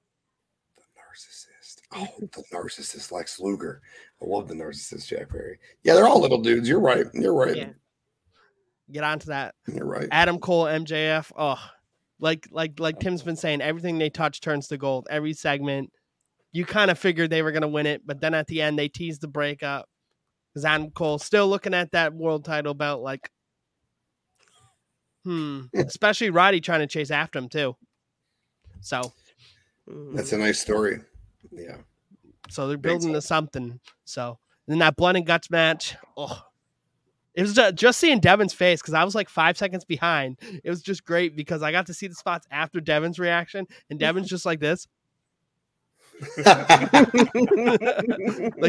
[1.94, 3.80] Oh, the narcissist Lex Luger.
[4.20, 5.58] I love the narcissist Jack Perry.
[5.82, 6.68] Yeah, they're all little dudes.
[6.68, 7.06] You're right.
[7.14, 7.56] You're right.
[7.56, 7.70] Yeah.
[8.92, 9.54] Get onto that.
[9.66, 10.08] You're right.
[10.10, 11.32] Adam Cole, MJF.
[11.36, 11.58] Oh,
[12.20, 15.06] like like like Tim's been saying, everything they touch turns to gold.
[15.10, 15.90] Every segment,
[16.52, 18.88] you kind of figured they were gonna win it, but then at the end they
[18.88, 19.88] teased the breakup.
[20.52, 23.30] Because Adam Cole still looking at that world title belt like,
[25.24, 25.62] hmm.
[25.74, 27.76] Especially Roddy trying to chase after him too.
[28.80, 29.00] So.
[30.12, 30.98] That's a nice story.
[31.50, 31.76] Yeah.
[32.48, 33.80] so they're building to something.
[34.04, 35.96] So then that blood and guts match.
[36.16, 36.42] Oh,
[37.34, 40.38] it was ju- just seeing Devin's face because I was like five seconds behind.
[40.64, 43.98] It was just great because I got to see the spots after Devin's reaction, and
[43.98, 44.86] Devin's just like this,
[46.36, 46.46] like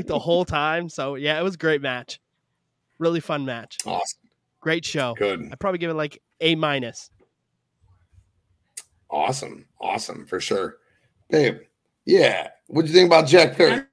[0.07, 0.89] the whole time.
[0.89, 2.19] So yeah, it was a great match.
[2.99, 3.77] Really fun match.
[3.85, 4.19] awesome.
[4.61, 5.15] Great show.
[5.17, 5.49] Good.
[5.51, 7.09] I'd probably give it like A minus.
[9.09, 9.65] Awesome.
[9.79, 10.77] Awesome for sure.
[11.29, 11.59] Babe.
[12.09, 12.49] Yeah.
[12.65, 13.73] What do you think about Jack Perry?
[13.73, 13.85] I'm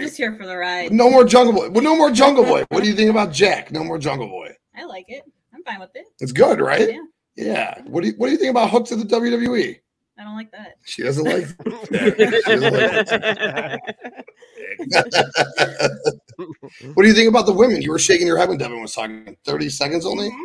[0.00, 0.90] just here for the ride.
[0.90, 1.70] No more Jungle Boy.
[1.70, 2.64] Well, no more Jungle Boy.
[2.70, 3.70] What do you think about Jack?
[3.70, 4.56] No more Jungle Boy.
[4.76, 5.22] I like it.
[5.54, 6.06] I'm fine with it.
[6.18, 6.90] It's good, right?
[6.90, 7.02] Yeah.
[7.36, 7.82] Yeah.
[7.86, 9.78] What do you What do you think about Hook to the WWE?
[10.18, 10.74] I don't like that.
[10.84, 11.46] She doesn't like.
[11.58, 12.42] that.
[12.46, 13.06] Doesn't like
[15.10, 16.16] that.
[16.94, 17.80] what do you think about the women?
[17.80, 19.36] You were shaking your head when Devin was talking.
[19.44, 20.30] Thirty seconds only.
[20.30, 20.44] Mhm.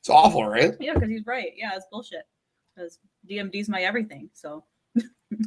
[0.00, 0.72] It's awful, right?
[0.80, 1.52] Yeah, because he's right.
[1.56, 2.24] Yeah, it's bullshit.
[2.74, 2.98] because
[3.30, 4.30] DMD's my everything.
[4.34, 4.64] So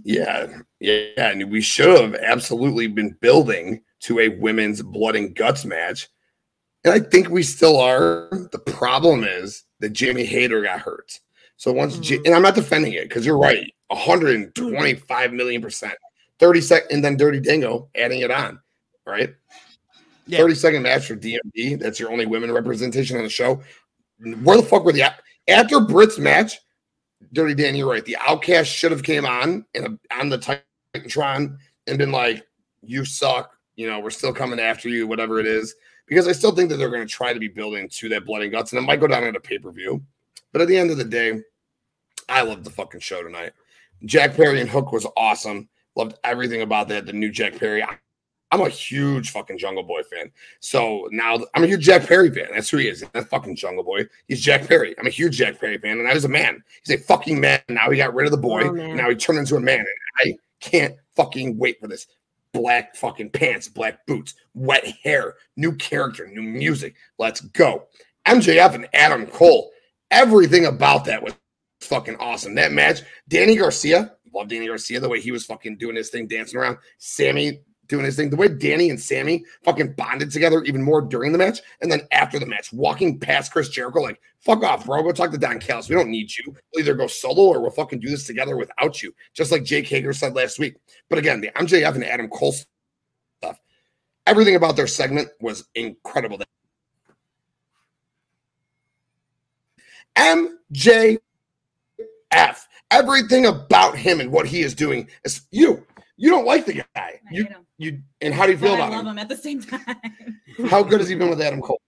[0.03, 0.47] Yeah,
[0.79, 6.09] yeah, and we should have absolutely been building to a women's blood and guts match,
[6.83, 8.29] and I think we still are.
[8.51, 11.19] The problem is that Jamie Hayter got hurt.
[11.57, 12.25] So once, Ja- Mhm.
[12.25, 15.93] and I'm not defending it because you're right, 125 million percent,
[16.39, 18.59] 30 sec, and then Dirty Dingo adding it on,
[19.05, 19.33] right?
[20.27, 20.39] Yeah.
[20.39, 21.75] 30 second match for DMD.
[21.75, 23.61] That's your only women representation on the show.
[24.43, 25.11] Where the fuck were the
[25.47, 26.59] after Britt's match?
[27.33, 28.05] Dirty Dan, you're right.
[28.05, 29.65] The Outcast should have came on
[30.11, 30.61] on the
[30.95, 32.45] Titantron and been like,
[32.81, 35.75] "You suck." You know, we're still coming after you, whatever it is.
[36.05, 38.41] Because I still think that they're going to try to be building to that blood
[38.41, 40.03] and guts, and it might go down at a pay per view.
[40.51, 41.41] But at the end of the day,
[42.27, 43.53] I loved the fucking show tonight.
[44.05, 45.69] Jack Perry and Hook was awesome.
[45.95, 47.05] Loved everything about that.
[47.05, 47.83] The new Jack Perry.
[48.51, 50.31] I'm a huge fucking Jungle Boy fan.
[50.59, 52.47] So now I'm a huge Jack Perry fan.
[52.53, 53.03] That's who he is.
[53.13, 54.05] That fucking Jungle Boy.
[54.27, 54.95] He's Jack Perry.
[54.97, 55.99] I'm a huge Jack Perry fan.
[55.99, 56.63] And I was a man.
[56.83, 57.61] He's a fucking man.
[57.69, 58.63] Now he got rid of the boy.
[58.63, 59.79] Oh, now he turned into a man.
[59.79, 59.87] And
[60.19, 62.07] I can't fucking wait for this.
[62.51, 66.95] Black fucking pants, black boots, wet hair, new character, new music.
[67.19, 67.87] Let's go.
[68.27, 69.71] MJF and Adam Cole.
[70.09, 71.33] Everything about that was
[71.81, 72.55] fucking awesome.
[72.55, 76.27] That match, Danny Garcia, love Danny Garcia, the way he was fucking doing his thing,
[76.27, 76.77] dancing around.
[76.97, 78.29] Sammy doing his thing.
[78.29, 81.59] The way Danny and Sammy fucking bonded together even more during the match.
[81.81, 85.03] And then after the match, walking past Chris Jericho, like, fuck off, bro.
[85.03, 85.89] Go talk to Don Callis.
[85.89, 86.45] We don't need you.
[86.47, 89.13] We'll either go solo or we'll fucking do this together without you.
[89.33, 90.75] Just like Jake Hager said last week.
[91.09, 92.53] But again, the MJF and Adam Cole
[93.41, 93.59] stuff,
[94.25, 96.39] everything about their segment was incredible.
[100.15, 101.19] MJF,
[102.91, 105.85] everything about him and what he is doing is you.
[106.21, 106.85] You don't like the guy.
[106.95, 107.65] I You hate him.
[107.77, 109.11] you and how do you feel But I about love him?
[109.13, 109.95] him at the same time.
[110.69, 111.81] How good has he been with Adam Cole?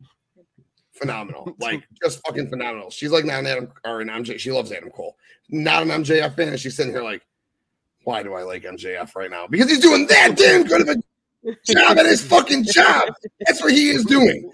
[0.92, 1.54] Phenomenal.
[1.58, 2.90] Like just fucking phenomenal.
[2.90, 4.38] She's like not an Adam or an MJ.
[4.38, 5.16] She loves Adam Cole.
[5.48, 6.48] Not an MJF fan.
[6.48, 7.22] And she's sitting here like,
[8.04, 9.46] why do I like MJF right now?
[9.46, 10.96] Because he's doing that damn good of a
[11.64, 13.14] job at his fucking job.
[13.46, 14.50] That's what he is doing.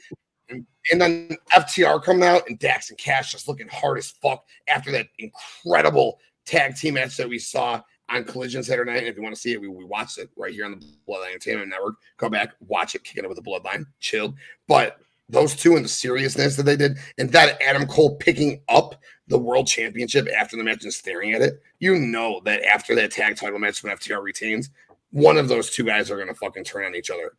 [0.49, 4.45] And, and then FTR coming out and Dax and Cash just looking hard as fuck
[4.69, 8.99] after that incredible tag team match that we saw on Collision Saturday night.
[9.01, 10.87] And if you want to see it, we, we watched it right here on the
[11.09, 11.97] Bloodline Entertainment Network.
[12.17, 14.35] Go back, watch it, kicking it with the Bloodline, chilled.
[14.67, 14.99] But
[15.29, 18.95] those two and the seriousness that they did, and that Adam Cole picking up
[19.29, 23.11] the world championship after the match and staring at it, you know that after that
[23.11, 24.71] tag title match when FTR retains,
[25.11, 27.33] one of those two guys are going to fucking turn on each other.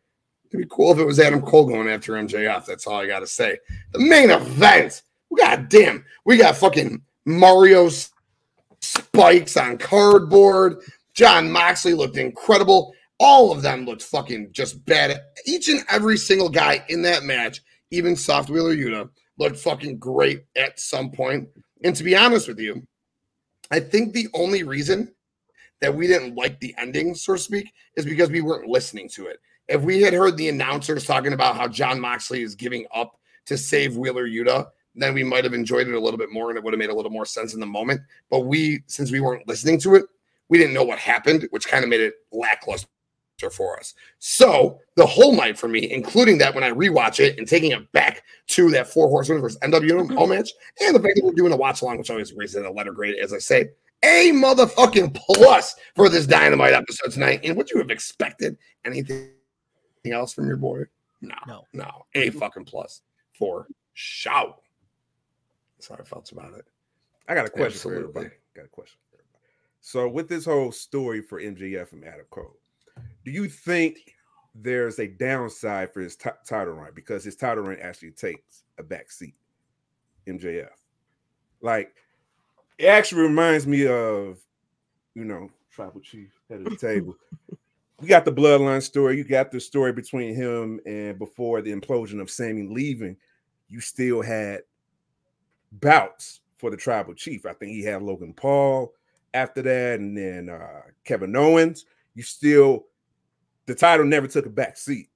[0.50, 2.66] It'd be cool if it was Adam Cole going after MJF.
[2.66, 3.58] That's all I got to say.
[3.92, 5.02] The main event,
[5.36, 8.10] god damn, we got fucking Mario S-
[8.80, 10.78] spikes on cardboard.
[11.14, 12.94] Jon Moxley looked incredible.
[13.18, 15.20] All of them looked fucking just bad.
[15.46, 20.44] Each and every single guy in that match, even Soft Wheeler Yuta, looked fucking great
[20.56, 21.48] at some point.
[21.84, 22.86] And to be honest with you,
[23.70, 25.14] I think the only reason
[25.80, 29.26] that we didn't like the ending, so to speak, is because we weren't listening to
[29.26, 29.38] it.
[29.68, 33.56] If we had heard the announcers talking about how Jon Moxley is giving up to
[33.56, 36.64] save Wheeler Yuta, then we might have enjoyed it a little bit more and it
[36.64, 38.00] would have made a little more sense in the moment.
[38.30, 40.04] But we, since we weren't listening to it,
[40.48, 42.88] we didn't know what happened, which kind of made it lackluster
[43.52, 43.94] for us.
[44.18, 47.90] So the whole night for me, including that when I rewatch it and taking it
[47.92, 50.30] back to that Four Horsemen versus NWO mm-hmm.
[50.30, 50.50] match,
[50.82, 53.16] and the fact that we're doing a watch along, which always raises a letter grade,
[53.18, 53.70] as I say,
[54.02, 57.40] a motherfucking plus for this dynamite episode tonight.
[57.44, 59.30] And would you have expected anything
[60.10, 60.84] else from your boy?
[61.20, 61.66] No, No.
[61.72, 63.02] no, a fucking plus
[63.32, 64.60] for shout.
[65.80, 66.66] That's how I felt about it.
[67.26, 68.28] I got a question for everybody.
[68.54, 69.44] Got a question for everybody.
[69.80, 72.56] So, with this whole story for MJF and Adam Cole,
[73.24, 74.14] do you think
[74.54, 78.82] there's a downside for his ti- title run because his title run actually takes a
[78.82, 79.34] back seat?
[80.26, 80.68] MJF,
[81.62, 81.94] like,
[82.76, 84.38] it actually reminds me of,
[85.14, 87.16] you know, Tribal Chief head of the table.
[88.00, 89.16] We got the bloodline story.
[89.16, 93.16] You got the story between him and before the implosion of Sammy leaving.
[93.70, 94.60] You still had
[95.72, 97.46] bouts for the tribal chief.
[97.46, 98.92] I think he had Logan Paul
[99.34, 101.86] after that, and then uh, Kevin Owens.
[102.14, 102.86] You still,
[103.66, 105.08] the title never took a back seat.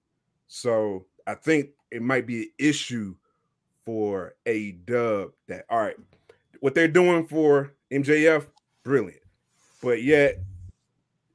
[0.46, 3.14] So I think it might be an issue
[3.84, 5.96] for a dub that, all right,
[6.60, 8.46] what they're doing for MJF,
[8.82, 9.20] brilliant.
[9.82, 10.38] But yet,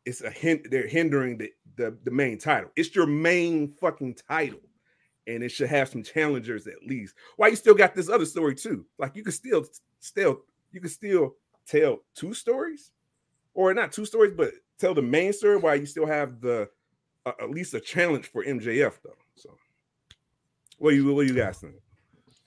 [0.05, 2.71] it's a hint, they're hindering the, the, the main title.
[2.75, 4.61] It's your main fucking title
[5.29, 7.15] and it should have some challengers at least.
[7.37, 8.85] Why you still got this other story too?
[8.97, 9.65] Like you could still
[9.99, 10.41] still
[10.71, 11.35] you could still
[11.67, 12.91] tell two stories,
[13.53, 16.69] or not two stories, but tell the main story while you still have the
[17.25, 19.17] uh, at least a challenge for MJF though.
[19.35, 19.55] So,
[20.77, 21.75] what you what you guys think?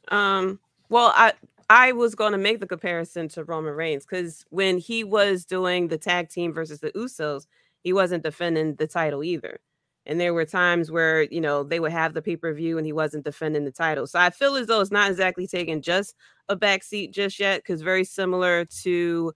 [0.09, 1.33] Um, well, I
[1.71, 5.89] I was going to make the comparison to Roman Reigns because when he was doing
[5.89, 7.47] the tag team versus the Usos,
[7.83, 9.61] he wasn't defending the title either.
[10.07, 12.87] And there were times where, you know, they would have the pay per view and
[12.87, 14.07] he wasn't defending the title.
[14.07, 16.15] So I feel as though it's not exactly taking just
[16.49, 19.33] a backseat just yet, because very similar to,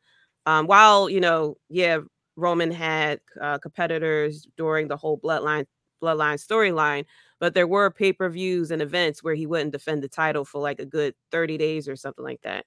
[0.47, 1.99] um, while, you know, yeah,
[2.37, 5.67] Roman had uh, competitors during the whole bloodline
[6.03, 7.05] bloodline storyline,
[7.41, 10.61] but there were pay per views and events where he wouldn't defend the title for
[10.61, 12.67] like a good 30 days or something like that.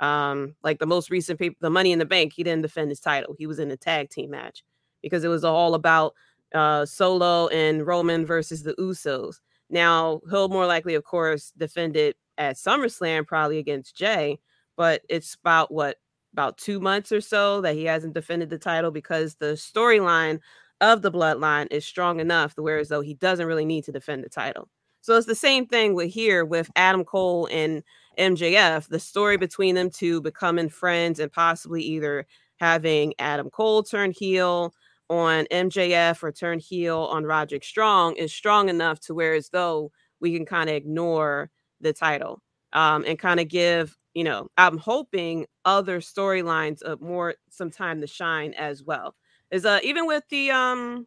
[0.00, 3.00] Um, like the most recent paper, the Money in the Bank, he didn't defend his
[3.00, 3.34] title.
[3.38, 4.62] He was in a tag team match
[5.02, 6.14] because it was all about
[6.54, 9.36] uh, Solo and Roman versus the Usos.
[9.70, 14.38] Now he'll more likely, of course, defend it at SummerSlam, probably against Jey.
[14.76, 15.96] But it's about what
[16.32, 20.38] about two months or so that he hasn't defended the title because the storyline
[20.80, 23.92] of the bloodline is strong enough to where as though he doesn't really need to
[23.92, 24.68] defend the title.
[25.00, 27.82] So it's the same thing with here with Adam Cole and
[28.18, 32.26] MJF, the story between them two becoming friends and possibly either
[32.58, 34.74] having Adam Cole turn heel
[35.10, 39.90] on MJF or turn heel on Roderick Strong is strong enough to where as though
[40.20, 44.78] we can kind of ignore the title um, and kind of give, you know, I'm
[44.78, 49.14] hoping other storylines of more some time to shine as well.
[49.50, 51.06] Is uh even with the um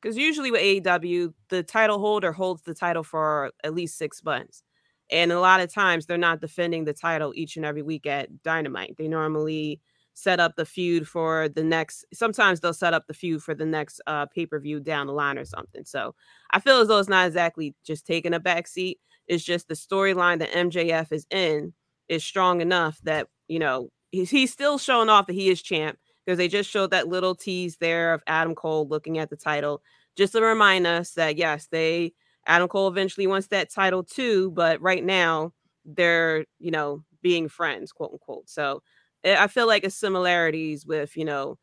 [0.00, 4.62] because usually with AEW, the title holder holds the title for at least six months.
[5.10, 8.42] And a lot of times they're not defending the title each and every week at
[8.42, 8.96] Dynamite.
[8.98, 9.80] They normally
[10.18, 13.66] set up the feud for the next sometimes they'll set up the feud for the
[13.66, 15.84] next uh pay-per-view down the line or something.
[15.84, 16.14] So
[16.52, 18.98] i feel as though it's not exactly just taking a back seat
[19.28, 21.74] it's just the storyline that mjf is in
[22.08, 25.98] is strong enough that you know he's, he's still showing off that he is champ
[26.24, 29.82] because they just showed that little tease there of adam cole looking at the title.
[30.16, 32.14] Just to remind us that yes they
[32.46, 35.52] adam cole eventually wants that title too but right now
[35.84, 38.48] they're you know being friends quote unquote.
[38.48, 38.82] So
[39.26, 41.58] I feel like it's similarities with, you know,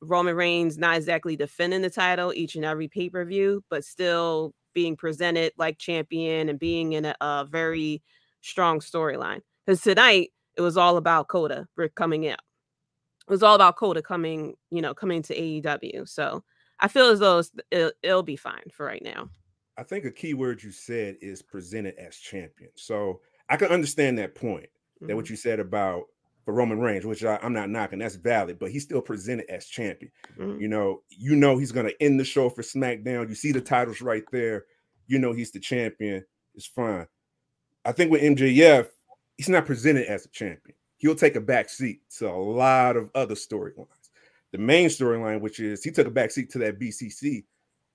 [0.00, 4.54] Roman Reigns not exactly defending the title each and every pay per view, but still
[4.74, 8.02] being presented like champion and being in a, a very
[8.40, 9.40] strong storyline.
[9.66, 12.40] Because tonight it was all about Kota coming out.
[13.26, 16.08] It was all about Kota coming, you know, coming to AEW.
[16.08, 16.44] So
[16.80, 19.28] I feel as though it'll, it'll be fine for right now.
[19.76, 22.70] I think a key word you said is presented as champion.
[22.76, 24.64] So I can understand that point.
[24.64, 25.06] Mm-hmm.
[25.08, 25.32] That what mm-hmm.
[25.32, 26.04] you said about
[26.48, 29.66] for Roman Reigns, which I, am not knocking, that's valid, but he's still presented as
[29.66, 30.10] champion.
[30.38, 30.62] Mm-hmm.
[30.62, 33.28] You know, you know he's gonna end the show for SmackDown.
[33.28, 34.64] You see the titles right there.
[35.08, 36.24] You know he's the champion.
[36.54, 37.06] It's fine.
[37.84, 38.88] I think with MJF,
[39.36, 40.74] he's not presented as a champion.
[40.96, 44.08] He'll take a back seat to a lot of other storylines.
[44.52, 47.44] The main storyline, which is he took a back seat to that BCC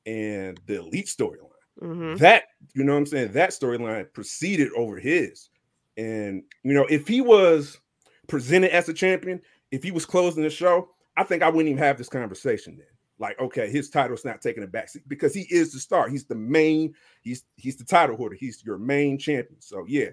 [0.05, 1.49] and the Elite storyline.
[1.81, 2.17] Mm-hmm.
[2.17, 2.43] That
[2.75, 3.31] you know what I'm saying.
[3.31, 5.49] That storyline proceeded over his,
[5.97, 7.79] and you know if he was
[8.27, 9.41] presented as a champion,
[9.71, 12.87] if he was closing the show, I think I wouldn't even have this conversation then.
[13.19, 16.09] Like, okay, his title's not taking a backseat because he is the star.
[16.09, 19.61] He's the main, he's he's the title holder, he's your main champion.
[19.61, 20.09] So yeah,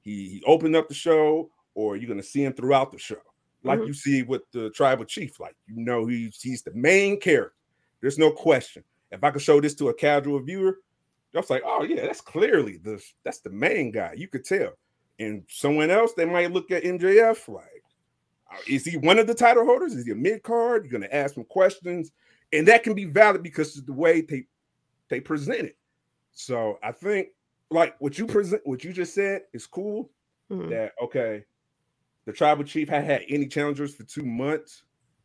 [0.00, 3.22] he, he opened up the show, or you're gonna see him throughout the show,
[3.62, 3.88] like mm-hmm.
[3.88, 5.38] you see with the tribal chief.
[5.38, 7.54] Like you know, he's he's the main character.
[8.00, 8.82] There's no question.
[9.12, 10.78] If I could show this to a casual viewer,
[11.32, 14.14] just like, oh yeah, that's clearly the that's the main guy.
[14.16, 14.72] You could tell.
[15.20, 17.84] And someone else, they might look at MJF like,
[18.50, 19.94] uh, is he one of the title holders?
[19.94, 20.84] Is he a mid card?
[20.84, 22.10] You're going to ask him questions,
[22.52, 24.46] and that can be valid because of the way they
[25.08, 25.76] they present it.
[26.32, 27.28] So I think
[27.70, 30.10] like what you present, what you just said is cool.
[30.50, 30.70] Mm-hmm.
[30.70, 31.44] That okay,
[32.24, 34.82] the tribal chief had had any challengers for two months.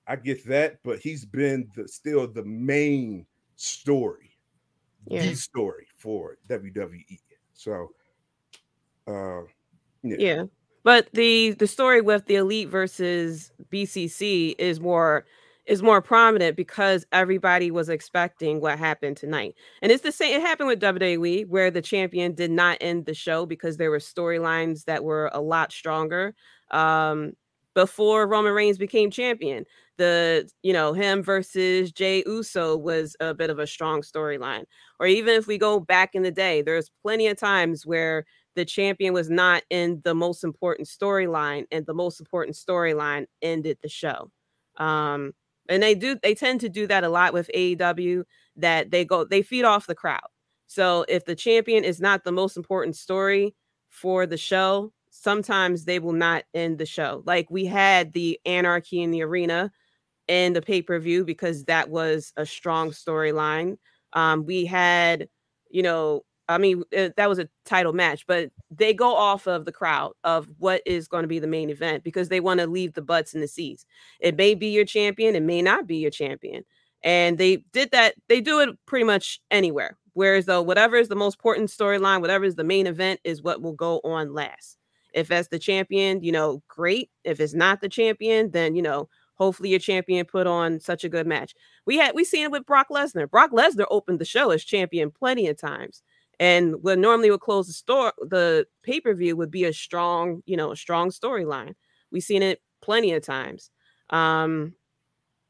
[0.08, 4.38] I get that, but he's been the, still the main story,
[5.08, 5.22] yeah.
[5.22, 7.20] the story for WWE.
[7.54, 7.90] So,
[9.08, 9.42] uh,
[10.06, 10.16] yeah.
[10.20, 10.44] yeah.
[10.84, 15.26] But the the story with the elite versus BCC is more
[15.66, 19.56] is more prominent because everybody was expecting what happened tonight.
[19.82, 23.16] And it's the same it happened with WWE where the champion did not end the
[23.16, 26.36] show because there were storylines that were a lot stronger.
[26.72, 27.34] Um
[27.74, 29.66] before Roman Reigns became champion.
[29.98, 34.64] The, you know, him versus Jey Uso was a bit of a strong storyline.
[35.00, 38.26] Or even if we go back in the day, there's plenty of times where
[38.56, 43.78] the champion was not in the most important storyline, and the most important storyline ended
[43.82, 44.32] the show.
[44.78, 45.34] Um,
[45.70, 48.24] and they do they tend to do that a lot with AEW
[48.58, 50.28] that they go they feed off the crowd.
[50.68, 53.56] So if the champion is not the most important story
[53.90, 57.24] for the show, sometimes they will not end the show.
[57.26, 59.72] Like we had the anarchy in the arena
[60.28, 63.78] in the pay-per-view because that was a strong storyline.
[64.14, 65.28] Um, we had,
[65.70, 69.66] you know, I mean, uh, that was a title match, but they go off of
[69.66, 72.68] the crowd of what is going to be the main event because they want to
[72.68, 73.86] leave the butts in the seats.
[74.20, 76.64] It may be your champion, it may not be your champion.
[77.04, 79.98] And they did that, they do it pretty much anywhere.
[80.14, 83.62] Whereas, though, whatever is the most important storyline, whatever is the main event, is what
[83.62, 84.78] will go on last.
[85.14, 87.10] If that's the champion, you know, great.
[87.24, 91.10] If it's not the champion, then, you know, hopefully your champion put on such a
[91.10, 91.54] good match.
[91.86, 93.30] We had we seen it with Brock Lesnar.
[93.30, 96.02] Brock Lesnar opened the show as champion plenty of times.
[96.40, 100.42] And what normally would close the store, the pay per view would be a strong,
[100.46, 101.76] you know, a strong storyline.
[102.12, 103.72] We've seen it plenty of times.
[104.10, 104.74] Um,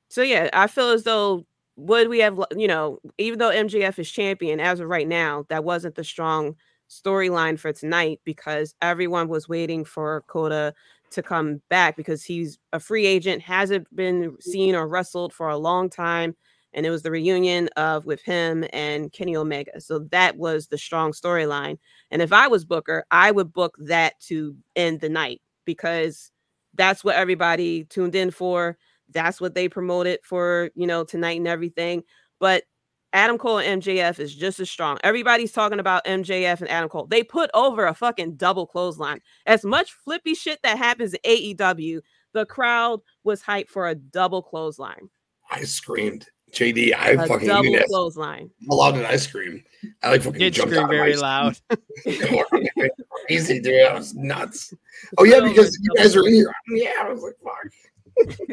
[0.10, 1.46] so yeah, I feel as though
[1.76, 5.64] would we have, you know, even though MJF is champion as of right now, that
[5.64, 6.56] wasn't the strong
[6.90, 10.74] storyline for tonight because everyone was waiting for Kota
[11.12, 15.58] to come back because he's a free agent, hasn't been seen or wrestled for a
[15.58, 16.36] long time
[16.76, 19.80] and it was the reunion of with him and Kenny Omega.
[19.82, 21.80] So that was the strong storyline.
[22.12, 26.32] And if I was Booker, I would book that to end the night because
[26.76, 28.78] that's what everybody tuned in for.
[29.12, 32.04] That's what they promoted for, you know, tonight and everything.
[32.40, 32.64] But
[33.14, 34.98] Adam Cole and MJF is just as strong.
[35.02, 37.08] Everybody's talking about MJF and Adam Cole.
[37.08, 39.22] They put over a fucking double clothesline.
[39.46, 42.02] As much flippy shit that happens in AEW,
[42.34, 45.10] the crowd was hyped for a double clothesline.
[45.50, 46.28] I screamed.
[46.56, 47.88] JD, I A fucking double knew that.
[47.88, 48.50] clothesline.
[48.70, 49.64] How loud did I scream?
[50.02, 51.22] I like fucking Did scream out very seat.
[51.22, 51.58] loud.
[53.30, 53.86] Easy, dude.
[53.86, 54.74] I was nuts.
[55.18, 56.52] Oh yeah, So because you guys are in here.
[56.70, 58.48] Yeah, I was like, fuck.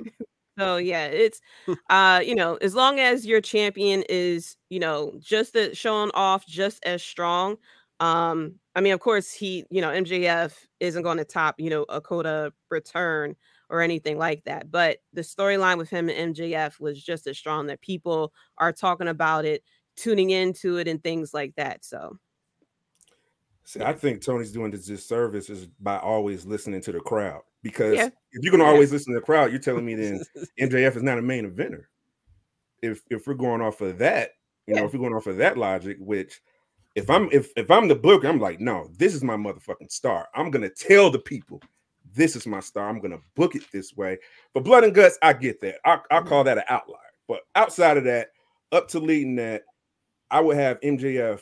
[0.58, 1.40] So yeah, it's
[1.88, 6.46] uh, you know, as long as your champion is, you know, just as showing off
[6.46, 7.56] just as strong.
[8.00, 11.84] Um, I mean, of course, he, you know, MJF isn't going to top, you know,
[11.88, 13.36] a Kota return
[13.72, 14.70] or anything like that.
[14.70, 19.08] But the storyline with him and MJF was just as strong that people are talking
[19.08, 19.64] about it,
[19.96, 21.84] tuning into it, and things like that.
[21.84, 22.18] So
[23.64, 27.40] See, I think Tony's doing this disservice is by always listening to the crowd.
[27.62, 28.06] Because Yeah.
[28.32, 28.70] if you're gonna Yeah.
[28.70, 30.20] always listen to the crowd, you're telling me then
[30.60, 31.84] MJF is not a main eventer.
[32.82, 34.32] If if we're going off of that,
[34.66, 36.42] you know, if we're going off of that logic, which
[36.94, 40.28] if I'm if if I'm the book, I'm like, no, this is my motherfucking star.
[40.34, 41.62] I'm gonna tell the people
[42.14, 42.88] this is my star.
[42.88, 44.18] I'm gonna book it this way.
[44.54, 45.76] But blood and guts, I get that.
[45.84, 46.28] I I mm-hmm.
[46.28, 46.98] call that an outlier.
[47.28, 48.28] But outside of that,
[48.72, 49.62] up to leading that,
[50.30, 51.40] I would have MJF.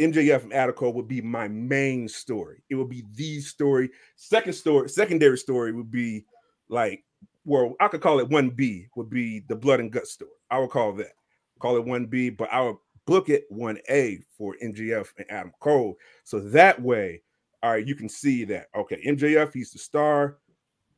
[0.00, 2.62] MJF and Adam Cole would be my main story.
[2.70, 3.90] It would be the story.
[4.14, 6.24] Second story, secondary story would be
[6.68, 7.04] like,
[7.44, 10.30] well, I could call it 1B, would be the blood and guts story.
[10.50, 11.12] I would call that.
[11.58, 12.76] Call it 1B, but I would
[13.06, 15.96] book it 1A for MJF and Adam Cole.
[16.22, 17.22] So that way,
[17.62, 18.66] all right, you can see that.
[18.76, 20.38] Okay, MJF, he's the star.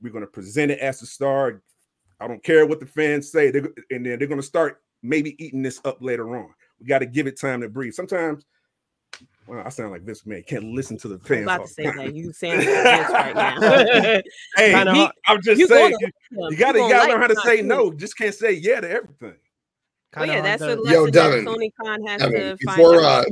[0.03, 1.62] We're going to present it as the star.
[2.20, 3.51] I don't care what the fans say.
[3.51, 6.53] They're, and then they're going to start maybe eating this up later on.
[6.81, 7.95] We got to give it time to breathe.
[7.95, 8.45] Sometimes,
[9.47, 10.47] well, I sound like Vince McMahon.
[10.47, 11.43] Can't listen to the I was fans.
[11.43, 11.97] about all to the say time.
[11.97, 14.20] that you sound like this right now.
[14.57, 17.27] Hey, he- I'm just You saying, gonna- you, you gotta, you gotta like learn how
[17.27, 17.62] to say too.
[17.65, 17.93] no.
[17.93, 19.35] Just can't say yeah to everything.
[20.16, 21.45] Well, Kinda yeah, that's to- a Yo, Devin.
[21.45, 22.95] that Tony Khan has Devin, to find out.
[23.03, 23.24] uh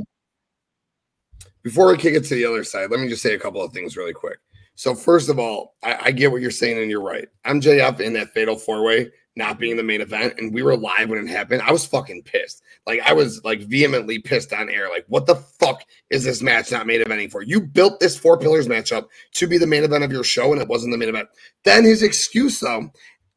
[1.63, 3.73] before we kick it to the other side, let me just say a couple of
[3.73, 4.39] things really quick.
[4.75, 7.27] So first of all, I, I get what you're saying and you're right.
[7.45, 11.09] MJF in that fatal four way not being the main event, and we were live
[11.09, 11.61] when it happened.
[11.61, 12.61] I was fucking pissed.
[12.85, 14.89] Like I was like vehemently pissed on air.
[14.89, 17.41] Like, what the fuck is this match not main eventing for?
[17.41, 20.61] You built this four pillars matchup to be the main event of your show, and
[20.61, 21.29] it wasn't the main event.
[21.63, 22.91] Then his excuse though,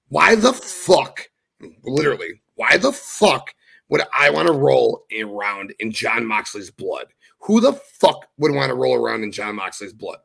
[0.09, 1.31] why the fuck,
[1.85, 3.55] literally, why the fuck
[3.89, 7.07] would I want to roll around in Jon Moxley's blood?
[7.43, 10.19] Who the fuck would want to roll around in Jon Moxley's blood?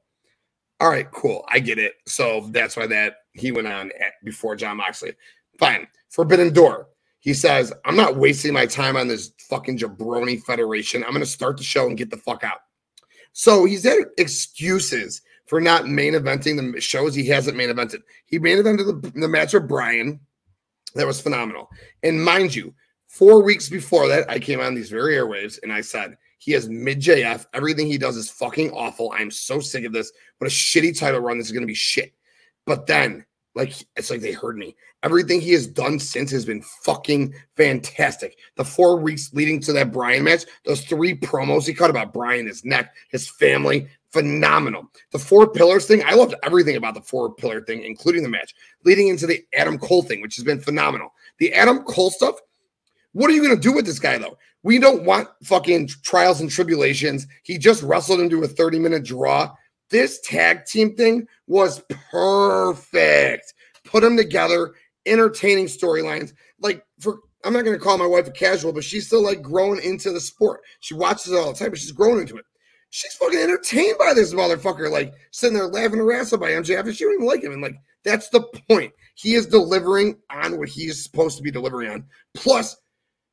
[0.79, 1.43] All right, cool.
[1.49, 1.93] I get it.
[2.05, 5.13] So that's why that he went on at, before Jon Moxley.
[5.59, 5.87] Fine.
[6.09, 6.89] Forbidden Door.
[7.19, 11.03] He says, I'm not wasting my time on this fucking jabroni federation.
[11.03, 12.59] I'm going to start the show and get the fuck out.
[13.33, 18.01] So he's had excuses for not main eventing the shows he hasn't main evented.
[18.25, 20.19] He main evented the, the match with Bryan.
[20.93, 21.69] That was phenomenal.
[22.03, 22.75] And mind you,
[23.07, 26.69] four weeks before that, I came on these very airwaves and I said, he has
[26.69, 27.45] mid JF.
[27.53, 29.13] Everything he does is fucking awful.
[29.15, 30.11] I'm so sick of this.
[30.37, 31.37] What a shitty title run.
[31.37, 32.13] This is going to be shit.
[32.65, 34.75] But then, like, it's like they heard me.
[35.03, 38.37] Everything he has done since has been fucking fantastic.
[38.55, 42.45] The four weeks leading to that Bryan match, those three promos he cut about Bryan,
[42.45, 44.83] his neck, his family, phenomenal.
[45.11, 48.53] The four pillars thing, I loved everything about the four pillar thing, including the match,
[48.85, 51.13] leading into the Adam Cole thing, which has been phenomenal.
[51.39, 52.35] The Adam Cole stuff,
[53.17, 54.37] what are you going to do with this guy, though?
[54.61, 57.25] We don't want fucking trials and tribulations.
[57.41, 59.51] He just wrestled into a 30 minute draw.
[59.89, 61.81] This tag team thing was
[62.11, 63.55] perfect.
[63.85, 64.75] Put them together,
[65.07, 66.33] entertaining storylines.
[66.61, 69.81] Like for I'm not gonna call my wife a casual, but she's still like growing
[69.81, 70.61] into the sport.
[70.81, 72.45] She watches it all the time, but she's growing into it.
[72.91, 76.81] She's fucking entertained by this motherfucker, like sitting there laughing her ass off by MJF,
[76.81, 77.53] and she don't even like him.
[77.53, 78.93] And like that's the point.
[79.15, 82.05] He is delivering on what he is supposed to be delivering on.
[82.35, 82.75] Plus,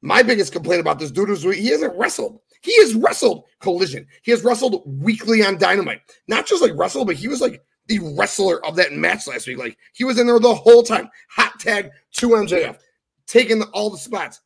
[0.05, 2.39] my biggest complaint about this dude is he hasn't wrestled.
[2.60, 4.06] He has wrestled Collision.
[4.22, 6.02] He has wrestled weekly on Dynamite.
[6.28, 9.56] Not just like wrestle, but he was like the wrestler of that match last week.
[9.56, 11.09] Like he was in there the whole time.
[11.31, 12.78] Hot tag to MJF,
[13.26, 14.43] taking all the spots.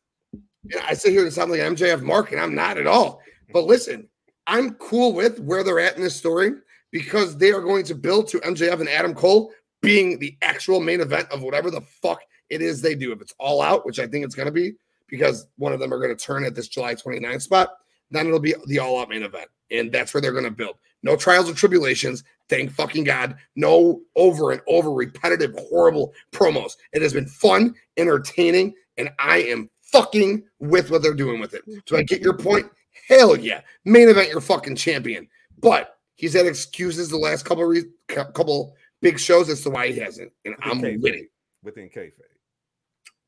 [0.63, 3.21] Yeah, I sit here and sound like MJF Mark, and I'm not at all.
[3.51, 4.07] But listen,
[4.47, 6.53] I'm cool with where they're at in this story
[6.91, 11.01] because they are going to build to MJF and Adam Cole being the actual main
[11.01, 13.11] event of whatever the fuck it is they do.
[13.11, 14.73] If it's all out, which I think it's going to be,
[15.09, 17.69] because one of them are going to turn at this July 29th spot,
[18.11, 19.49] then it'll be the all out main event.
[19.71, 20.77] And that's where they're going to build.
[21.03, 22.23] No trials or tribulations.
[22.49, 23.35] Thank fucking God.
[23.55, 26.73] No over and over repetitive, horrible promos.
[26.93, 31.61] It has been fun, entertaining, and I am fucking with what they're doing with it.
[31.67, 31.79] Mm-hmm.
[31.85, 32.67] Do I get your point?
[33.07, 33.61] Hell yeah.
[33.85, 35.27] Main event your fucking champion.
[35.59, 39.99] But he's had excuses the last couple re- couple big shows as to why he
[39.99, 40.31] hasn't.
[40.45, 41.01] And I'm Kayfabe.
[41.01, 41.27] winning.
[41.63, 42.13] within kayfabe.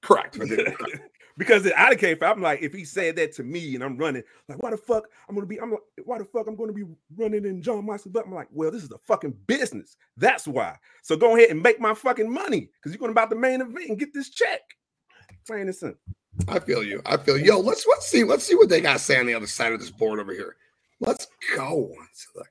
[0.01, 0.37] Correct.
[1.41, 4.21] because out of kayfabe, I'm like, if he said that to me and I'm running,
[4.47, 5.59] like, why the fuck I'm gonna be?
[5.59, 6.83] I'm like, why the fuck I'm gonna be
[7.17, 8.11] running in Jon Moxley?
[8.11, 9.97] But I'm like, well, this is a fucking business.
[10.17, 10.77] That's why.
[11.01, 13.89] So go ahead and make my fucking money because you're going about the main event
[13.89, 14.61] and get this check.
[15.47, 15.99] Plain and simple.
[16.47, 17.01] I feel you.
[17.07, 17.45] I feel you.
[17.45, 18.23] Yo, let's let's see.
[18.23, 20.33] Let's see what they got to say on the other side of this board over
[20.33, 20.57] here.
[20.99, 21.91] Let's go
[22.35, 22.43] the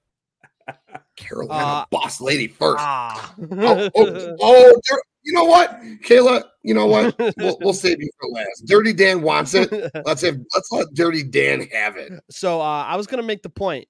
[1.20, 2.78] Carolina Uh, boss lady first.
[2.80, 3.34] Ah.
[3.52, 4.80] Oh, oh, oh,
[5.22, 6.42] you know what, Kayla?
[6.62, 7.14] You know what?
[7.36, 8.64] We'll, we'll save you for last.
[8.66, 9.70] Dirty Dan wants it.
[10.06, 12.12] Let's have let's let Dirty Dan have it.
[12.30, 13.86] so uh, I was gonna make the point.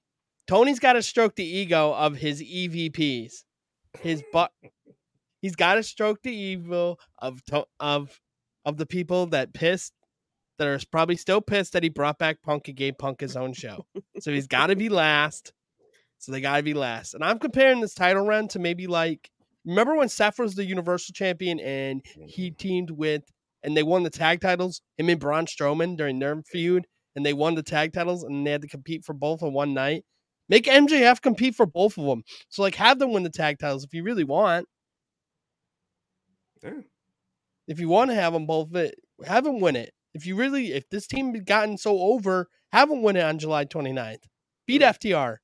[0.47, 3.43] Tony's got to stroke the ego of his EVPs.
[4.01, 4.51] His butt.
[5.41, 8.19] He's got to stroke the ego of to- of
[8.65, 9.93] of the people that pissed
[10.59, 13.53] that are probably still pissed that he brought back Punk and gave Punk his own
[13.53, 13.85] show.
[14.19, 15.53] so he's got to be last.
[16.21, 17.15] So they got to be last.
[17.15, 19.31] And I'm comparing this title run to maybe like
[19.65, 22.57] remember when Seth was the Universal Champion and he mm-hmm.
[22.57, 23.23] teamed with
[23.63, 26.85] and they won the tag titles, him and Braun Strowman during their feud,
[27.15, 29.73] and they won the tag titles and they had to compete for both in one
[29.73, 30.05] night.
[30.47, 32.23] Make MJF compete for both of them.
[32.49, 34.67] So like have them win the tag titles if you really want.
[36.61, 36.81] Yeah.
[37.67, 38.93] If you want to have them both, it
[39.25, 39.91] have them win it.
[40.13, 43.39] If you really, if this team had gotten so over, have them win it on
[43.39, 44.17] July 29th.
[44.67, 45.07] Beat mm-hmm.
[45.07, 45.37] FTR.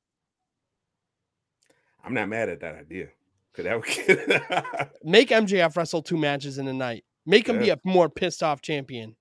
[2.08, 3.10] I'm not mad at that idea.
[3.54, 7.04] Cause that would Make MJF wrestle two matches in a night.
[7.26, 9.16] Make him be a more pissed off champion.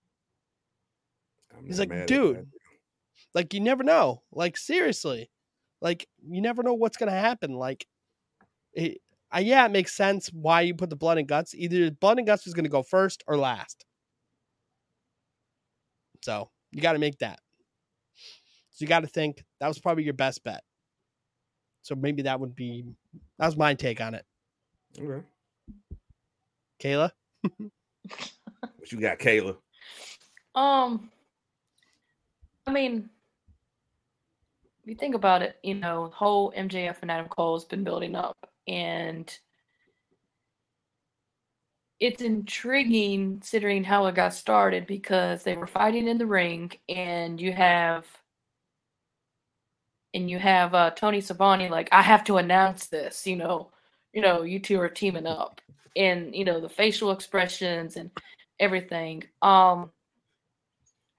[1.57, 2.47] I'm He's like, dude,
[3.35, 4.23] like you never know.
[4.31, 5.31] Like seriously,
[5.81, 7.55] like you never know what's gonna happen.
[7.55, 7.87] Like,
[8.75, 8.99] it,
[9.35, 11.55] uh, yeah, it makes sense why you put the blood and guts.
[11.55, 13.87] Either the blood and guts is gonna go first or last.
[16.27, 17.39] So you got to make that.
[18.73, 20.63] So you got to think that was probably your best bet.
[21.87, 22.85] So maybe that would be
[23.39, 24.25] that was my take on it.
[24.99, 25.25] Okay.
[26.83, 27.13] Kayla,
[28.59, 29.57] What you got, Kayla?
[30.57, 31.13] Um,
[32.67, 33.09] I mean,
[34.83, 37.85] if you think about it, you know, the whole MJF and Adam Cole has been
[37.85, 38.37] building up,
[38.67, 39.33] and
[42.01, 47.41] it's intriguing considering how it got started because they were fighting in the ring, and
[47.41, 48.05] you have.
[50.17, 53.71] And you have uh, Tony Schiavone like, I have to announce this, you know,
[54.15, 55.61] you know, you two are teaming up,
[55.95, 58.11] and you know the facial expressions and
[58.59, 59.25] everything.
[59.43, 59.91] Um,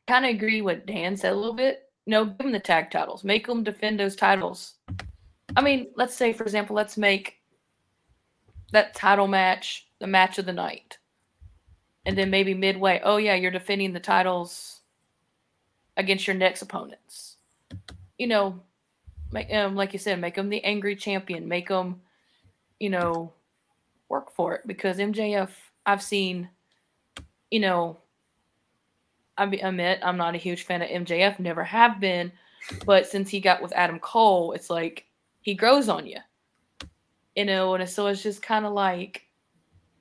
[0.08, 1.84] kind of agree what Dan said a little bit.
[2.08, 4.74] Know, give them the tag titles, make them defend those titles.
[5.56, 7.36] I mean, let's say, for example, let's make
[8.72, 10.98] that title match the match of the night,
[12.08, 14.82] and then maybe midway, oh yeah, you're defending the titles
[15.98, 17.36] against your next opponents.
[18.18, 18.64] You know,
[19.32, 22.02] make um, like you said, make them the angry champion, make them,
[22.80, 23.34] you know,
[24.10, 25.50] work for it because MJF,
[25.86, 26.50] I've seen,
[27.52, 27.98] you know,
[29.38, 32.32] I admit I'm not a huge fan of MJF, never have been,
[32.86, 35.06] but since he got with Adam Cole, it's like
[35.42, 36.18] he grows on you,
[37.36, 39.24] you know, and so it's just kind of like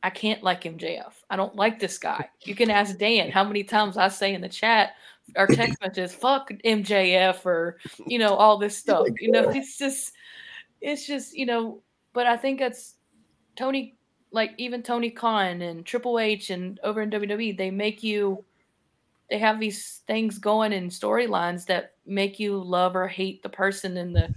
[0.03, 1.13] I can't like MJF.
[1.31, 2.29] I don't like this guy.
[2.45, 4.95] You can ask Dan how many times I say in the chat
[5.35, 9.07] or text messages, "Fuck MJF" or you know all this stuff.
[9.21, 10.13] You know, it's just,
[10.81, 11.83] it's just you know.
[12.13, 12.95] But I think it's
[13.57, 13.97] Tony,
[14.31, 18.45] like even Tony Khan and Triple H and over in WWE, they make you
[19.31, 23.97] they have these things going in storylines that make you love or hate the person
[23.97, 24.33] in the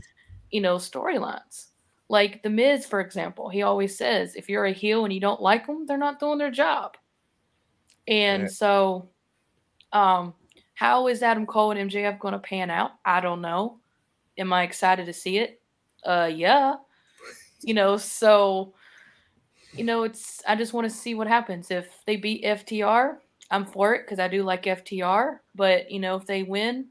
[0.51, 1.67] you know storylines
[2.07, 5.41] like the miz for example he always says if you're a heel and you don't
[5.41, 6.97] like them they're not doing their job
[8.07, 9.07] and so
[9.91, 10.33] Um,
[10.79, 12.91] how is Adam Cole and MJF going to pan out?
[13.03, 13.79] I don't know.
[14.37, 15.61] Am I excited to see it?
[16.05, 16.75] Uh, yeah.
[17.59, 18.73] You know, so
[19.73, 23.17] you know, it's I just want to see what happens if they beat FTR.
[23.51, 26.85] I'm for it because I do like FTR, but you know, if they win,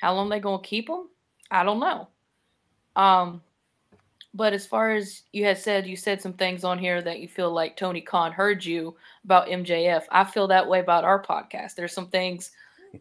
[0.00, 1.10] how long they gonna keep them?
[1.50, 2.08] I don't know.
[2.96, 3.42] Um,
[4.32, 7.28] but as far as you had said, you said some things on here that you
[7.28, 10.04] feel like Tony Khan heard you about MJF.
[10.10, 11.74] I feel that way about our podcast.
[11.74, 12.52] There's some things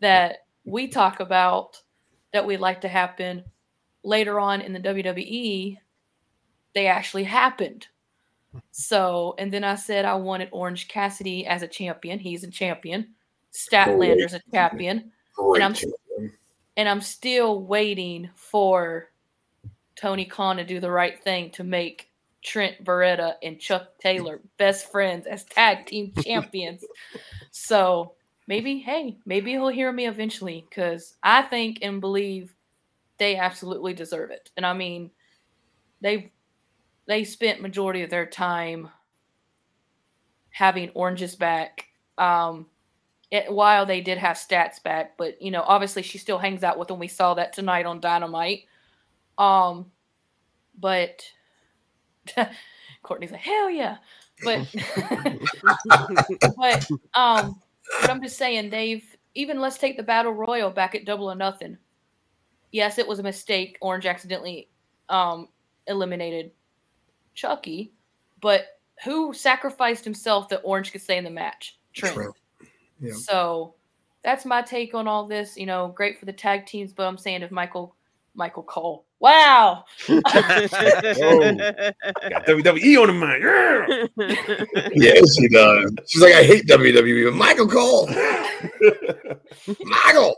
[0.02, 1.82] that we talk about
[2.34, 3.44] that we'd like to happen
[4.03, 5.78] later on in the WWE.
[6.76, 7.88] They actually happened.
[8.72, 12.20] So, and then I said I wanted Orange Cassidy as a champion.
[12.20, 13.14] He's a champion.
[13.53, 15.11] Statlander's a champion.
[15.36, 16.34] Great I'm- champion.
[16.78, 19.10] And I'm still waiting for
[19.95, 22.10] Tony Khan to do the right thing to make
[22.41, 26.86] Trent Beretta and Chuck Taylor best friends as tag team champions.
[27.52, 28.14] so
[28.50, 32.56] maybe, hey, maybe he'll hear me eventually because I think and believe
[33.20, 34.50] they absolutely deserve it.
[34.58, 35.12] And I mean,
[36.02, 36.32] they
[37.06, 38.90] they spent majority of their time
[40.50, 41.86] having oranges back.
[42.18, 42.66] Um,
[43.30, 46.80] it, while they did have stats back, but you know, obviously she still hangs out
[46.80, 46.98] with them.
[46.98, 48.64] We saw that tonight on Dynamite.
[49.38, 49.92] Um,
[50.78, 51.24] but
[53.04, 53.98] Courtney's like, hell yeah.
[54.44, 54.68] But
[56.58, 57.62] but um,
[58.02, 59.03] but I'm just saying they've
[59.36, 61.78] even let's take the battle royal back at double or nothing.
[62.72, 63.78] Yes, it was a mistake.
[63.82, 64.70] Orange accidentally
[65.10, 65.49] um
[65.88, 66.52] eliminated
[67.34, 67.91] Chucky,
[68.41, 71.80] but who sacrificed himself that Orange could stay in the match?
[71.94, 72.16] Trent.
[72.16, 72.36] Trent.
[72.99, 73.14] Yeah.
[73.14, 73.76] So
[74.24, 75.57] that's my take on all this.
[75.57, 77.95] You know, great for the tag teams, but I'm saying if Michael
[78.36, 79.06] Michael Cole.
[79.20, 79.84] Wow.
[80.08, 80.24] Got
[82.46, 83.44] WWE on the mind.
[83.44, 84.08] Yeah.
[84.94, 85.91] Yeah, she does.
[86.08, 88.08] She's like, I hate WWE, Michael Cole.
[89.84, 90.36] Michael.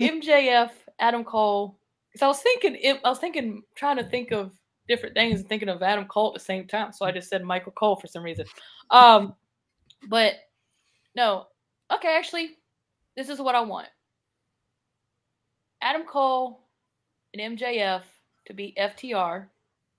[0.00, 1.78] MJF, Adam Cole.
[2.10, 4.52] Because I was thinking, I was thinking, trying to think of
[4.88, 6.92] different things and thinking of Adam Cole at the same time.
[6.92, 8.46] So I just said Michael Cole for some reason.
[8.90, 9.34] Um,
[10.08, 10.34] but
[11.14, 11.46] no,
[11.94, 12.56] okay, actually,
[13.16, 13.88] this is what I want.
[15.82, 16.65] Adam Cole
[17.38, 18.02] and MJF
[18.46, 19.46] to be FTR,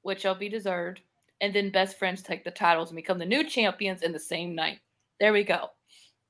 [0.01, 1.01] which shall be deserved,
[1.41, 4.55] and then best friends take the titles and become the new champions in the same
[4.55, 4.79] night.
[5.19, 5.69] There we go.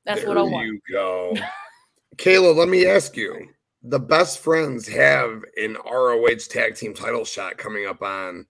[0.06, 0.68] That's what I There want.
[0.68, 1.36] you go.
[2.18, 3.48] Kayla, let me ask you.
[3.84, 8.46] The best friends have an ROH tag team title shot coming up on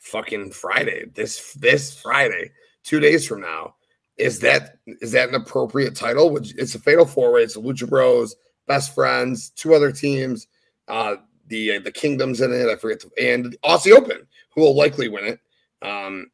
[0.00, 1.06] fucking Friday.
[1.14, 2.52] This this Friday,
[2.84, 3.74] two days from now.
[4.16, 6.30] Is that is that an appropriate title?
[6.30, 7.42] Which it's a fatal four way.
[7.42, 8.36] It's the Lucha Bros,
[8.66, 10.46] best friends, two other teams.
[10.88, 11.16] Uh,
[11.48, 12.68] the the kingdoms in it.
[12.68, 15.40] I forget, to, and Aussie Open, who will likely win it.
[15.86, 16.30] Um,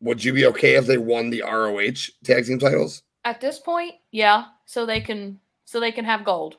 [0.00, 3.02] would you be okay if they won the ROH tag team titles?
[3.24, 6.58] At this point, yeah, so they can so they can have gold.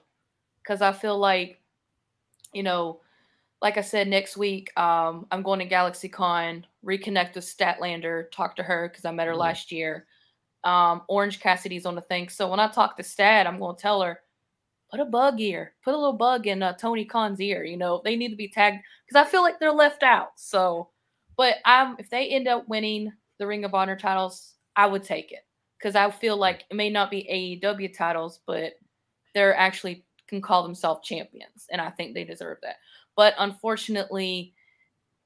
[0.66, 1.62] Cuz I feel like
[2.54, 3.02] you know,
[3.62, 8.56] like I said next week, um I'm going to Galaxy Con, reconnect with Statlander, talk
[8.58, 9.40] to her cuz I met her Mhm.
[9.40, 10.06] last year.
[10.64, 12.30] Um Orange Cassidy's on the thing.
[12.30, 14.22] So when I talk to Stat, I'm going to tell her
[14.90, 18.02] put a bug ear, put a little bug in uh, Tony Khan's ear, you know,
[18.04, 20.32] they need to be tagged cuz I feel like they're left out.
[20.38, 20.90] So
[21.38, 25.32] but um if they end up winning the Ring of Honor titles, I would take
[25.32, 25.46] it
[25.78, 28.74] because I feel like it may not be AEW titles, but
[29.34, 32.78] they're actually can call themselves champions, and I think they deserve that.
[33.16, 34.54] But unfortunately,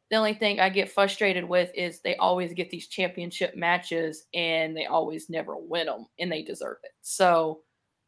[0.09, 4.75] the only thing I get frustrated with is they always get these championship matches and
[4.75, 6.91] they always never win them, and they deserve it.
[7.01, 7.61] So,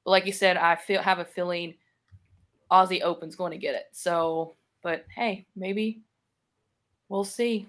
[0.03, 1.75] but like you said, I feel have a feeling
[2.71, 3.85] Aussie Open's going to get it.
[3.91, 6.01] So, but hey, maybe
[7.09, 7.67] we'll see.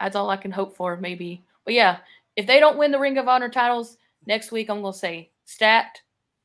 [0.00, 1.42] That's all I can hope for, maybe.
[1.64, 1.98] But yeah,
[2.36, 3.96] if they don't win the Ring of Honor titles
[4.26, 6.00] next week, I'm gonna say, Stat,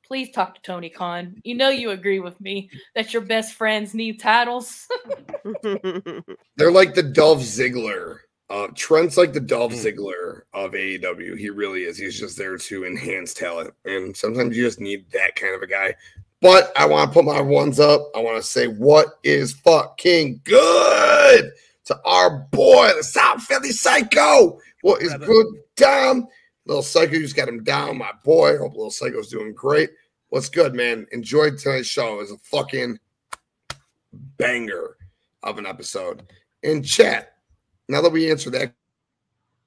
[0.05, 1.41] please talk to Tony Khan.
[1.43, 4.87] You know you agree with me that your best friends need titles.
[5.63, 8.19] They're like the Dolph Ziggler.
[8.49, 9.79] Uh, Trent's like the Dolph Hmm.
[9.79, 11.37] Ziggler of AEW.
[11.37, 11.97] He really is.
[11.97, 15.67] He's just there to enhance talent, and sometimes you just need that kind of a
[15.67, 15.93] guy.
[16.41, 18.01] But I want to put my ones up.
[18.15, 21.51] I want to say what is fucking good
[21.85, 24.59] to our boy, the South Philly Psycho.
[24.81, 26.27] What is good, Dom?
[26.65, 28.57] Little Psycho, you just got him down, my boy.
[28.57, 29.89] Hope Little Psycho's doing great.
[30.29, 31.05] What's good, man?
[31.11, 32.13] Enjoyed tonight's show.
[32.13, 32.99] It was a fucking
[34.37, 34.95] banger
[35.43, 36.23] of an episode.
[36.63, 37.33] In chat,
[37.89, 38.73] now that we answered that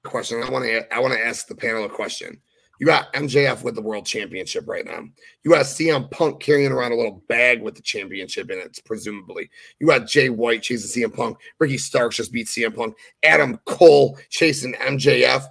[0.05, 2.41] question, I want to I want to ask the panel a question.
[2.79, 5.05] You got MJF with the world championship right now.
[5.45, 9.51] You got CM Punk carrying around a little bag with the championship in it, presumably.
[9.79, 11.39] You got Jay White chasing CM Punk.
[11.61, 12.97] Ricky Starks just beat CM Punk.
[13.23, 15.45] Adam Cole chasing MJF.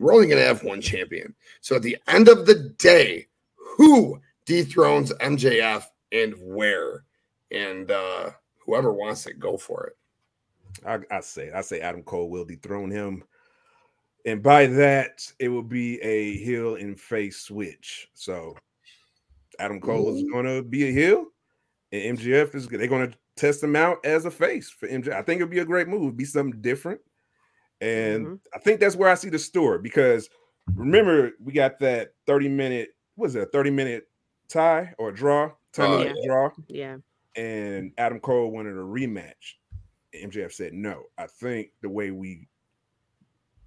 [0.00, 1.34] We're only going to have one champion.
[1.60, 7.04] So at the end of the day, who dethrones MJF and where?
[7.50, 8.30] And uh
[8.64, 9.96] whoever wants it, go for it.
[10.86, 13.24] I, I say I say Adam Cole will dethrone him,
[14.26, 18.08] and by that it will be a heel and face switch.
[18.14, 18.56] So
[19.58, 21.26] Adam Cole is going to be a heel,
[21.92, 25.12] and MJF is they're going to test him out as a face for MJ.
[25.12, 27.00] I think it'll be a great move, It'd be something different,
[27.80, 28.40] and Mhm.
[28.54, 30.28] I think that's where I see the story because
[30.74, 34.08] remember we got that thirty minute was it a thirty minute
[34.48, 36.98] tie or draw, ten Uh, minute draw Yeah.
[37.36, 39.54] and Adam Cole wanted a rematch.
[40.14, 41.04] MJF said no.
[41.18, 42.48] I think the way we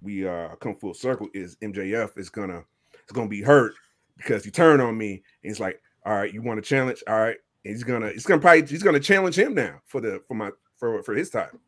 [0.00, 3.74] we uh come full circle is MJF is gonna is gonna be hurt
[4.16, 7.02] because he turned on me and he's like, all right, you want to challenge?
[7.08, 10.22] All right, and he's gonna he's gonna probably he's gonna challenge him now for the
[10.28, 11.60] for my for for his title.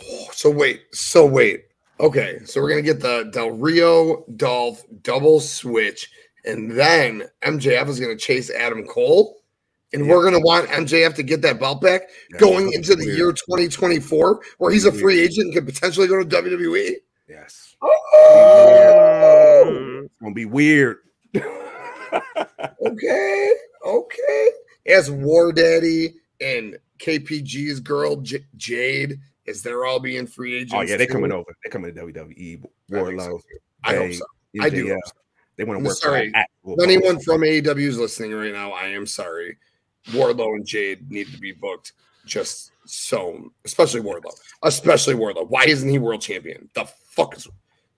[0.00, 1.66] Oh, so wait, so wait.
[1.98, 6.10] Okay, so we're gonna get the Del Rio Dolph double switch,
[6.44, 9.38] and then MJF is gonna chase Adam Cole,
[9.92, 10.12] and Yeah.
[10.12, 12.02] we're gonna want MJF to get that belt back
[12.32, 13.18] Yeah, going into the weird.
[13.18, 16.96] year 2024, where he's a free agent and could potentially go to WWE.
[17.28, 19.62] Yes, Oh,
[20.04, 20.98] it's gonna be weird.
[22.82, 23.52] okay,
[23.84, 24.48] okay.
[24.86, 29.18] As War Daddy and KPG's girl J- Jade,
[29.48, 30.74] as they're all being free oh, agents.
[30.76, 31.12] oh yeah, they're too.
[31.14, 31.54] coming over.
[31.64, 32.62] They're coming to WWE.
[32.94, 33.40] I think so,
[33.84, 34.24] I hope so.
[34.60, 34.84] I do.
[34.86, 34.92] MJF.
[34.94, 35.12] hope so.
[35.56, 35.96] They want I'm to work.
[35.96, 36.32] sorry.
[36.82, 39.56] anyone from AEW is listening right now, I am sorry.
[40.10, 41.92] Wardlow and Jade need to be booked
[42.24, 45.48] just so, especially Wardlow, especially Wardlow.
[45.48, 46.68] Why isn't he world champion?
[46.74, 47.48] The fuck is?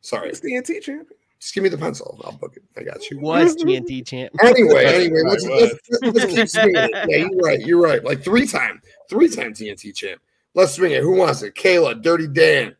[0.00, 1.06] Sorry, He's TNT champion.
[1.40, 2.20] just give me the pencil.
[2.24, 2.62] I'll book it.
[2.78, 3.18] I got you.
[3.20, 4.32] Was TNT champ.
[4.42, 6.90] Anyway, anyway, let's, Right, let's, let's, let's keep swinging it.
[7.10, 7.60] Yeah, you're right.
[7.60, 8.04] You're right.
[8.04, 8.80] Like three time,
[9.10, 10.20] three time TNT champ.
[10.54, 11.02] Let's swing it.
[11.02, 11.54] Who wants it?
[11.54, 12.74] Kayla, Dirty Dan,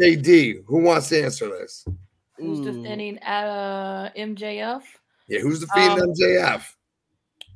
[0.00, 0.64] JD.
[0.66, 1.84] Who wants to answer this?
[2.36, 2.72] Who's Ooh.
[2.82, 4.82] defending uh, MJF?
[5.28, 6.62] Yeah, who's defeating Um, MJF?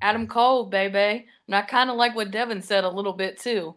[0.03, 1.27] Adam Cole, baby.
[1.47, 3.77] And I kind of like what Devin said a little bit too.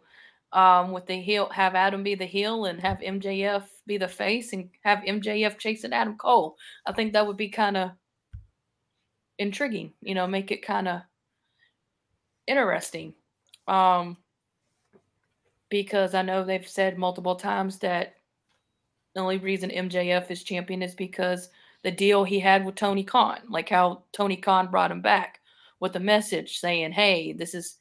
[0.52, 4.54] Um, with the heel, have Adam be the heel and have MJF be the face,
[4.54, 6.58] and have MJF chasing Adam Cole.
[6.86, 7.92] I think that would be kind of
[9.38, 9.94] intriguing.
[10.02, 11.02] You know, make it kind of
[12.48, 13.14] interesting.
[13.68, 14.18] Um,
[15.70, 18.16] because I know they've said multiple times that
[19.14, 21.50] the only reason MJF is champion is because
[21.84, 25.42] the deal he had with Tony Khan, like how Tony Khan brought him back
[25.80, 27.78] with a message saying, "Hey, this is."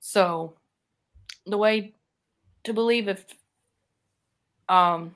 [0.00, 0.56] So,
[1.46, 1.94] the way
[2.64, 3.24] to believe if,
[4.68, 5.14] um,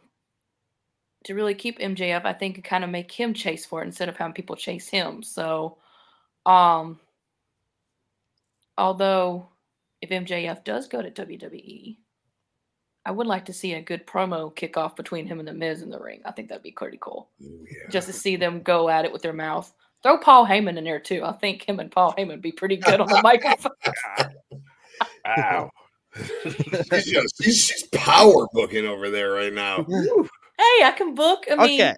[1.25, 4.17] to really keep MJF, I think kind of make him chase for it instead of
[4.17, 5.23] having people chase him.
[5.23, 5.79] So,
[6.45, 7.01] um,
[8.79, 9.49] although
[10.03, 11.97] if MJF does go to WWE,
[13.05, 15.91] I would like to see a good promo kickoff between him and the Miz in
[15.91, 16.23] the ring.
[16.25, 17.91] I think that'd be pretty cool Ooh, yeah.
[17.91, 19.73] just to see them go at it with their mouth.
[20.07, 21.25] Throw Paul Heyman in there too.
[21.25, 23.73] I think him and Paul Heyman would be pretty good on the microphone.
[25.27, 25.71] Wow.
[26.45, 29.85] she's, just, she's, she's power booking over there right now.
[29.85, 31.45] Hey, I can book.
[31.51, 31.95] I mean,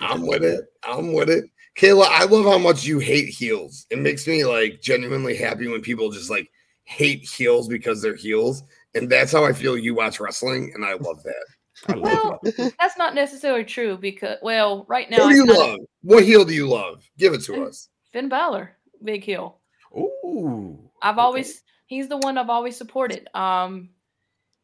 [0.00, 0.64] I'm with it.
[0.84, 1.44] I'm with it.
[1.76, 3.86] Kayla, I love how much you hate heels.
[3.90, 6.48] It makes me like genuinely happy when people just like
[6.84, 8.62] hate heels because they're heels.
[8.94, 10.70] And that's how I feel you watch wrestling.
[10.74, 11.46] And I love that.
[11.88, 15.60] I love well, that's not necessarily true because, well, right now, Who do you kinda-
[15.60, 15.78] love?
[16.02, 17.08] What heel do you love?
[17.18, 17.88] Give it to us.
[18.12, 19.58] Finn Balor, big heel.
[19.96, 20.78] Ooh.
[21.02, 21.22] I've okay.
[21.22, 23.28] always he's the one I've always supported.
[23.36, 23.90] Um,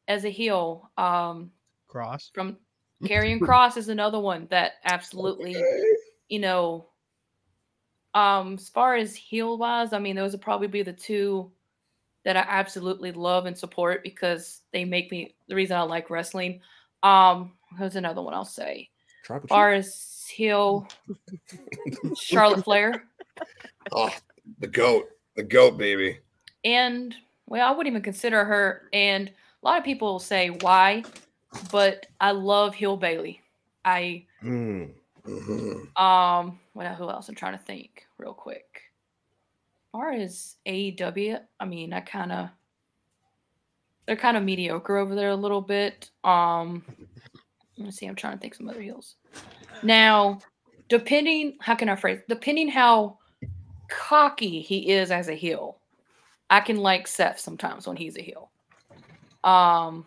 [0.09, 0.91] as a heel.
[0.97, 1.51] Um,
[1.89, 2.31] Cross.
[2.35, 2.57] from
[3.05, 5.83] Karrion Cross is another one that absolutely Okay.
[6.29, 6.87] you know,
[8.15, 11.51] um, as far as heel wise, I mean, those would probably be the two
[12.25, 16.61] that I absolutely love and support because they make me the reason I like wrestling.
[17.03, 18.91] Um, who's another one I'll say?
[19.25, 19.73] Tribal As far
[22.17, 23.05] Charlotte Flair,
[23.93, 24.11] Oh,
[24.59, 25.09] the goat.
[25.37, 26.19] The goat, baby.
[26.65, 27.15] and
[27.47, 28.89] well, I wouldn't even consider her.
[28.93, 31.05] And a lot of people say why,
[31.71, 33.41] but I love Hill Bayley.
[33.85, 34.27] I.
[34.43, 34.91] Mm.
[35.27, 36.01] Mhm.
[36.01, 37.29] Um, what who else?
[37.29, 38.83] I'm trying to think real quick.
[39.87, 42.49] As far as AEW, I mean, I kind of
[44.07, 46.11] they're kind of mediocre over there a little bit.
[46.25, 46.83] Um,
[47.79, 48.07] let me see.
[48.07, 49.17] I'm trying to think some other heels.
[49.83, 50.39] Now,
[50.89, 52.21] depending, how can I phrase?
[52.29, 53.19] Depending how
[53.89, 55.79] cocky he is as a heel,
[56.51, 58.51] I can like Seth sometimes when he's a heel.
[59.45, 60.07] Um,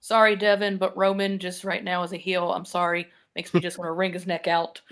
[0.00, 2.52] sorry, Devin, but Roman just right now is a heel.
[2.52, 3.08] I'm sorry.
[3.34, 4.80] Makes me just want to wring his neck out.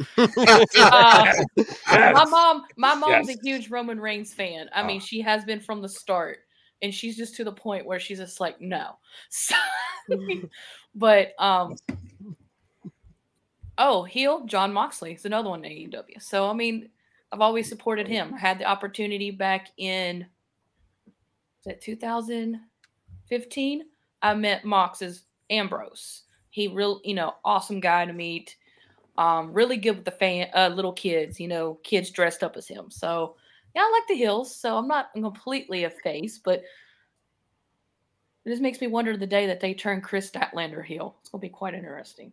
[1.93, 3.37] Uh, my mom, my mom's Yes.
[3.37, 4.70] a huge Roman Reigns fan.
[4.74, 5.05] I mean, Ah.
[5.05, 6.39] she has been from the start,
[6.82, 8.97] and she's just to the point where she's just like, no.
[9.31, 9.55] So,
[10.94, 11.77] but um,
[13.82, 16.20] Oh, heel Jon Moxley is another one in AEW.
[16.20, 16.90] So I mean,
[17.32, 18.35] I've always supported him.
[18.35, 23.82] I had the opportunity back in is that 2015.
[24.23, 26.24] I met mox's Ambrose.
[26.51, 28.55] He real, you know, awesome guy to meet.
[29.16, 31.40] Um, really good with the fan, uh, little kids.
[31.40, 32.90] You know, kids dressed up as him.
[32.90, 33.36] So
[33.74, 34.55] yeah, I like the hills.
[34.55, 36.62] So I'm not completely a face, but
[38.44, 41.16] it just makes me wonder the day that they turn Kris Statlander heel.
[41.20, 42.32] It's gonna be quite interesting.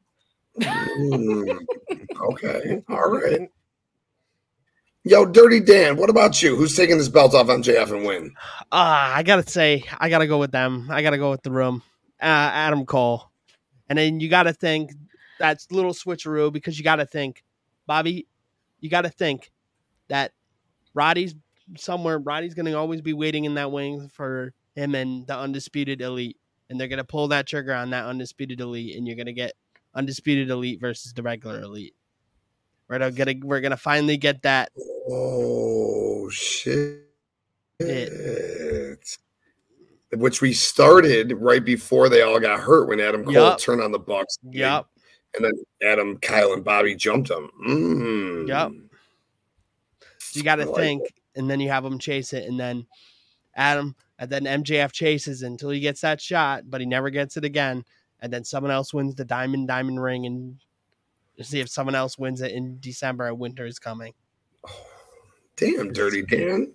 [0.59, 1.59] Mm,
[2.21, 2.81] okay.
[2.89, 3.49] All right.
[5.03, 6.55] Yo, Dirty Dan, what about you?
[6.55, 8.33] Who's taking this belt off MJF and win?
[8.71, 10.89] Uh, I gotta say, I gotta go with them.
[10.91, 11.81] I gotta go with the room.
[12.21, 13.31] Uh, Adam Cole.
[13.89, 14.91] And then you gotta think
[15.39, 17.43] that's little switcheroo because you gotta think,
[17.85, 18.27] Bobby,
[18.81, 19.51] you gotta think
[20.09, 20.33] that
[20.97, 21.35] Roddy's
[21.77, 26.37] somewhere, Roddy's gonna always be waiting in that wing for him and the undisputed elite.
[26.69, 29.53] And they're gonna pull that trigger on that undisputed elite, and you're gonna get
[29.93, 31.93] undisputed elite versus the regular elite.
[32.89, 34.71] We're gonna we're gonna finally get that.
[35.09, 37.03] Oh shit!
[40.13, 43.59] Which we started right before they all got hurt when Adam Cole Yup.
[43.59, 44.39] turned on the Bucks.
[44.49, 44.87] Yep.
[45.35, 45.53] And then
[45.83, 47.49] Adam, Kyle, and Bobby jumped him.
[47.67, 48.47] Mm.
[48.47, 48.71] Yep.
[50.37, 52.85] You got to like think, and then you have him chase it, and then
[53.55, 57.43] Adam, and then MJF chases until he gets that shot, but he never gets it
[57.43, 57.83] again,
[58.19, 60.57] and then someone else wins the diamond diamond ring, and
[61.41, 63.33] see if someone else wins it in December.
[63.33, 64.13] Winter is coming.
[65.55, 66.71] Damn, Dirty Dan.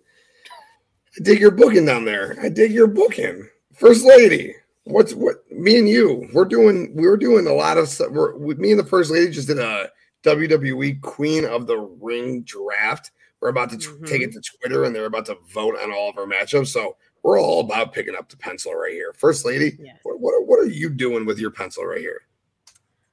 [1.16, 2.36] I dig your booking down there.
[2.42, 3.48] I dig your booking.
[3.74, 4.54] First lady.
[4.84, 8.10] What's what me and you, we're doing we were doing a lot of stuff.
[8.10, 9.90] We're me and the first lady just did a
[10.24, 13.12] WWE Queen of the Ring draft.
[13.42, 14.06] We're about to t- Mhm.
[14.06, 16.68] take it to Twitter and they're about to vote on all of our matchups.
[16.68, 19.12] So we're all about picking up the pencil right here.
[19.18, 19.98] First lady, Yes.
[20.04, 22.22] what, what, what are you doing with your pencil right here?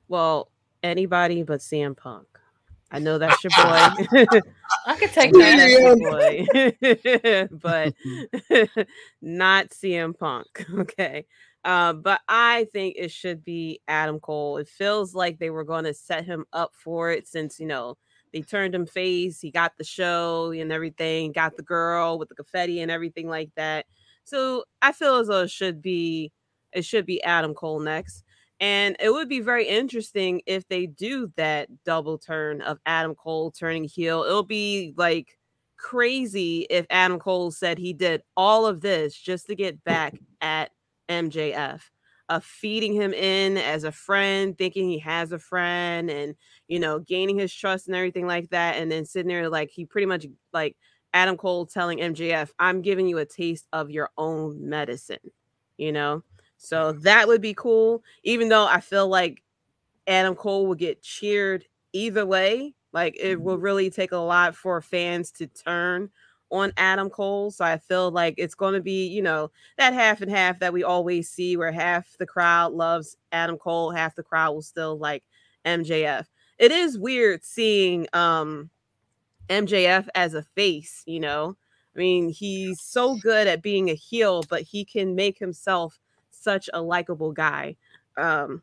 [0.07, 0.51] Well,
[0.83, 2.27] anybody but CM Punk.
[2.91, 4.41] I know that's your boy.
[4.85, 6.47] I could take know that.
[6.71, 7.47] that's your boy.
[7.61, 7.93] but
[9.21, 10.65] not CM Punk.
[10.77, 11.25] Okay.
[11.65, 14.57] Uh, but I think it should be Adam Cole.
[14.57, 17.97] It feels like they were going to set him up for it since, you know,
[18.33, 19.39] they turned him face.
[19.41, 23.51] He got the show and everything, got the girl with the confetti and everything like
[23.55, 23.85] that.
[24.23, 26.31] So I feel as though it should be
[26.71, 28.23] it should be Adam Cole next.
[28.59, 33.51] And it would be very interesting if they do that double turn of Adam Cole
[33.51, 34.23] turning heel.
[34.23, 35.37] It'll be like
[35.77, 40.71] crazy if Adam Cole said he did all of this just to get back at
[41.09, 41.81] MJF,
[42.29, 46.35] of feeding him in as a friend, thinking he has a friend, and
[46.67, 48.77] you know, gaining his trust and everything like that.
[48.77, 50.77] And then sitting there like he pretty much like
[51.13, 55.31] Adam Cole telling MJF, I'm giving you a taste of your own medicine,
[55.77, 56.23] you know?
[56.57, 59.41] So that would be cool, even though I feel like
[60.07, 62.75] Adam Cole will get cheered either way.
[62.91, 63.63] Like it will mm-hmm.
[63.63, 66.09] really take a lot for fans to turn
[66.51, 67.51] on Adam Cole.
[67.51, 70.73] So I feel like it's going to be, you know, that half and half that
[70.73, 74.97] we always see where half the crowd loves Adam Cole, half the crowd will still
[74.97, 75.23] like
[75.65, 76.25] MJF.
[76.57, 78.69] It is weird seeing um
[79.49, 81.55] MJF as a face, you know.
[81.95, 85.99] I mean, he's so good at being a heel, but he can make himself
[86.29, 87.75] such a likable guy.
[88.17, 88.61] Um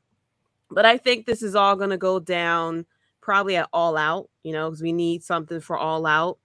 [0.71, 2.87] but I think this is all going to go down
[3.21, 6.39] probably at all out, you know, because we need something for all out.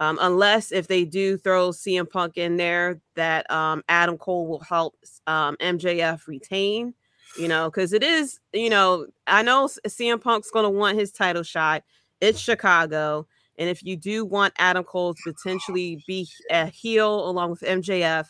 [0.00, 4.60] Um, unless if they do throw CM Punk in there, that um, Adam Cole will
[4.60, 4.94] help
[5.26, 6.94] um, MJF retain,
[7.36, 11.10] you know, because it is, you know, I know CM Punk's going to want his
[11.10, 11.82] title shot.
[12.20, 13.26] It's Chicago.
[13.58, 18.28] And if you do want Adam Cole to potentially be a heel along with MJF,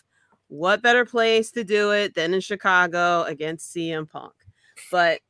[0.48, 4.32] what better place to do it than in Chicago against CM Punk?
[4.90, 5.20] But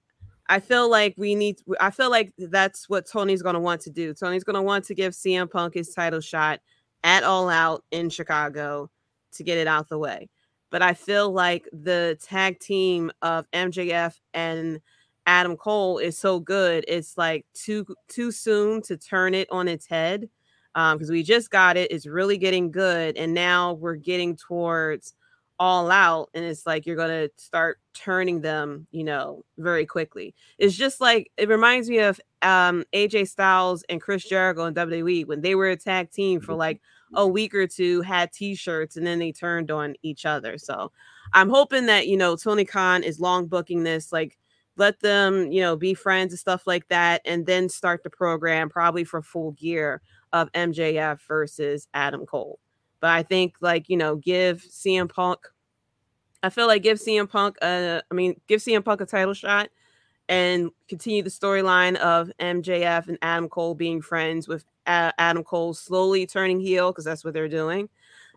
[0.48, 1.60] I feel like we need.
[1.80, 4.14] I feel like that's what Tony's going to want to do.
[4.14, 6.60] Tony's going to want to give CM Punk his title shot
[7.04, 8.90] at All Out in Chicago
[9.32, 10.28] to get it out the way.
[10.70, 14.80] But I feel like the tag team of MJF and
[15.26, 16.84] Adam Cole is so good.
[16.88, 20.28] It's like too too soon to turn it on its head
[20.74, 21.90] um, because we just got it.
[21.90, 25.14] It's really getting good, and now we're getting towards
[25.58, 30.34] all out and it's like you're going to start turning them you know very quickly.
[30.58, 35.26] It's just like it reminds me of um aj styles and chris jericho in wwe
[35.26, 36.80] when they were a tag team for like
[37.14, 40.58] a week or two had t-shirts and then they turned on each other.
[40.58, 40.92] So
[41.32, 44.38] i'm hoping that you know tony khan is long booking this like
[44.76, 48.68] let them you know be friends and stuff like that and then start the program
[48.68, 50.00] probably for full gear
[50.32, 52.58] of mjf versus adam cole
[53.00, 55.40] but I think like you know, give CM Punk.
[56.42, 57.56] I feel like give CM Punk.
[57.62, 59.68] Uh, I mean, give CM Punk a title shot,
[60.28, 65.74] and continue the storyline of MJF and Adam Cole being friends with A- Adam Cole
[65.74, 67.88] slowly turning heel because that's what they're doing.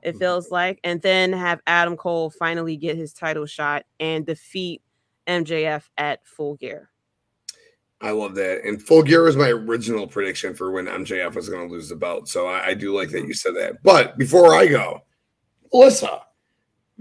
[0.03, 0.19] It Mhm.
[0.19, 4.81] feels like, and then have Adam Cole finally get his title shot and defeat
[5.27, 6.90] MJF at Full Gear.
[8.01, 8.63] I love that.
[8.63, 11.95] And full gear was my original prediction for when MJF was going to lose the
[11.95, 12.27] belt.
[12.27, 13.83] So I, I do like that you said that.
[13.83, 15.01] But before I go,
[15.71, 16.21] Melissa,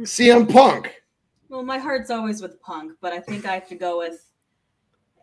[0.00, 1.02] CM Punk.
[1.48, 4.24] Well, my heart's always with Punk, but I think I have to go with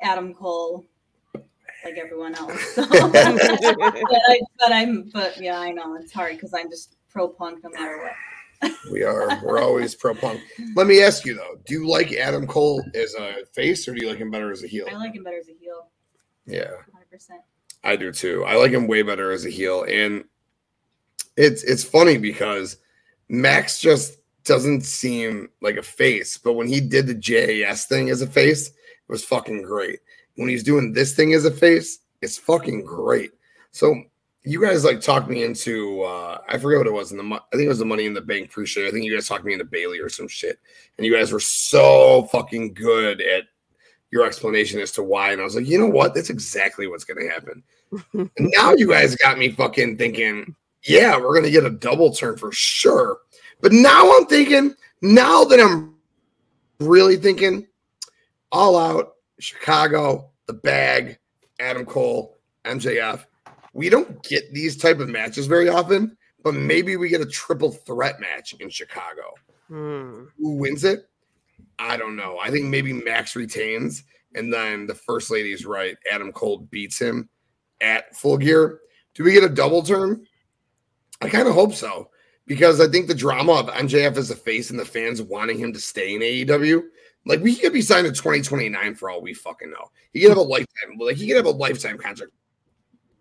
[0.01, 0.85] Adam Cole,
[1.33, 2.59] like everyone else.
[2.75, 2.85] So.
[2.89, 7.63] but, I, but I'm, but yeah, I know it's hard because I'm just pro Punk
[7.63, 8.13] no matter what.
[8.91, 9.41] We are.
[9.43, 10.41] We're always pro Punk.
[10.75, 14.01] Let me ask you though: Do you like Adam Cole as a face, or do
[14.01, 14.88] you like him better as a heel?
[14.89, 15.88] I like him better as a heel,
[16.45, 16.71] Yeah,
[17.13, 17.29] 100%.
[17.84, 18.43] I do too.
[18.45, 20.23] I like him way better as a heel, and
[21.35, 22.77] it's it's funny because
[23.29, 28.21] Max just doesn't seem like a face, but when he did the JAS thing as
[28.21, 28.73] a face, it
[29.09, 29.99] was fucking great.
[30.35, 33.31] When he's doing this thing as a face, it's fucking great.
[33.71, 34.03] So
[34.48, 37.40] you guys like talked me into uh I forget what it was in the mo-
[37.53, 38.88] I think it was the money in the bank pre-show.
[38.88, 40.60] I think you guys talked me into Bayley or some shit.
[40.98, 43.44] And you guys were so fucking good at
[44.11, 45.34] your explanation as to why.
[45.34, 46.14] And I was like, you know what?
[46.14, 47.61] That's exactly what's gonna happen.
[48.14, 52.38] and now you guys got me fucking thinking, yeah, we're gonna get a double turn
[52.38, 53.19] for sure.
[53.61, 55.95] But now I'm thinking, now that I'm
[56.80, 57.68] really thinking,
[58.52, 61.19] all out, Chicago, the bag,
[61.60, 63.26] Adam Cole, MJF.
[63.77, 67.71] We don't get these type of matches very often, but maybe we get a triple
[67.71, 69.35] threat match in Chicago.
[69.67, 70.23] Hmm.
[70.39, 71.07] Who wins it?
[71.77, 72.39] I don't know.
[72.39, 75.95] I think maybe Max retains, and then the first lady is right.
[76.11, 77.29] Adam Cole beats him
[77.79, 78.79] at full gear.
[79.13, 80.25] Do we get a double turn?
[81.21, 82.09] I kind of hope so
[82.47, 85.71] because I think the drama of MJF as a face and the fans wanting him
[85.73, 86.81] to stay in AEW,
[87.27, 89.91] like we could be signed to 2029 for all we fucking know.
[90.13, 92.31] He could have a lifetime, like he could have a lifetime contract.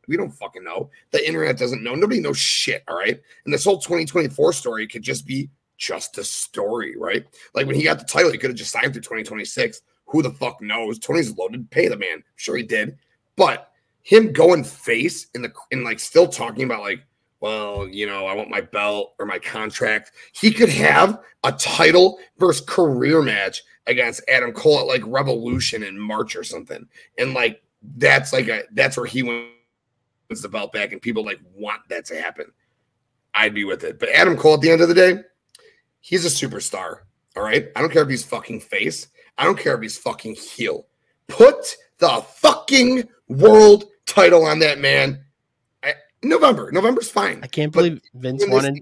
[0.08, 0.90] We don't fucking know.
[1.10, 1.94] The internet doesn't know.
[1.94, 2.84] Nobody knows shit.
[2.88, 3.20] All right.
[3.44, 7.26] And this whole 2024 story could just be just a story, right?
[7.54, 9.82] Like when he got the title, he could have just signed through 2026.
[10.06, 10.98] Who the fuck knows?
[10.98, 11.70] Tony's loaded.
[11.70, 12.22] Pay the man.
[12.36, 12.96] Sure he did.
[13.36, 13.72] But
[14.02, 17.02] him going face in the in like still talking about like,
[17.40, 20.12] well, you know, I want my belt or my contract.
[20.32, 25.98] He could have a title versus career match against Adam Cole at like Revolution in
[25.98, 26.86] March or something.
[27.18, 27.62] And like
[27.96, 29.22] that's like a that's where he
[30.28, 32.46] wins the belt back and people like want that to happen.
[33.34, 33.98] I'd be with it.
[33.98, 35.18] But Adam Cole at the end of the day,
[36.00, 37.00] he's a superstar.
[37.36, 37.68] All right.
[37.76, 39.08] I don't care if he's fucking face.
[39.38, 40.86] I don't care if he's fucking heel.
[41.28, 45.22] Put the fucking world title on that man.
[45.82, 46.70] I, November.
[46.72, 47.40] November's fine.
[47.42, 48.80] I can't But believe Vince When they- wanted.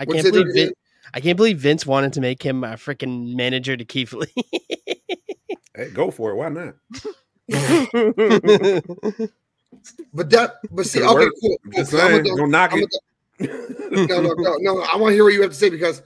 [0.00, 0.72] I can't they- believe Vin,
[1.14, 4.32] I can't believe Vince wanted to make him a freaking manager to Keith Lee.
[5.76, 6.36] Hey, go for it.
[6.36, 6.74] Why not?
[10.12, 11.36] But that, but see, okay, worked.
[11.40, 11.56] cool.
[11.64, 12.00] I'm just cool.
[12.00, 14.08] I'm saying, gonna- don't knock I'm it.
[14.10, 14.80] no, no, no, no.
[14.92, 16.02] I want to hear what you have to say because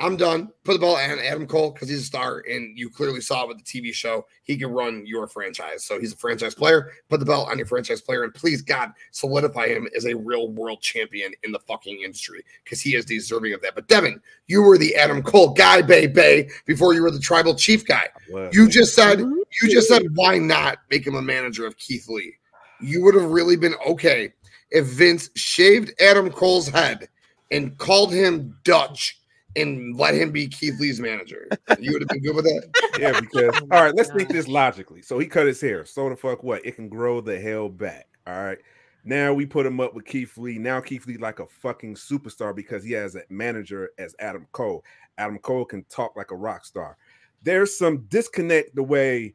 [0.00, 0.50] I'm done.
[0.62, 3.58] Put the ball on Adam Cole because he's a star, and you clearly saw with
[3.58, 5.84] the TV show he can run your franchise.
[5.84, 6.92] So he's a franchise player.
[7.08, 10.50] Put the belt on your franchise player, and please God solidify him as a real
[10.52, 13.74] world champion in the fucking industry because he is deserving of that.
[13.74, 17.84] But Devin, you were the Adam Cole guy, baby, before you were the tribal chief
[17.84, 18.08] guy.
[18.30, 22.08] Well, You just said you just said why not make him a manager of Keith
[22.08, 22.36] Lee?
[22.80, 24.32] You would have really been okay
[24.70, 27.08] if Vince shaved Adam Cole's head
[27.50, 29.18] and called him Dutch
[29.56, 31.48] and let him be Keith Lee's manager.
[31.78, 32.70] You would have been good with that.
[32.98, 35.02] yeah, because Oh all right, let's think this logically.
[35.02, 35.84] So he cut his hair.
[35.84, 36.64] So the fuck what?
[36.64, 38.06] It can grow the hell back.
[38.26, 38.58] All right.
[39.04, 40.58] Now we put him up with Keith Lee.
[40.58, 44.84] Now Keith Lee like a fucking superstar because he has a manager as Adam Cole.
[45.16, 46.96] Adam Cole can talk like a rock star.
[47.42, 49.34] There's some disconnect the way,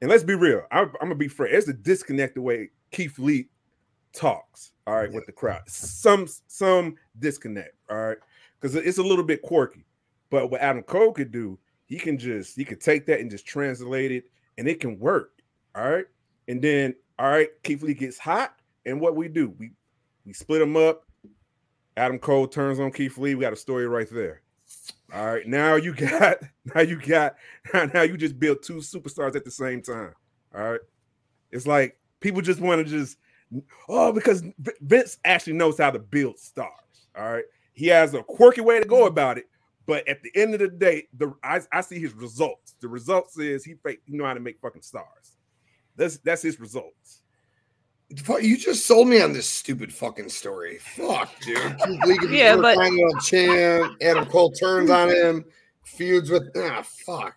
[0.00, 0.62] and let's be real.
[0.72, 1.52] I'm, I'm gonna be frank.
[1.52, 3.48] There's a disconnect the way Keith Lee
[4.12, 4.72] talks.
[4.86, 5.62] All right, with the crowd.
[5.66, 7.74] Some some disconnect.
[7.90, 8.18] All right,
[8.60, 9.84] because it's a little bit quirky.
[10.30, 13.46] But what Adam Cole could do, he can just he could take that and just
[13.46, 14.24] translate it,
[14.58, 15.32] and it can work.
[15.74, 16.06] All right,
[16.48, 18.56] and then all right, Keith Lee gets hot,
[18.86, 19.70] and what we do, we
[20.26, 21.04] we split them up.
[21.96, 23.34] Adam Cole turns on Keith Lee.
[23.34, 24.42] We got a story right there.
[25.12, 26.38] All right, now you got
[26.74, 27.36] now you got
[27.94, 30.14] now you just built two superstars at the same time.
[30.54, 30.80] All right,
[31.52, 33.18] it's like people just want to just
[33.88, 34.42] oh because
[34.80, 36.70] Vince actually knows how to build stars.
[37.16, 37.44] All right,
[37.74, 39.44] he has a quirky way to go about it,
[39.86, 42.76] but at the end of the day, the I, I see his results.
[42.80, 45.36] The results is he fake he know how to make fucking stars.
[45.96, 47.18] That's that's his results.
[48.42, 50.78] You just sold me on this stupid fucking story.
[50.78, 51.56] Fuck, dude.
[51.86, 53.96] Keith Lee could be Yeah, but- Intercontinental champ.
[54.02, 55.44] Adam Cole turns on him,
[55.84, 57.34] feuds with ah fuck.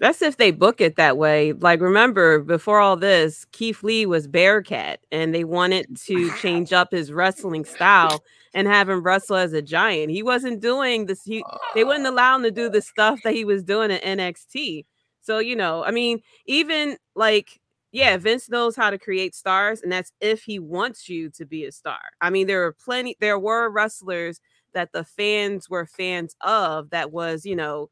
[0.00, 1.52] That's if they book it that way.
[1.52, 6.92] Like, remember, before all this, Keith Lee was Bearcat, and they wanted to change up
[6.92, 8.22] his wrestling style
[8.54, 10.10] and have him wrestle as a giant.
[10.10, 11.22] He wasn't doing this.
[11.24, 11.44] He,
[11.74, 12.10] they wouldn't oh.
[12.10, 14.84] allow him to do the stuff that he was doing at NXT.
[15.22, 17.60] So, you know, I mean, even like,
[17.92, 21.64] yeah, Vince knows how to create stars, and that's if he wants you to be
[21.64, 22.00] a star.
[22.20, 24.40] I mean, there are plenty, there were wrestlers
[24.74, 27.90] that the fans were fans of that was, you know,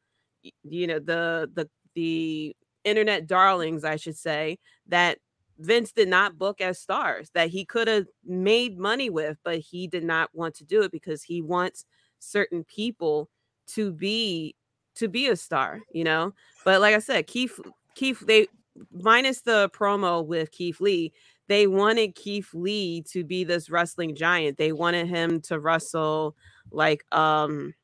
[0.63, 2.55] you know, the the the
[2.85, 4.59] internet darlings, I should say,
[4.89, 5.19] that
[5.59, 9.87] Vince did not book as stars that he could have made money with, but he
[9.87, 11.85] did not want to do it because he wants
[12.19, 13.29] certain people
[13.69, 14.55] to be
[14.97, 16.33] to be a star, you know.
[16.65, 17.59] But like I said, Keith
[17.95, 18.49] Keith they
[18.93, 21.13] minus the promo with Keith Lee,
[21.47, 24.59] they wanted Keith Lee to be this wrestling giant.
[24.59, 26.37] They wanted him to wrestle
[26.71, 27.75] like um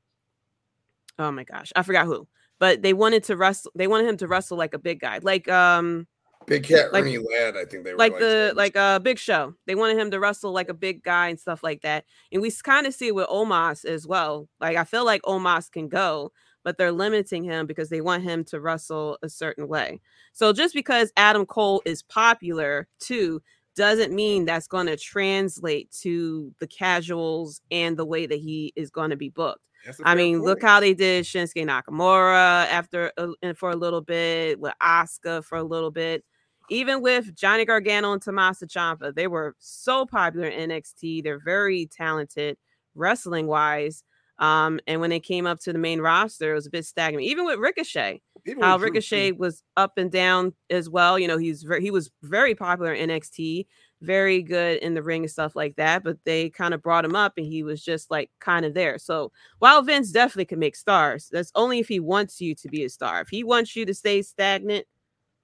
[1.19, 2.27] oh my gosh, I forgot who
[2.61, 3.73] but they wanted to wrestle.
[3.74, 6.07] They wanted him to wrestle like a big guy, like um,
[6.47, 7.57] Big Cat like- Ernie Ladd.
[7.57, 9.55] I think they were like the like uh Big Show.
[9.66, 12.05] They wanted him to wrestle like a big guy and stuff like that.
[12.31, 14.49] And we kind of see it with Omos as well.
[14.61, 16.32] Like I feel like Omos can go,
[16.62, 20.01] but they're limiting him because they want him to wrestle a certain way.
[20.32, 23.43] So just because Adam Cole is popular too
[23.81, 28.90] doesn't mean that's going to translate to the casuals and the way that he is
[28.90, 29.62] going to be booked.
[29.86, 33.11] I a I fair mean, look how they did Shinsuke Nakamura after
[33.43, 36.23] and for a little bit, with Asuka for a little bit,
[36.69, 41.24] even with Johnny Gargano and Tommaso Ciampa, they were so popular in NXT.
[41.24, 42.59] They're very talented
[42.94, 44.05] wrestling wise.
[44.39, 47.24] Um, and when they came up to the main roster, it was a bit stagnant.
[47.24, 48.20] Even with Ricochet,
[48.61, 51.19] How Ricochet was up and down as well.
[51.19, 53.67] You know, he's very he was very popular in NXT,
[54.03, 56.05] very good in the ring and stuff like that.
[56.05, 58.99] But they kind of brought him up, and he was just like kind of there.
[58.99, 62.85] So while Vince definitely can make stars, that's only if he wants you to be
[62.85, 63.21] a star.
[63.21, 64.87] If he wants you to stay stagnant,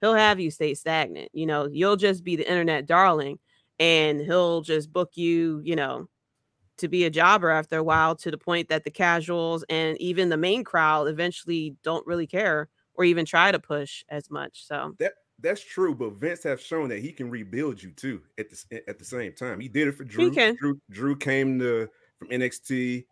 [0.01, 1.29] he'll have you stay stagnant.
[1.33, 3.39] You know, you'll just be the internet darling,
[3.79, 5.61] and he'll just book you.
[5.63, 6.09] You know.
[6.81, 10.29] To be a jobber after a while, to the point that the casuals and even
[10.29, 14.65] the main crowd eventually don't really care or even try to push as much.
[14.65, 18.49] So that That's true, but Vince have shown that he can rebuild you too at
[18.49, 19.59] the at the same time.
[19.59, 20.41] He did it for Drew.
[20.59, 21.87] Drew, Drew came to
[22.17, 23.05] from NXT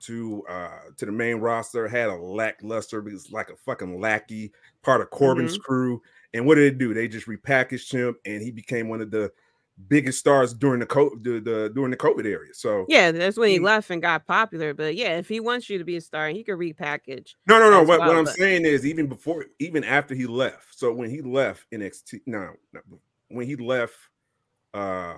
[0.00, 4.52] to uh to the main roster, had a lackluster because like a fucking lackey,
[4.82, 5.60] part of Corbin's Mm-hmm.
[5.62, 6.02] crew.
[6.34, 6.94] And what did they do?
[6.94, 9.32] They just repackaged him, and he became one of the
[9.88, 12.54] biggest stars during the co- the, the during the COVID area.
[12.54, 14.72] So yeah, that's when he He- left and got popular.
[14.74, 17.34] But yeah, if he wants you to be a star, he could repackage.
[17.46, 17.80] No, no, no.
[17.82, 20.78] What, well, what I'm but- saying is, even before, even after he left.
[20.78, 22.80] So when he left NXT, no, no
[23.28, 23.94] when he left,
[24.74, 25.16] uh,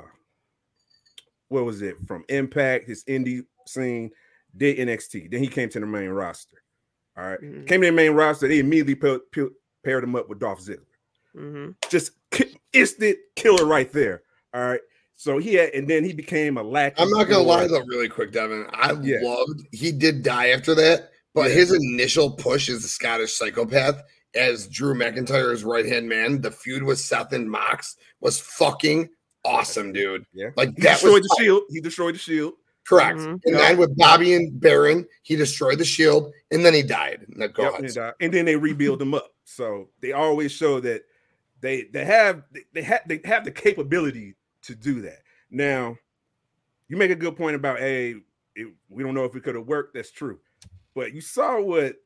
[1.49, 4.11] what was it from Impact, his indie scene,
[4.57, 5.31] did NXT.
[5.31, 6.63] Then he came to the main roster.
[7.17, 7.41] All right.
[7.41, 7.67] Mhm.
[7.67, 8.49] came to the main roster.
[8.49, 9.53] They immediately pa- pa-
[9.85, 10.85] paired him up with Dolph Ziggler.
[11.37, 11.71] Mm-hmm.
[11.91, 12.13] Just
[12.73, 14.23] instant killer right there.
[14.55, 14.81] All right.
[15.17, 17.03] So he had, and then he became a lackey.
[17.03, 18.67] I'm not gonna lie though, really quick, Devin.
[18.73, 19.19] I Yeah.
[19.23, 21.57] loved he did die after that, but Yeah.
[21.57, 24.01] his initial push as the Scottish psychopath
[24.35, 29.09] as Drew McIntyre's right hand man, the feud with Seth and Mox was fucking
[29.45, 30.25] awesome, dude.
[30.33, 30.51] Yeah.
[30.57, 31.63] Like He that destroyed was the shield.
[31.71, 32.55] He destroyed the shield.
[32.87, 33.19] correct.
[33.19, 33.33] Mhm.
[33.33, 33.59] And Yeah.
[33.59, 37.27] then with Bobby and Baron, he destroyed the shield and then he died.
[37.29, 37.85] Now, go Yep, ahead.
[37.85, 39.35] and, uh, and then they rebuild them up.
[39.45, 41.03] So they always show that
[41.61, 44.37] they they have they- they have they have the capability
[44.69, 45.19] to do that.
[45.51, 45.97] Now,
[46.89, 48.15] you make a good point about hey,
[48.55, 49.95] it, we don't know if it could have worked.
[49.95, 50.39] That's true,
[50.95, 51.97] but you saw what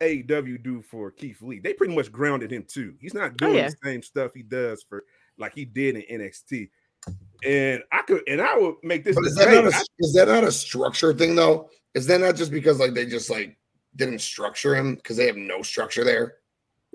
[0.00, 1.60] AEW do for Keith Lee.
[1.60, 2.94] They pretty much grounded him too.
[3.00, 3.68] He's not oh, doing yeah.
[3.68, 5.04] the same stuff he does for
[5.38, 6.70] like he did in NXT.
[7.44, 9.14] And I could and I would make this.
[9.14, 11.70] But is that not a I- is that not a structure thing though?
[11.94, 13.56] Is that not just because like they just like
[13.94, 16.36] didn't structure him because they have no structure there?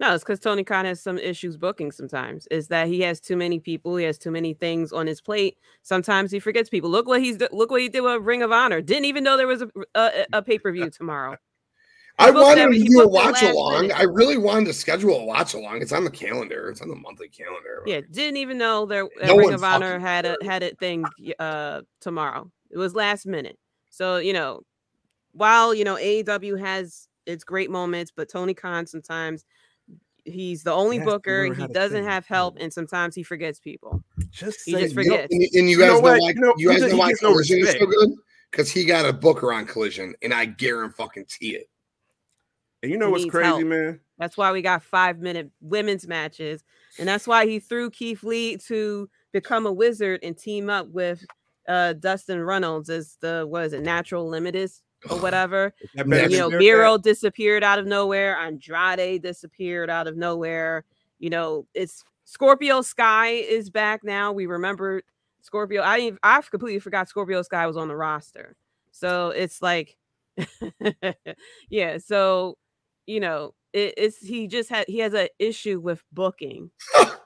[0.02, 2.48] No, it's because Tony Khan has some issues booking sometimes.
[2.50, 5.60] Is that he has too many people, he has too many things on his plate.
[5.84, 6.90] Sometimes he forgets people.
[6.90, 8.82] Look what he's look what he did with Ring of Honor.
[8.82, 11.38] Didn't even know there was a a, a pay per view tomorrow.
[12.20, 13.84] I wanted every- to do a watch along.
[13.84, 13.98] minute.
[13.98, 15.82] I really wanted to schedule a watch along.
[15.84, 16.70] It's on the calendar.
[16.70, 17.84] It's on the monthly calendar.
[17.86, 21.06] Yeah, didn't even know there No Ring of Honor had a had a thing
[21.40, 22.52] uh tomorrow.
[22.72, 23.58] It was last minute.
[23.92, 24.62] So, you know,
[25.34, 29.46] while you know AEW has its great moments, but Tony Khan sometimes
[30.26, 31.54] he's the only has booker.
[31.54, 34.04] He doesn't have help, and sometimes he forgets people.
[34.32, 35.02] just he say just no.
[35.02, 36.20] You know- and, and you You guys know know, what?
[36.22, 38.10] why You know- you guys know why gets no Collision is so good?
[38.52, 41.70] Because he got a booker on Collision, and I guarantee fucking it.
[42.84, 43.64] And you know He what's crazy, help.
[43.66, 44.00] man?
[44.18, 46.64] That's why we got five minute women's matches.
[47.00, 51.24] And that's why he threw Keith Lee to become a wizard and team up with
[51.68, 54.72] uh Dustin Reynolds as the what is it, natural limited
[55.10, 55.74] or whatever.
[55.82, 58.38] Is that Yeah, better you know, Miro disappeared out of nowhere.
[58.38, 60.86] Andrade disappeared out of nowhere.
[61.20, 64.32] You know, it's Scorpio Sky is back now.
[64.32, 65.02] We remember
[65.42, 65.82] Scorpio.
[65.82, 68.56] I I completely forgot Scorpio Sky was on the roster.
[68.92, 69.98] So it's like,
[71.70, 71.98] yeah.
[71.98, 72.58] So
[73.08, 76.72] you know, it, it's he just had he has an issue with booking.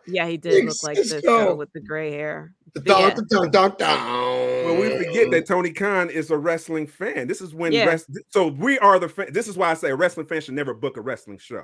[0.08, 2.54] Yeah, he did look like this girl with the gray hair.
[2.84, 3.12] Dun.
[3.80, 7.28] Well, we forget that Tony Khan is a wrestling fan.
[7.28, 7.86] This is when Yeah.
[7.86, 9.34] rest, so we are the fan.
[9.34, 11.64] This is why I say a wrestling fan should never book a wrestling show.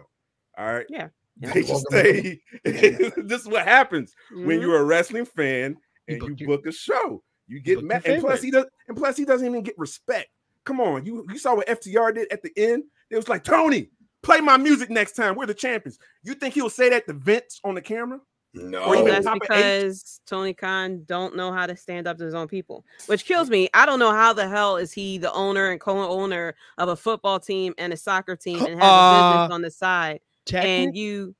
[0.57, 0.85] All right.
[0.89, 1.07] Yeah.
[1.39, 1.53] Yeah.
[1.53, 4.61] They just say this is what happens when Mhm.
[4.61, 5.77] you're a wrestling fan
[6.07, 7.23] You and book you book a show.
[7.47, 10.27] You get book mad, and plus he does, and plus he doesn't even get respect.
[10.65, 12.83] Come on, you you saw what FTR did at the end.
[13.09, 13.89] It was like Tony,
[14.23, 15.35] play my music next time.
[15.35, 15.99] We're the champions.
[16.23, 18.19] You think he'll say that to Vince on the camera?
[18.53, 18.83] No.
[18.83, 19.47] Or even that's top of eight?
[19.47, 23.49] because Tony Khan don't know how to stand up to his own people, which kills
[23.49, 23.69] me.
[23.73, 27.39] I don't know how the hell is he the owner and co-owner of a football
[27.39, 30.19] team and a soccer team and has a Uh, business on the side,
[30.53, 31.33] and you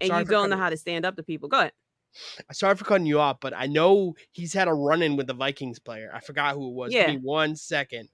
[0.00, 1.50] and Sorry you don't know how to stand up to people.
[1.50, 1.72] Go ahead.
[2.48, 5.34] I'm sorry for cutting you off, but I know he's had a run-in with the
[5.34, 6.10] Vikings player.
[6.14, 6.92] I forgot who it was.
[6.92, 7.06] Yeah.
[7.10, 8.08] Give me one second.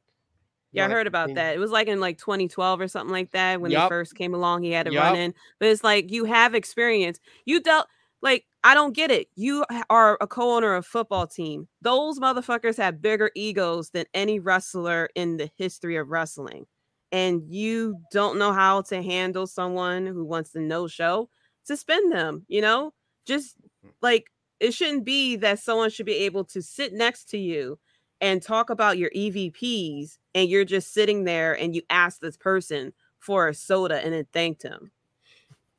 [0.72, 1.54] Yeah, I heard about that.
[1.54, 4.62] It was like in like 2012 or something like that when they first came along.
[4.62, 5.04] He had to Yup.
[5.04, 7.18] run in, but it's like you have experience.
[7.46, 7.86] You dealt
[8.20, 9.28] like I don't get it.
[9.34, 11.68] You are a co-owner of a football team.
[11.80, 16.66] Those motherfuckers have bigger egos than any wrestler in the history of wrestling,
[17.12, 21.30] and you don't know how to handle someone who wants to no show.
[21.62, 22.44] Suspend them.
[22.48, 22.92] You know,
[23.24, 23.90] just hmm.
[24.02, 24.26] like
[24.60, 27.78] it shouldn't be that someone should be able to sit next to you
[28.20, 32.92] and talk about your EVPs and you're just sitting there and you ask this person
[33.18, 34.90] for a soda and then thanked him.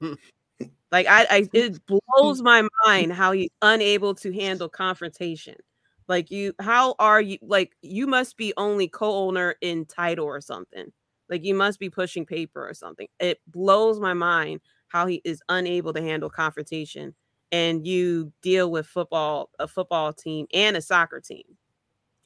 [0.01, 0.13] Hmm.
[0.91, 1.47] like I, I hmm.
[1.53, 1.97] it hmm.
[2.15, 5.55] blows my mind how he's unable to handle confrontation.
[6.07, 10.91] Like you how are you like you must be only co-owner in title or something.
[11.29, 13.07] Like you must be pushing paper or something.
[13.19, 17.13] It blows my mind how he is unable to handle confrontation
[17.51, 21.43] and you deal with football a football team and a soccer team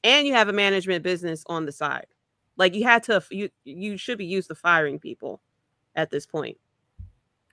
[0.03, 2.07] and you have a management business on the side
[2.57, 5.41] like you had to you you should be used to firing people
[5.95, 6.57] at this point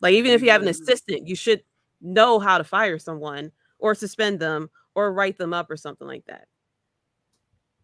[0.01, 0.71] like even if you have an mm.
[0.71, 1.63] assistant you should
[2.01, 6.25] know how to fire someone or suspend them or write them up or something like
[6.27, 6.47] that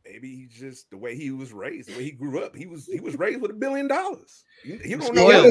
[0.09, 2.55] Maybe he just the way he was raised, the way he grew up.
[2.55, 4.45] He was he was raised with a billion dollars.
[4.65, 5.31] You, you don't He know.
[5.31, 5.45] got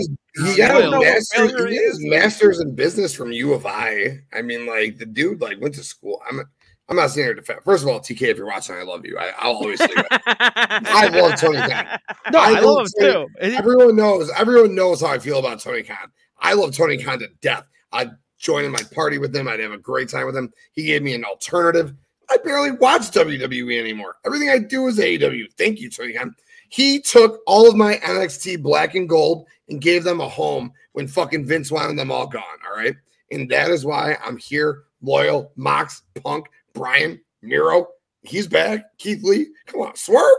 [0.47, 1.03] he got his Spoiled.
[1.03, 4.21] master's, he got his master's in business from U of I.
[4.33, 6.21] I mean, like the dude like went to school.
[6.29, 6.41] I'm
[6.87, 7.61] I'm not saying here to defend.
[7.63, 9.17] First of all, TK, if you're watching, I love you.
[9.17, 10.81] I, I'll always say that.
[10.85, 11.99] I love Tony Khan.
[12.31, 13.27] No, I I, will love him say too.
[13.39, 14.29] Everyone knows.
[14.37, 16.11] Everyone knows how I feel about Tony Khan.
[16.39, 17.65] I love Tony Khan to death.
[17.91, 19.47] I'd join in my party with him.
[19.47, 20.53] I'd have a great time with him.
[20.73, 21.93] He gave me an alternative.
[22.29, 24.15] I barely watch WWE anymore.
[24.25, 25.53] Everything I do is AEW.
[25.57, 26.35] Thank you, Tony Khan.
[26.69, 31.07] He took all of my NXT black and gold and gave them a home when
[31.07, 32.43] fucking Vince wanted them all gone.
[32.67, 32.95] All right.
[33.31, 37.87] And that is why I'm here, loyal, Mox, Punk, Bryan, Miro.
[38.21, 38.85] He's back.
[38.97, 39.47] Keith Lee.
[39.65, 40.37] Come on, Swerve.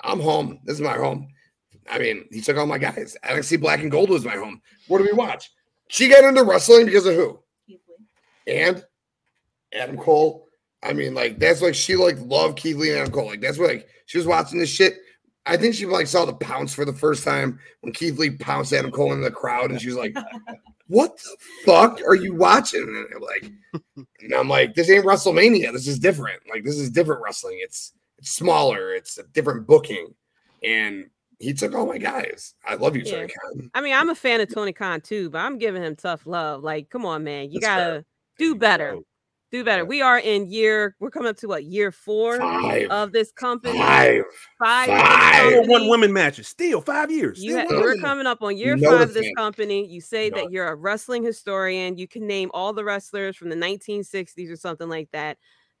[0.00, 0.58] I'm home.
[0.64, 1.28] This is my home.
[1.90, 3.16] I mean, he took all my guys.
[3.24, 4.60] NXT Black and Gold was my home.
[4.88, 5.50] What do we watch?
[5.88, 7.40] She got into wrestling because of who?
[7.66, 8.54] Keith Lee.
[8.54, 8.84] And
[9.74, 10.48] Adam Cole.
[10.82, 13.26] I mean, like that's like she like loved Keith Lee and Adam Cole.
[13.26, 14.98] Like that's what like she was watching this shit.
[15.44, 18.72] I think she like saw the pounce for the first time when Keith Lee pounced
[18.72, 20.16] Adam Cole in the crowd, and she was like,
[20.92, 23.52] "What the fuck are you watching?" And I'm like,
[24.20, 25.72] and I'm like, "This ain't WrestleMania.
[25.72, 26.42] This is different.
[26.48, 27.58] Like this is different wrestling.
[27.60, 28.94] It's it's smaller.
[28.94, 30.14] It's a different booking."
[30.62, 32.54] And he took all my guys.
[32.64, 33.70] I love you, Tony Khan.
[33.74, 36.62] I mean, I'm a fan of Tony Khan too, but I'm giving him tough love.
[36.62, 37.90] Like, come on, man, you That's fair.
[37.90, 38.04] gotta
[38.38, 38.94] do better.
[38.98, 39.04] Oh.
[39.52, 39.84] So, Do better.
[39.84, 40.96] We are in year.
[40.98, 42.88] We're coming up to what year four Five.
[42.90, 43.78] of this company.
[43.78, 44.24] Five.
[44.58, 44.88] Five.
[44.88, 45.42] of Five.
[45.52, 45.68] company.
[45.68, 46.48] one women matches.
[46.48, 47.42] Still five years.
[47.42, 49.34] You Still ha- we're coming up on year Know five the of this thing.
[49.36, 49.86] company.
[49.86, 51.98] You say Know that you're a wrestling historian.
[51.98, 55.36] You can name all the wrestlers from the 1960s or something like that.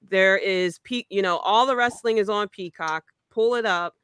[0.06, 3.04] There is peak, you know, all the wrestling is on Peacock.
[3.30, 3.94] Pull it up.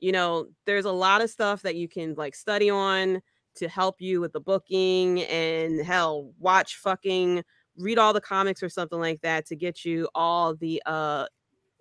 [0.00, 3.20] You know, there's a lot of stuff that you can like study on
[3.56, 7.42] to help you with the booking and hell, watch fucking
[7.78, 11.26] read all the comics or something like that to get you all the uh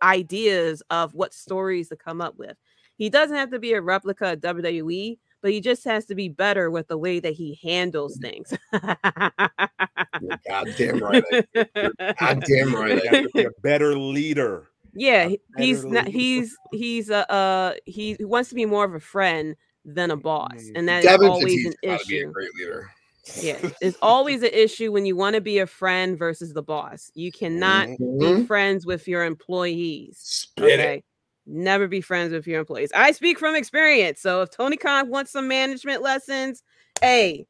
[0.03, 2.55] ideas of what stories to come up with.
[2.97, 6.29] He doesn't have to be a replica of WWE, but he just has to be
[6.29, 8.53] better with the way that he handles things.
[8.73, 11.23] You're goddamn right.
[11.53, 13.03] You're goddamn right.
[13.03, 14.69] You be a better leader.
[14.93, 19.55] yeah, he's not, he's he's a uh he wants to be more of a friend
[19.85, 22.31] than a boss, and that is always an to be a issue.
[22.31, 22.91] great leader.
[23.35, 27.11] Yeah, it's always an issue when you want to be a friend versus the boss.
[27.13, 28.47] You cannot be Mhm.
[28.47, 30.17] friends with your employees.
[30.19, 30.83] Spit it.
[30.83, 31.03] Okay.
[31.49, 32.91] never be friends with your employees.
[32.93, 34.19] I speak from experience.
[34.19, 36.61] So if Tony Khan wants some management lessons,
[36.99, 37.47] hey,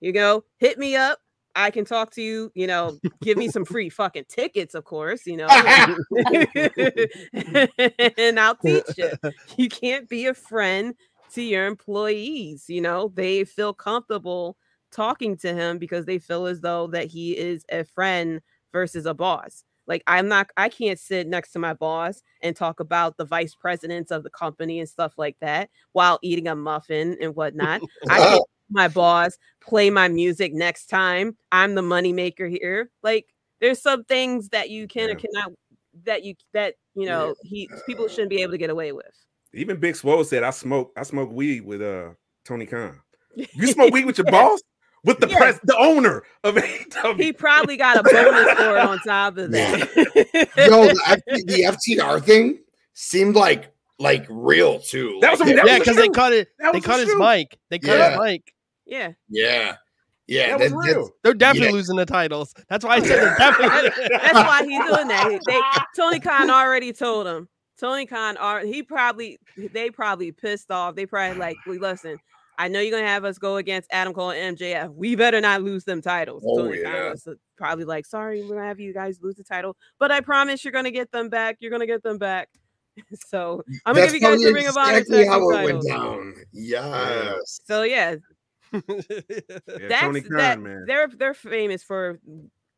[0.00, 1.18] you go hit me up.
[1.56, 5.26] I can talk to you, you know, give me some free fucking tickets, of course,
[5.26, 5.48] you know,
[8.16, 9.10] and I'll teach you.
[9.56, 10.94] You can't be a friend
[11.34, 14.56] to your employees, you know, they feel comfortable
[14.92, 18.40] talking to him because they feel as though that he is a friend
[18.72, 19.64] versus a boss.
[19.86, 23.54] Like I'm not I can't sit next to my boss and talk about the vice
[23.54, 27.82] presidents of the company and stuff like that while eating a muffin and whatnot.
[28.08, 31.36] I can't my boss play my music next time.
[31.50, 32.90] I'm the money maker here.
[33.02, 33.26] Like
[33.60, 35.14] there's some things that you can Yeah.
[35.14, 35.52] or cannot
[36.04, 39.12] that you that you know he people shouldn't be able to get away with.
[39.52, 42.10] Even Big Swole said, "I smoke, I smoke weed with uh
[42.44, 43.00] Tony Khan.
[43.54, 44.60] You smoke weed with your boss,
[45.04, 45.36] with the Yeah.
[45.38, 47.20] press, the owner of AEW.
[47.20, 49.78] He probably got a bonus for it on top of that.
[50.56, 51.62] Yo, the, F- the
[51.96, 52.58] FTR thing
[52.94, 55.18] seemed like like real too.
[55.20, 56.14] That was Like, a- that yeah, because they true.
[56.14, 56.48] cut it.
[56.58, 57.18] That They was cut his true.
[57.20, 57.58] mic.
[57.70, 58.10] They cut Yeah.
[58.10, 58.54] his mic.
[58.86, 59.12] yeah.
[59.28, 59.76] yeah,
[60.26, 60.56] yeah.
[60.56, 61.10] That was that- real.
[61.22, 61.74] They're definitely Yeah.
[61.74, 62.52] losing the titles.
[62.68, 64.08] That's why I said they're definitely.
[64.10, 65.40] That's why he's doing that.
[65.46, 65.60] They
[65.96, 67.48] Tony Khan already told him.
[67.78, 70.94] Tony Khan are he probably they probably pissed off.
[70.94, 72.16] They probably like, we listen.
[72.62, 74.94] I know you're gonna have us go against Adam Cole and MJF.
[74.94, 76.44] We better not lose them titles.
[76.46, 77.10] Oh, Tony yeah.
[77.10, 80.20] was uh, probably like, sorry, we're gonna have you guys lose the title, but I
[80.20, 81.56] promise you're gonna get them back.
[81.58, 82.48] You're gonna get them back.
[83.26, 85.50] so I'm gonna That's give you guys the probably Ring of Honor exactly tag how
[85.50, 86.34] team it went down.
[86.52, 87.60] Yes.
[87.64, 88.14] So yeah,
[88.72, 88.80] Yeah,
[89.88, 90.60] that's Tony Khan, that.
[90.60, 90.84] man.
[90.86, 92.20] They're they're famous for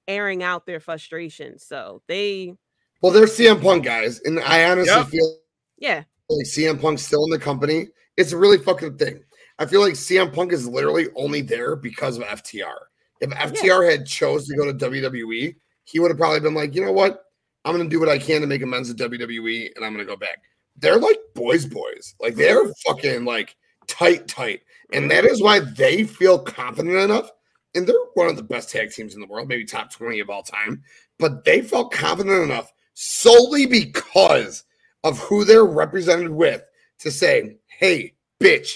[0.09, 1.59] airing out their frustration.
[1.59, 2.55] So they
[3.03, 5.09] Well, they're CM Punk guys, and I honestly Yep.
[5.09, 5.37] feel
[5.77, 6.05] yeah.
[6.31, 7.89] like CM Punk's still in the company.
[8.17, 9.23] It's a really fucking thing.
[9.59, 12.75] I feel like CM Punk is literally only there because of FTR.
[13.21, 15.55] If FTR had chose to go to WWE,
[15.85, 17.25] he would have probably been like, you know what?
[17.65, 20.17] I'm gonna do what I can to make amends to WWE, and I'm gonna go
[20.17, 20.43] back.
[20.77, 22.15] They're like boys, boys.
[22.21, 22.73] Like they're mm-hmm.
[22.87, 23.57] fucking like
[23.87, 24.63] tight, tight,
[24.93, 25.09] and mm-hmm.
[25.11, 27.31] that is why they feel confident enough.
[27.75, 30.31] And they're one of the best tag teams in the world, maybe top 20 of
[30.31, 30.83] all time.
[31.19, 34.65] But they felt confident enough solely because
[35.03, 36.63] of who they're represented with
[37.01, 38.75] to say, hey, bitch,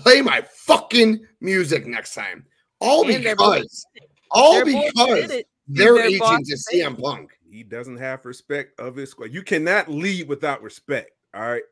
[0.00, 2.44] play my fucking music next time.
[2.80, 3.86] All And they're because,
[4.30, 5.46] all They're both because did it.
[5.66, 7.32] their their agent boss is say- CM Punk.
[7.50, 9.32] He doesn't have respect of his squad.
[9.32, 11.10] You cannot lead without respect.
[11.34, 11.62] All right.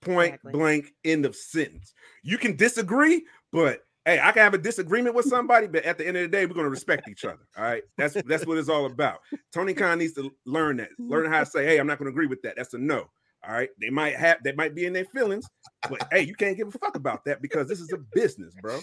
[0.00, 0.52] Point Exactly.
[0.52, 1.92] blank, end of sentence.
[2.22, 6.06] You can disagree, but hey, I can have a disagreement with somebody, but at the
[6.08, 7.46] end of the day, we're gonna respect each other.
[7.56, 7.84] All right.
[7.98, 9.20] That's that's what it's all about.
[9.52, 12.26] Tony Khan needs to learn that, learn how to say, hey, I'm not gonna agree
[12.26, 12.56] with that.
[12.56, 13.08] That's a no.
[13.46, 13.70] All right.
[13.80, 15.46] They might have they might be in their feelings,
[15.88, 18.78] but hey, you can't give a fuck about that because this is a business, bro.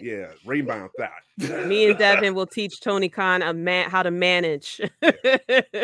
[0.00, 1.66] Yeah, rebound thought.
[1.68, 4.80] Me and Devin will teach Tony Khan a man how to manage.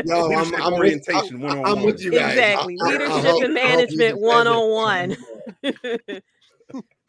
[0.05, 1.79] No, I'm, I'm orientation I'm, 101.
[1.79, 2.31] I'm with you guys.
[2.33, 2.77] exactly.
[2.81, 4.51] I'll- I'll- Leadership I'll help- and I'll help you management defend one it.
[4.51, 6.23] on one.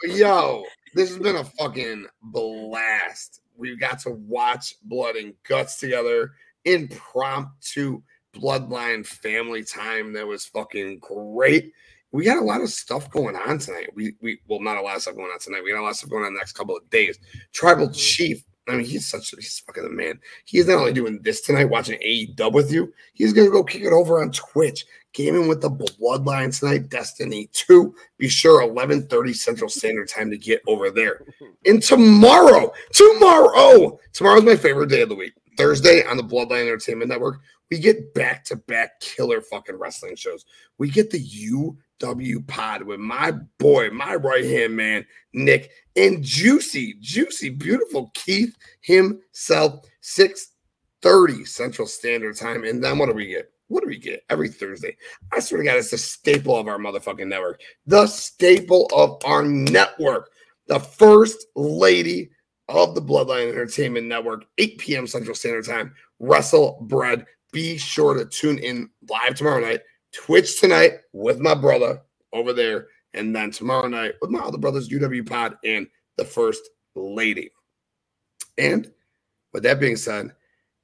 [0.02, 0.64] But yo,
[0.96, 3.42] this has been a fucking blast.
[3.56, 6.32] We got to watch Blood and Guts together,
[6.66, 8.02] impromptu
[8.34, 10.14] bloodline family time.
[10.14, 11.72] That was fucking great.
[12.12, 13.90] We got a lot of stuff going on tonight.
[13.96, 15.64] We we well, not a lot of stuff going on tonight.
[15.64, 17.18] We got a lot of stuff going on the next couple of days.
[17.54, 17.96] Tribal Mhm.
[17.96, 18.44] Chief.
[18.68, 20.20] I mean, he's such he's fucking the man.
[20.46, 23.94] He's not only doing this tonight, watching AEW with you, he's gonna go kick it
[23.94, 24.86] over on Twitch.
[25.14, 27.94] Gaming with the Bloodline tonight, Destiny 2.
[28.18, 31.26] Be sure 11:30 Central Standard Time to get over there.
[31.66, 35.34] And tomorrow, tomorrow, tomorrow's my favorite day of the week.
[35.58, 37.40] Thursday on the Bloodline Entertainment Network,
[37.72, 40.46] we get back-to-back killer fucking wrestling shows.
[40.78, 47.50] We get the UW pod with my boy, my right-hand man, Nick, and Juicy, Juicy,
[47.50, 52.66] beautiful Keith himself, 6:30 Central Standard Time.
[52.66, 53.52] And then what do we get?
[53.70, 54.98] What do we get every Thursday?
[55.32, 57.62] I swear to God, it's the staple of our motherfucking network.
[57.86, 60.30] The staple of our network.
[60.68, 62.32] The first lady
[62.68, 65.08] of the Bloodline Entertainment Network, 8 p.m.
[65.08, 65.94] Central Standard Time.
[66.20, 67.26] Wrestle Bread.
[67.52, 69.82] Be sure to tune in live tomorrow night.
[70.14, 72.02] Twitch tonight with my brother
[72.34, 72.88] over there.
[73.14, 75.88] And then tomorrow night with my other brothers, UW Pod and
[76.18, 77.52] the First Lady.
[78.58, 78.92] And
[79.54, 80.32] with that being said,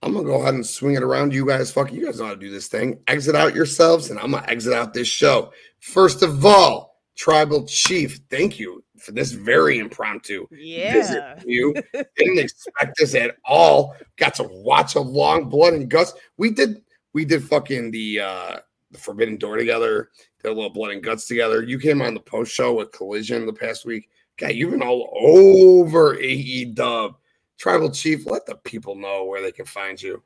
[0.01, 1.33] I'm gonna go ahead and swing it around.
[1.33, 2.99] You guys, fuck, you guys know how to do this thing.
[3.07, 5.51] Exit out yourselves, and I'm gonna exit out this show.
[5.79, 6.86] First of all,
[7.17, 11.35] Tribal Chief, thank you for this very impromptu visit Yeah.
[11.35, 11.73] with you.
[11.93, 13.95] Didn't expect this at all.
[14.17, 16.13] Got to watch a long blood and guts.
[16.37, 16.83] We did
[17.13, 18.57] we did fucking the uh
[18.91, 20.09] the Forbidden Door together,
[20.41, 21.63] did a little blood and guts together.
[21.63, 24.09] You came on the post show with Collision the past week.
[24.37, 27.17] God, you've been all over AE Dub.
[27.57, 30.21] Tribal Chief, let the people know where they can find you.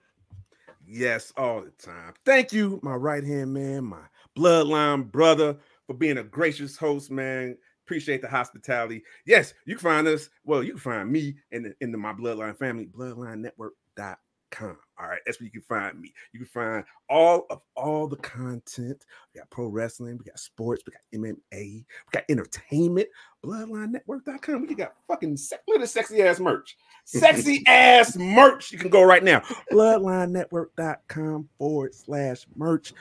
[0.86, 2.14] Yes, all the time.
[2.26, 4.02] Thank you, my right hand man, my
[4.38, 5.56] bloodline brother,
[5.92, 7.58] for being a gracious host, man.
[7.86, 9.04] Appreciate the hospitality.
[9.26, 10.30] Yes, you can find us.
[10.46, 14.78] Well, you can find me in the, in the my bloodline family, bloodlinenetwork.com.
[15.00, 16.14] All right, that's where you can find me.
[16.32, 19.06] You can find all of all the content.
[19.34, 23.10] We got pro wrestling, we got sports, we got MMA, we got entertainment.
[23.44, 24.68] Bloodlinenetwork.com.
[24.68, 25.38] We got fucking
[25.68, 26.78] look at sexy ass merch.
[27.04, 28.72] Sexy ass merch.
[28.72, 29.42] You can go right now.
[29.72, 32.94] Bloodlinenetwork.com forward slash merch.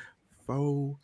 [0.46, 0.98] Fo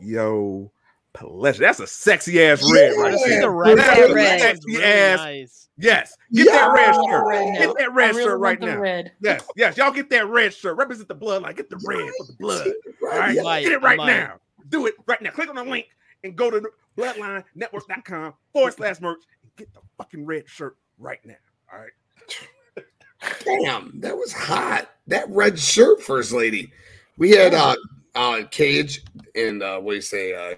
[0.00, 0.72] yo
[1.18, 1.60] pleasure.
[1.62, 3.40] That's a sexy ass red right Yeah, there.
[3.42, 4.40] the red That's hair a red.
[4.40, 5.18] sexy Really ass.
[5.18, 5.68] nice.
[5.80, 6.16] Yes.
[6.32, 7.26] Get that red I want the shirt.
[7.28, 7.58] red.
[7.58, 8.78] Get that red really shirt right now.
[8.78, 9.12] Red.
[9.20, 9.76] Yes, yes.
[9.76, 10.76] Y'all get that red shirt.
[10.76, 11.56] Represent the bloodline.
[11.56, 12.66] Get the red for the blood.
[13.02, 13.60] All right, yeah.
[13.60, 14.06] Get it right might.
[14.06, 14.34] now.
[14.70, 15.30] Do it right now.
[15.30, 15.86] Click on the link
[16.24, 16.62] and go to
[16.96, 21.34] bloodlinenetwork.com forward slash merch and get the fucking red shirt right now.
[21.72, 21.90] All right.
[23.44, 24.90] Damn, that was hot.
[25.08, 26.72] That red shirt, first lady.
[27.16, 27.74] We had uh
[28.14, 29.02] uh Cage
[29.34, 30.34] and uh what do you say?
[30.34, 30.54] Uh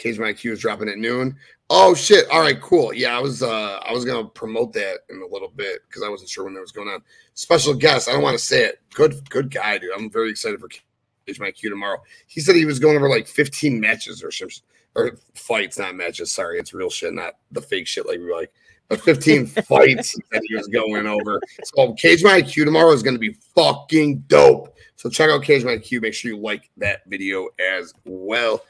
[0.00, 1.36] Cage My IQ is dropping at noon.
[1.68, 2.28] Oh shit.
[2.30, 2.94] All right, cool.
[2.94, 6.08] Yeah, I was uh I was gonna promote that in a little bit because I
[6.08, 7.02] wasn't sure when that was going on.
[7.34, 8.80] Special guest, I don't want to say it.
[8.94, 9.90] Good good guy, dude.
[9.94, 12.02] I'm very excited for Cage My IQ tomorrow.
[12.26, 14.48] He said he was going over like 15 matches or some
[14.94, 16.32] or fights, not matches.
[16.32, 18.50] Sorry, it's real shit, not the fake shit like we like.
[18.88, 21.40] But 15 fights that he was going over.
[21.62, 24.74] So Cage My IQ tomorrow is going to be fucking dope.
[24.96, 26.02] So check out Cage My IQ.
[26.02, 28.62] Make sure you like that video as well.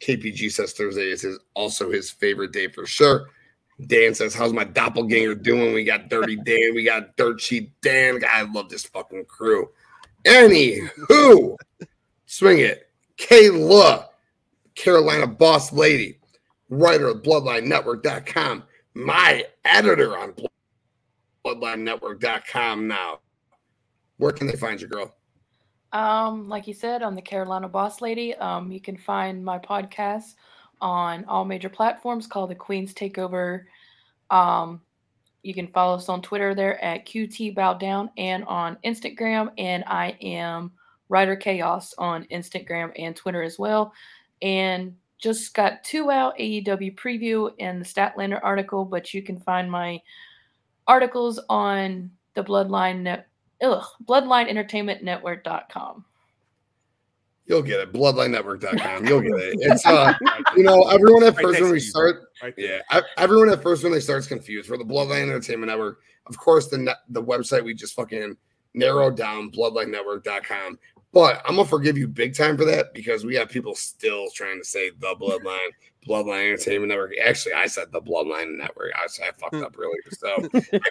[0.00, 3.28] KPG says Thursday is his, also his favorite day for sure.
[3.86, 5.72] Dan says, "How's my doppelganger doing?
[5.72, 8.20] We got Dirty Dan, we got Dirt Sheet Dan.
[8.28, 9.70] I love this fucking crew."
[10.24, 11.56] Anywho,
[12.26, 12.90] swing it.
[13.16, 14.06] Kayla,
[14.74, 16.18] Carolina boss lady,
[16.68, 18.64] writer of BloodlineNetwork.com,
[18.94, 20.34] my editor on
[21.44, 23.20] BloodlineNetwork.com now.
[24.18, 25.14] Where can they find you, girl?
[25.92, 28.34] Um, like you said, I'm the Carolina Boss Lady.
[28.36, 30.34] Um, you can find my podcast
[30.80, 33.64] on all major platforms called the Queen's Takeover.
[34.30, 34.80] Um,
[35.42, 39.50] you can follow us on Twitter there at QT Bow Down and on Instagram.
[39.58, 40.72] And I am
[41.08, 43.92] Writer Chaos on Instagram and Twitter as well.
[44.42, 49.70] And just got two out AEW preview and the Statlander article, but you can find
[49.70, 50.00] my
[50.86, 53.29] articles on the Bloodline Net
[53.62, 56.04] ugh, bloodlineentertainmentnetwork.com.
[57.46, 57.92] You'll get it.
[57.92, 59.06] BloodlineNetwork.com.
[59.06, 59.58] You'll get it.
[59.60, 60.14] It's uh,
[60.56, 62.78] you know, everyone at first when we start, yeah,
[63.18, 64.70] everyone at first when they start is confused.
[64.70, 65.98] We're the Bloodline Entertainment Network.
[66.26, 68.36] Of course, the net, the website we just fucking
[68.74, 70.78] narrowed down, BloodlineNetwork.com.
[71.12, 74.58] But I'm gonna forgive you big time for that because we have people still trying
[74.60, 75.58] to say the Bloodline,
[76.06, 77.12] Bloodline Entertainment Network.
[77.24, 78.92] Actually, I said the Bloodline Network.
[78.96, 79.64] I, said I fucked hmm.
[79.64, 79.98] up really.
[80.12, 80.48] so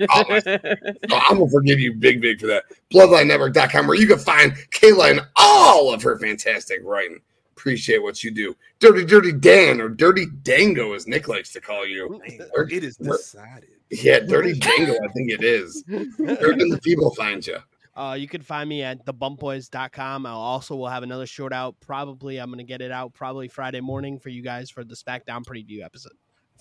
[0.09, 2.65] I so I'm gonna forgive you big, big for that.
[2.91, 7.21] BloodlineNetwork.com, where you can find Kayla and all of her fantastic writing.
[7.55, 8.55] Appreciate what you do.
[8.79, 12.09] Dirty, Dirty Dan, or Dirty Dango, as Nick likes to call you.
[12.09, 13.69] Man, it is decided.
[13.89, 15.83] Yeah, Dirty Dango, I think it is.
[15.87, 17.57] Where can the people find you?
[17.99, 20.25] Uh, you can find me at thebumpboys.com.
[20.25, 21.75] I'll also will have another short out.
[21.81, 25.43] Probably I'm gonna get it out probably Friday morning for you guys for the SmackDown
[25.43, 26.13] preview episode.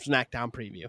[0.04, 0.86] SmackDown preview.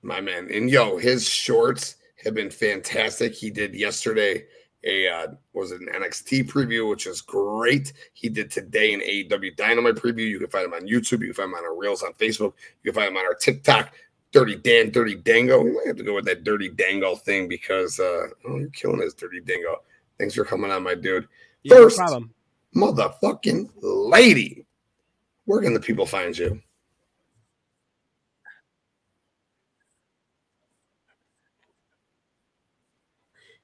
[0.00, 0.48] My man.
[0.50, 3.34] And yo, his shorts have been fantastic.
[3.34, 4.46] He did yesterday
[4.84, 7.92] a uh was it an NXT preview, which is great.
[8.14, 10.30] He did today an AEW Dynamite preview.
[10.30, 12.54] You can find him on YouTube, you can find him on our reels on Facebook,
[12.82, 13.92] you can find him on our TikTok.
[14.32, 15.62] Dirty Dan, Dirty Dango.
[15.62, 18.98] We might have to go with that Dirty Dango thing because uh oh, you're killing
[18.98, 19.82] this Dirty Dango.
[20.18, 21.28] Thanks for coming on, my dude.
[21.62, 22.34] Yeah, no First- problem.
[22.74, 24.64] Motherfucking lady.
[25.44, 26.62] Where can the people find you?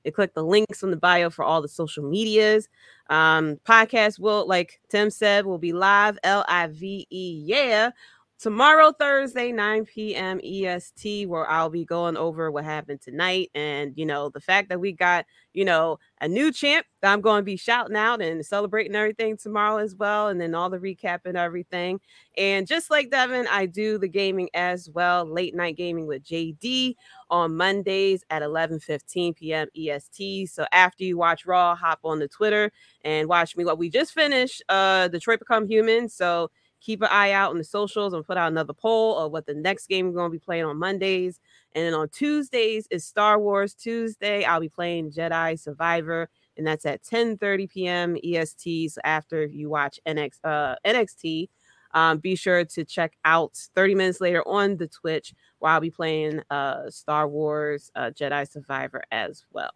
[0.05, 2.69] and click the links on the bio for all the social medias.
[3.11, 7.91] Um, podcast will, like Tim said, will be live L I V E, yeah,
[8.39, 10.41] tomorrow, Thursday, 9 p.m.
[10.45, 13.51] EST, where I'll be going over what happened tonight.
[13.55, 17.21] And, you know, the fact that we got, you know, a new champ that I'm
[17.21, 20.29] going to be shouting out and celebrating everything tomorrow as well.
[20.29, 22.01] And then all the recap and everything.
[22.37, 26.95] And just like Devin, I do the gaming as well, late night gaming with JD
[27.31, 29.69] on Mondays at 11:15 p.m.
[29.77, 30.47] EST.
[30.49, 32.71] So after you watch Raw, hop on the Twitter
[33.05, 33.65] and watch me.
[33.65, 36.09] What we just finished, uh, Detroit Become Human.
[36.09, 36.51] So
[36.81, 39.55] keep an eye out on the socials and put out another poll of what the
[39.55, 41.41] next game we're going to be playing on Mondays.
[41.75, 44.45] And then on Tuesdays is Star Wars Tuesday.
[44.45, 48.17] I'll be playing Jedi Survivor, and that's at 10:30 p.m.
[48.25, 48.93] EST.
[48.93, 51.49] So after you watch NX, uh, NXT.
[51.95, 55.91] Um, be sure to check out 30 minutes later on the Twitch where I'll be
[55.91, 59.71] playing uh, Star Wars uh, Jedi Survivor as well.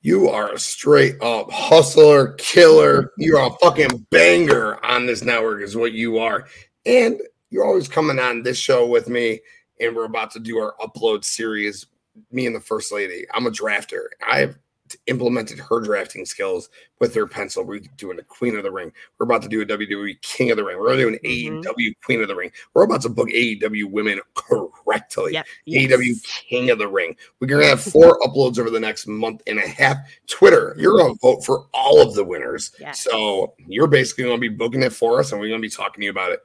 [0.00, 3.12] You are a straight up hustler, killer.
[3.18, 6.46] You're a fucking banger on this network, is what you are.
[6.86, 7.20] And
[7.50, 9.40] you're always coming on this show with me,
[9.80, 11.86] and we're about to do our upload series.
[12.30, 13.26] Me and the first lady.
[13.32, 14.06] I'm a drafter.
[14.26, 14.58] I've
[15.06, 17.64] implemented her drafting skills with her pencil.
[17.64, 18.92] We're doing a Queen of the Ring.
[19.18, 20.78] We're about to do a WWE King of the Ring.
[20.78, 21.64] We're doing Mhm.
[21.64, 22.50] AEW Queen of the Ring.
[22.74, 25.32] We're about to book AEW women correctly.
[25.32, 25.46] Yep.
[25.66, 26.14] AEW.
[26.22, 27.16] King of the Ring.
[27.40, 29.96] We're gonna have four uploads over the next month and a half.
[30.26, 32.72] Twitter, you're gonna vote for all of the winners.
[32.80, 33.00] Yes.
[33.00, 36.04] So you're basically gonna be booking it for us, and we're gonna be talking to
[36.06, 36.42] you about it.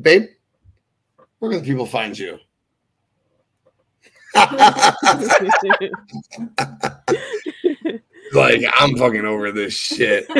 [0.00, 0.28] Babe,
[1.38, 2.38] where can people find you?
[8.32, 10.26] like I'm fucking over this shit.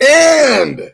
[0.00, 0.90] and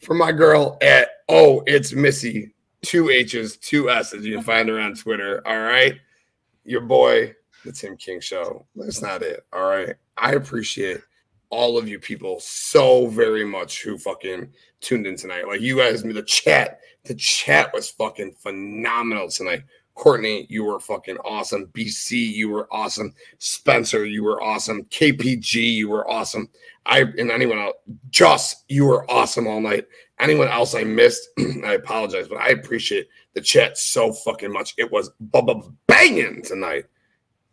[0.00, 4.24] for my girl at oh, it's Missy, two H's, two S's.
[4.24, 5.46] You can find her on Twitter.
[5.46, 5.98] All right.
[6.64, 8.66] Your boy, the Tim King Show.
[8.74, 9.46] That's not it.
[9.52, 9.94] All right.
[10.16, 11.00] I appreciate
[11.50, 15.46] all of you people so very much who fucking tuned in tonight.
[15.46, 19.62] Like you guys, the chat, the chat was fucking phenomenal tonight.
[19.96, 21.66] Courtney, you were fucking awesome.
[21.68, 23.14] BC, you were awesome.
[23.38, 24.84] Spencer, you were awesome.
[24.84, 26.48] KPG, you were awesome.
[26.84, 27.76] I and anyone else,
[28.10, 29.86] Joss, you were awesome all night.
[30.20, 31.28] Anyone else I missed,
[31.64, 34.74] I apologize, but I appreciate the chat so fucking much.
[34.76, 35.10] It was
[35.88, 36.84] banging tonight,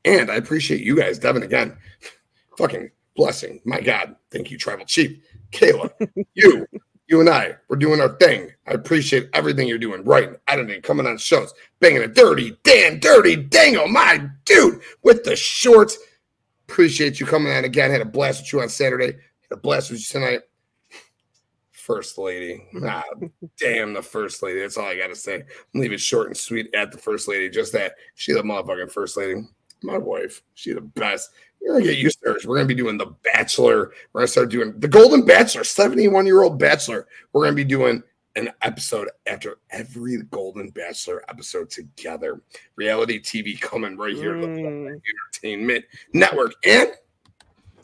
[0.05, 1.77] and I appreciate you guys, Devin, again.
[2.57, 4.15] Fucking blessing, my God.
[4.31, 5.17] Thank you, Tribal Chief,
[5.51, 5.89] Kayla,
[6.35, 6.67] you,
[7.07, 8.49] you and I, we're doing our thing.
[8.67, 13.35] I appreciate everything you're doing, writing, editing, coming on shows, banging a dirty, damn, dirty
[13.35, 15.97] dango, my dude, with the shorts.
[16.67, 17.91] Appreciate you coming on again.
[17.91, 19.07] Had a blast with you on Saturday.
[19.07, 20.41] Had a blast with you tonight.
[21.71, 22.65] First lady.
[22.85, 23.03] Ah,
[23.59, 24.61] damn the first lady.
[24.61, 25.35] That's all I gotta say.
[25.35, 27.49] I'm leaving short and sweet at the first lady.
[27.49, 27.95] Just that.
[28.15, 29.41] She the motherfucking first lady.
[29.83, 30.41] My wife.
[30.53, 31.31] She the best.
[31.63, 32.39] You're gonna get used to her.
[32.45, 33.93] We're gonna be doing the Bachelor.
[34.11, 37.07] We're gonna start doing the Golden Bachelor, 71 year old Bachelor.
[37.31, 38.03] We're gonna be doing
[38.35, 42.41] an episode after every Golden Bachelor episode together.
[42.75, 44.33] Reality TV coming right here.
[44.33, 44.99] Mm.
[45.33, 46.53] Entertainment Network.
[46.65, 46.89] And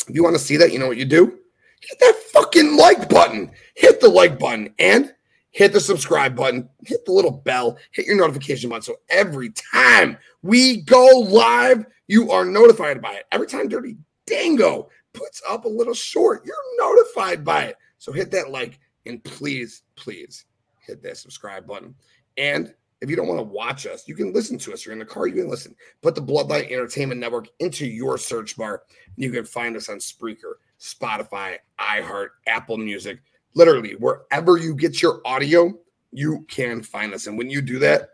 [0.07, 1.39] if you want to see that, you know what you do?
[1.81, 3.51] Hit that fucking like button.
[3.75, 5.13] Hit the like button and
[5.51, 6.69] hit the subscribe button.
[6.85, 7.77] Hit the little bell.
[7.91, 8.83] Hit your notification button.
[8.83, 13.25] So every time we go live, you are notified by it.
[13.31, 17.77] Every time Dirty Dango puts up a little short, you're notified by it.
[17.97, 20.45] So hit that like and please, please
[20.85, 21.95] hit that subscribe button.
[22.37, 24.85] And if you don't want to watch us, you can listen to us.
[24.85, 25.75] You're in the car, you can listen.
[26.01, 28.83] Put the Bloodline Entertainment Network into your search bar.
[29.15, 33.19] You can find us on Spreaker, Spotify, iHeart, Apple Music,
[33.53, 35.73] literally wherever you get your audio,
[36.11, 37.27] you can find us.
[37.27, 38.11] And when you do that,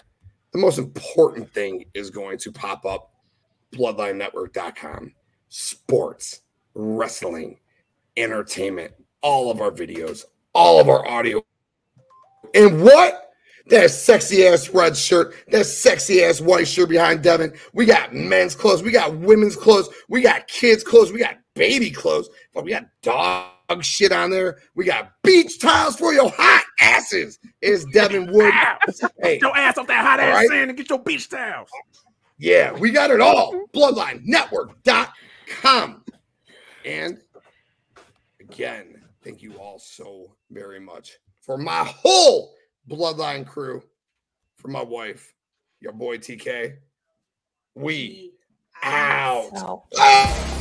[0.51, 3.11] the most important thing is going to pop up
[3.73, 5.13] bloodlinenetwork.com.
[5.49, 6.41] Sports,
[6.73, 7.59] wrestling,
[8.17, 11.43] entertainment, all of our videos, all of our audio.
[12.53, 13.21] And what?
[13.67, 17.53] That sexy ass red shirt, that sexy ass white shirt behind Devin.
[17.73, 21.89] We got men's clothes, we got women's clothes, we got kids' clothes, we got baby
[21.89, 24.59] clothes, but we got dog shit on there.
[24.75, 27.39] We got beach towels for your hot asses.
[27.61, 28.53] It's Devin Wood.
[29.21, 30.47] Hey, Get your ass off that hot All ass right.
[30.49, 31.69] sand and get your beach towels.
[32.37, 33.65] yeah, we got it all.
[33.73, 36.03] Bloodlinenetwork.com.
[36.85, 37.17] And
[38.39, 42.53] again, thank you all so very much for my whole
[42.89, 43.81] Bloodline crew,
[44.57, 45.33] for my wife,
[45.81, 46.75] your boy TK.
[47.73, 48.33] We
[48.83, 49.51] out.
[49.51, 49.83] Wow.
[49.97, 50.51] Ah!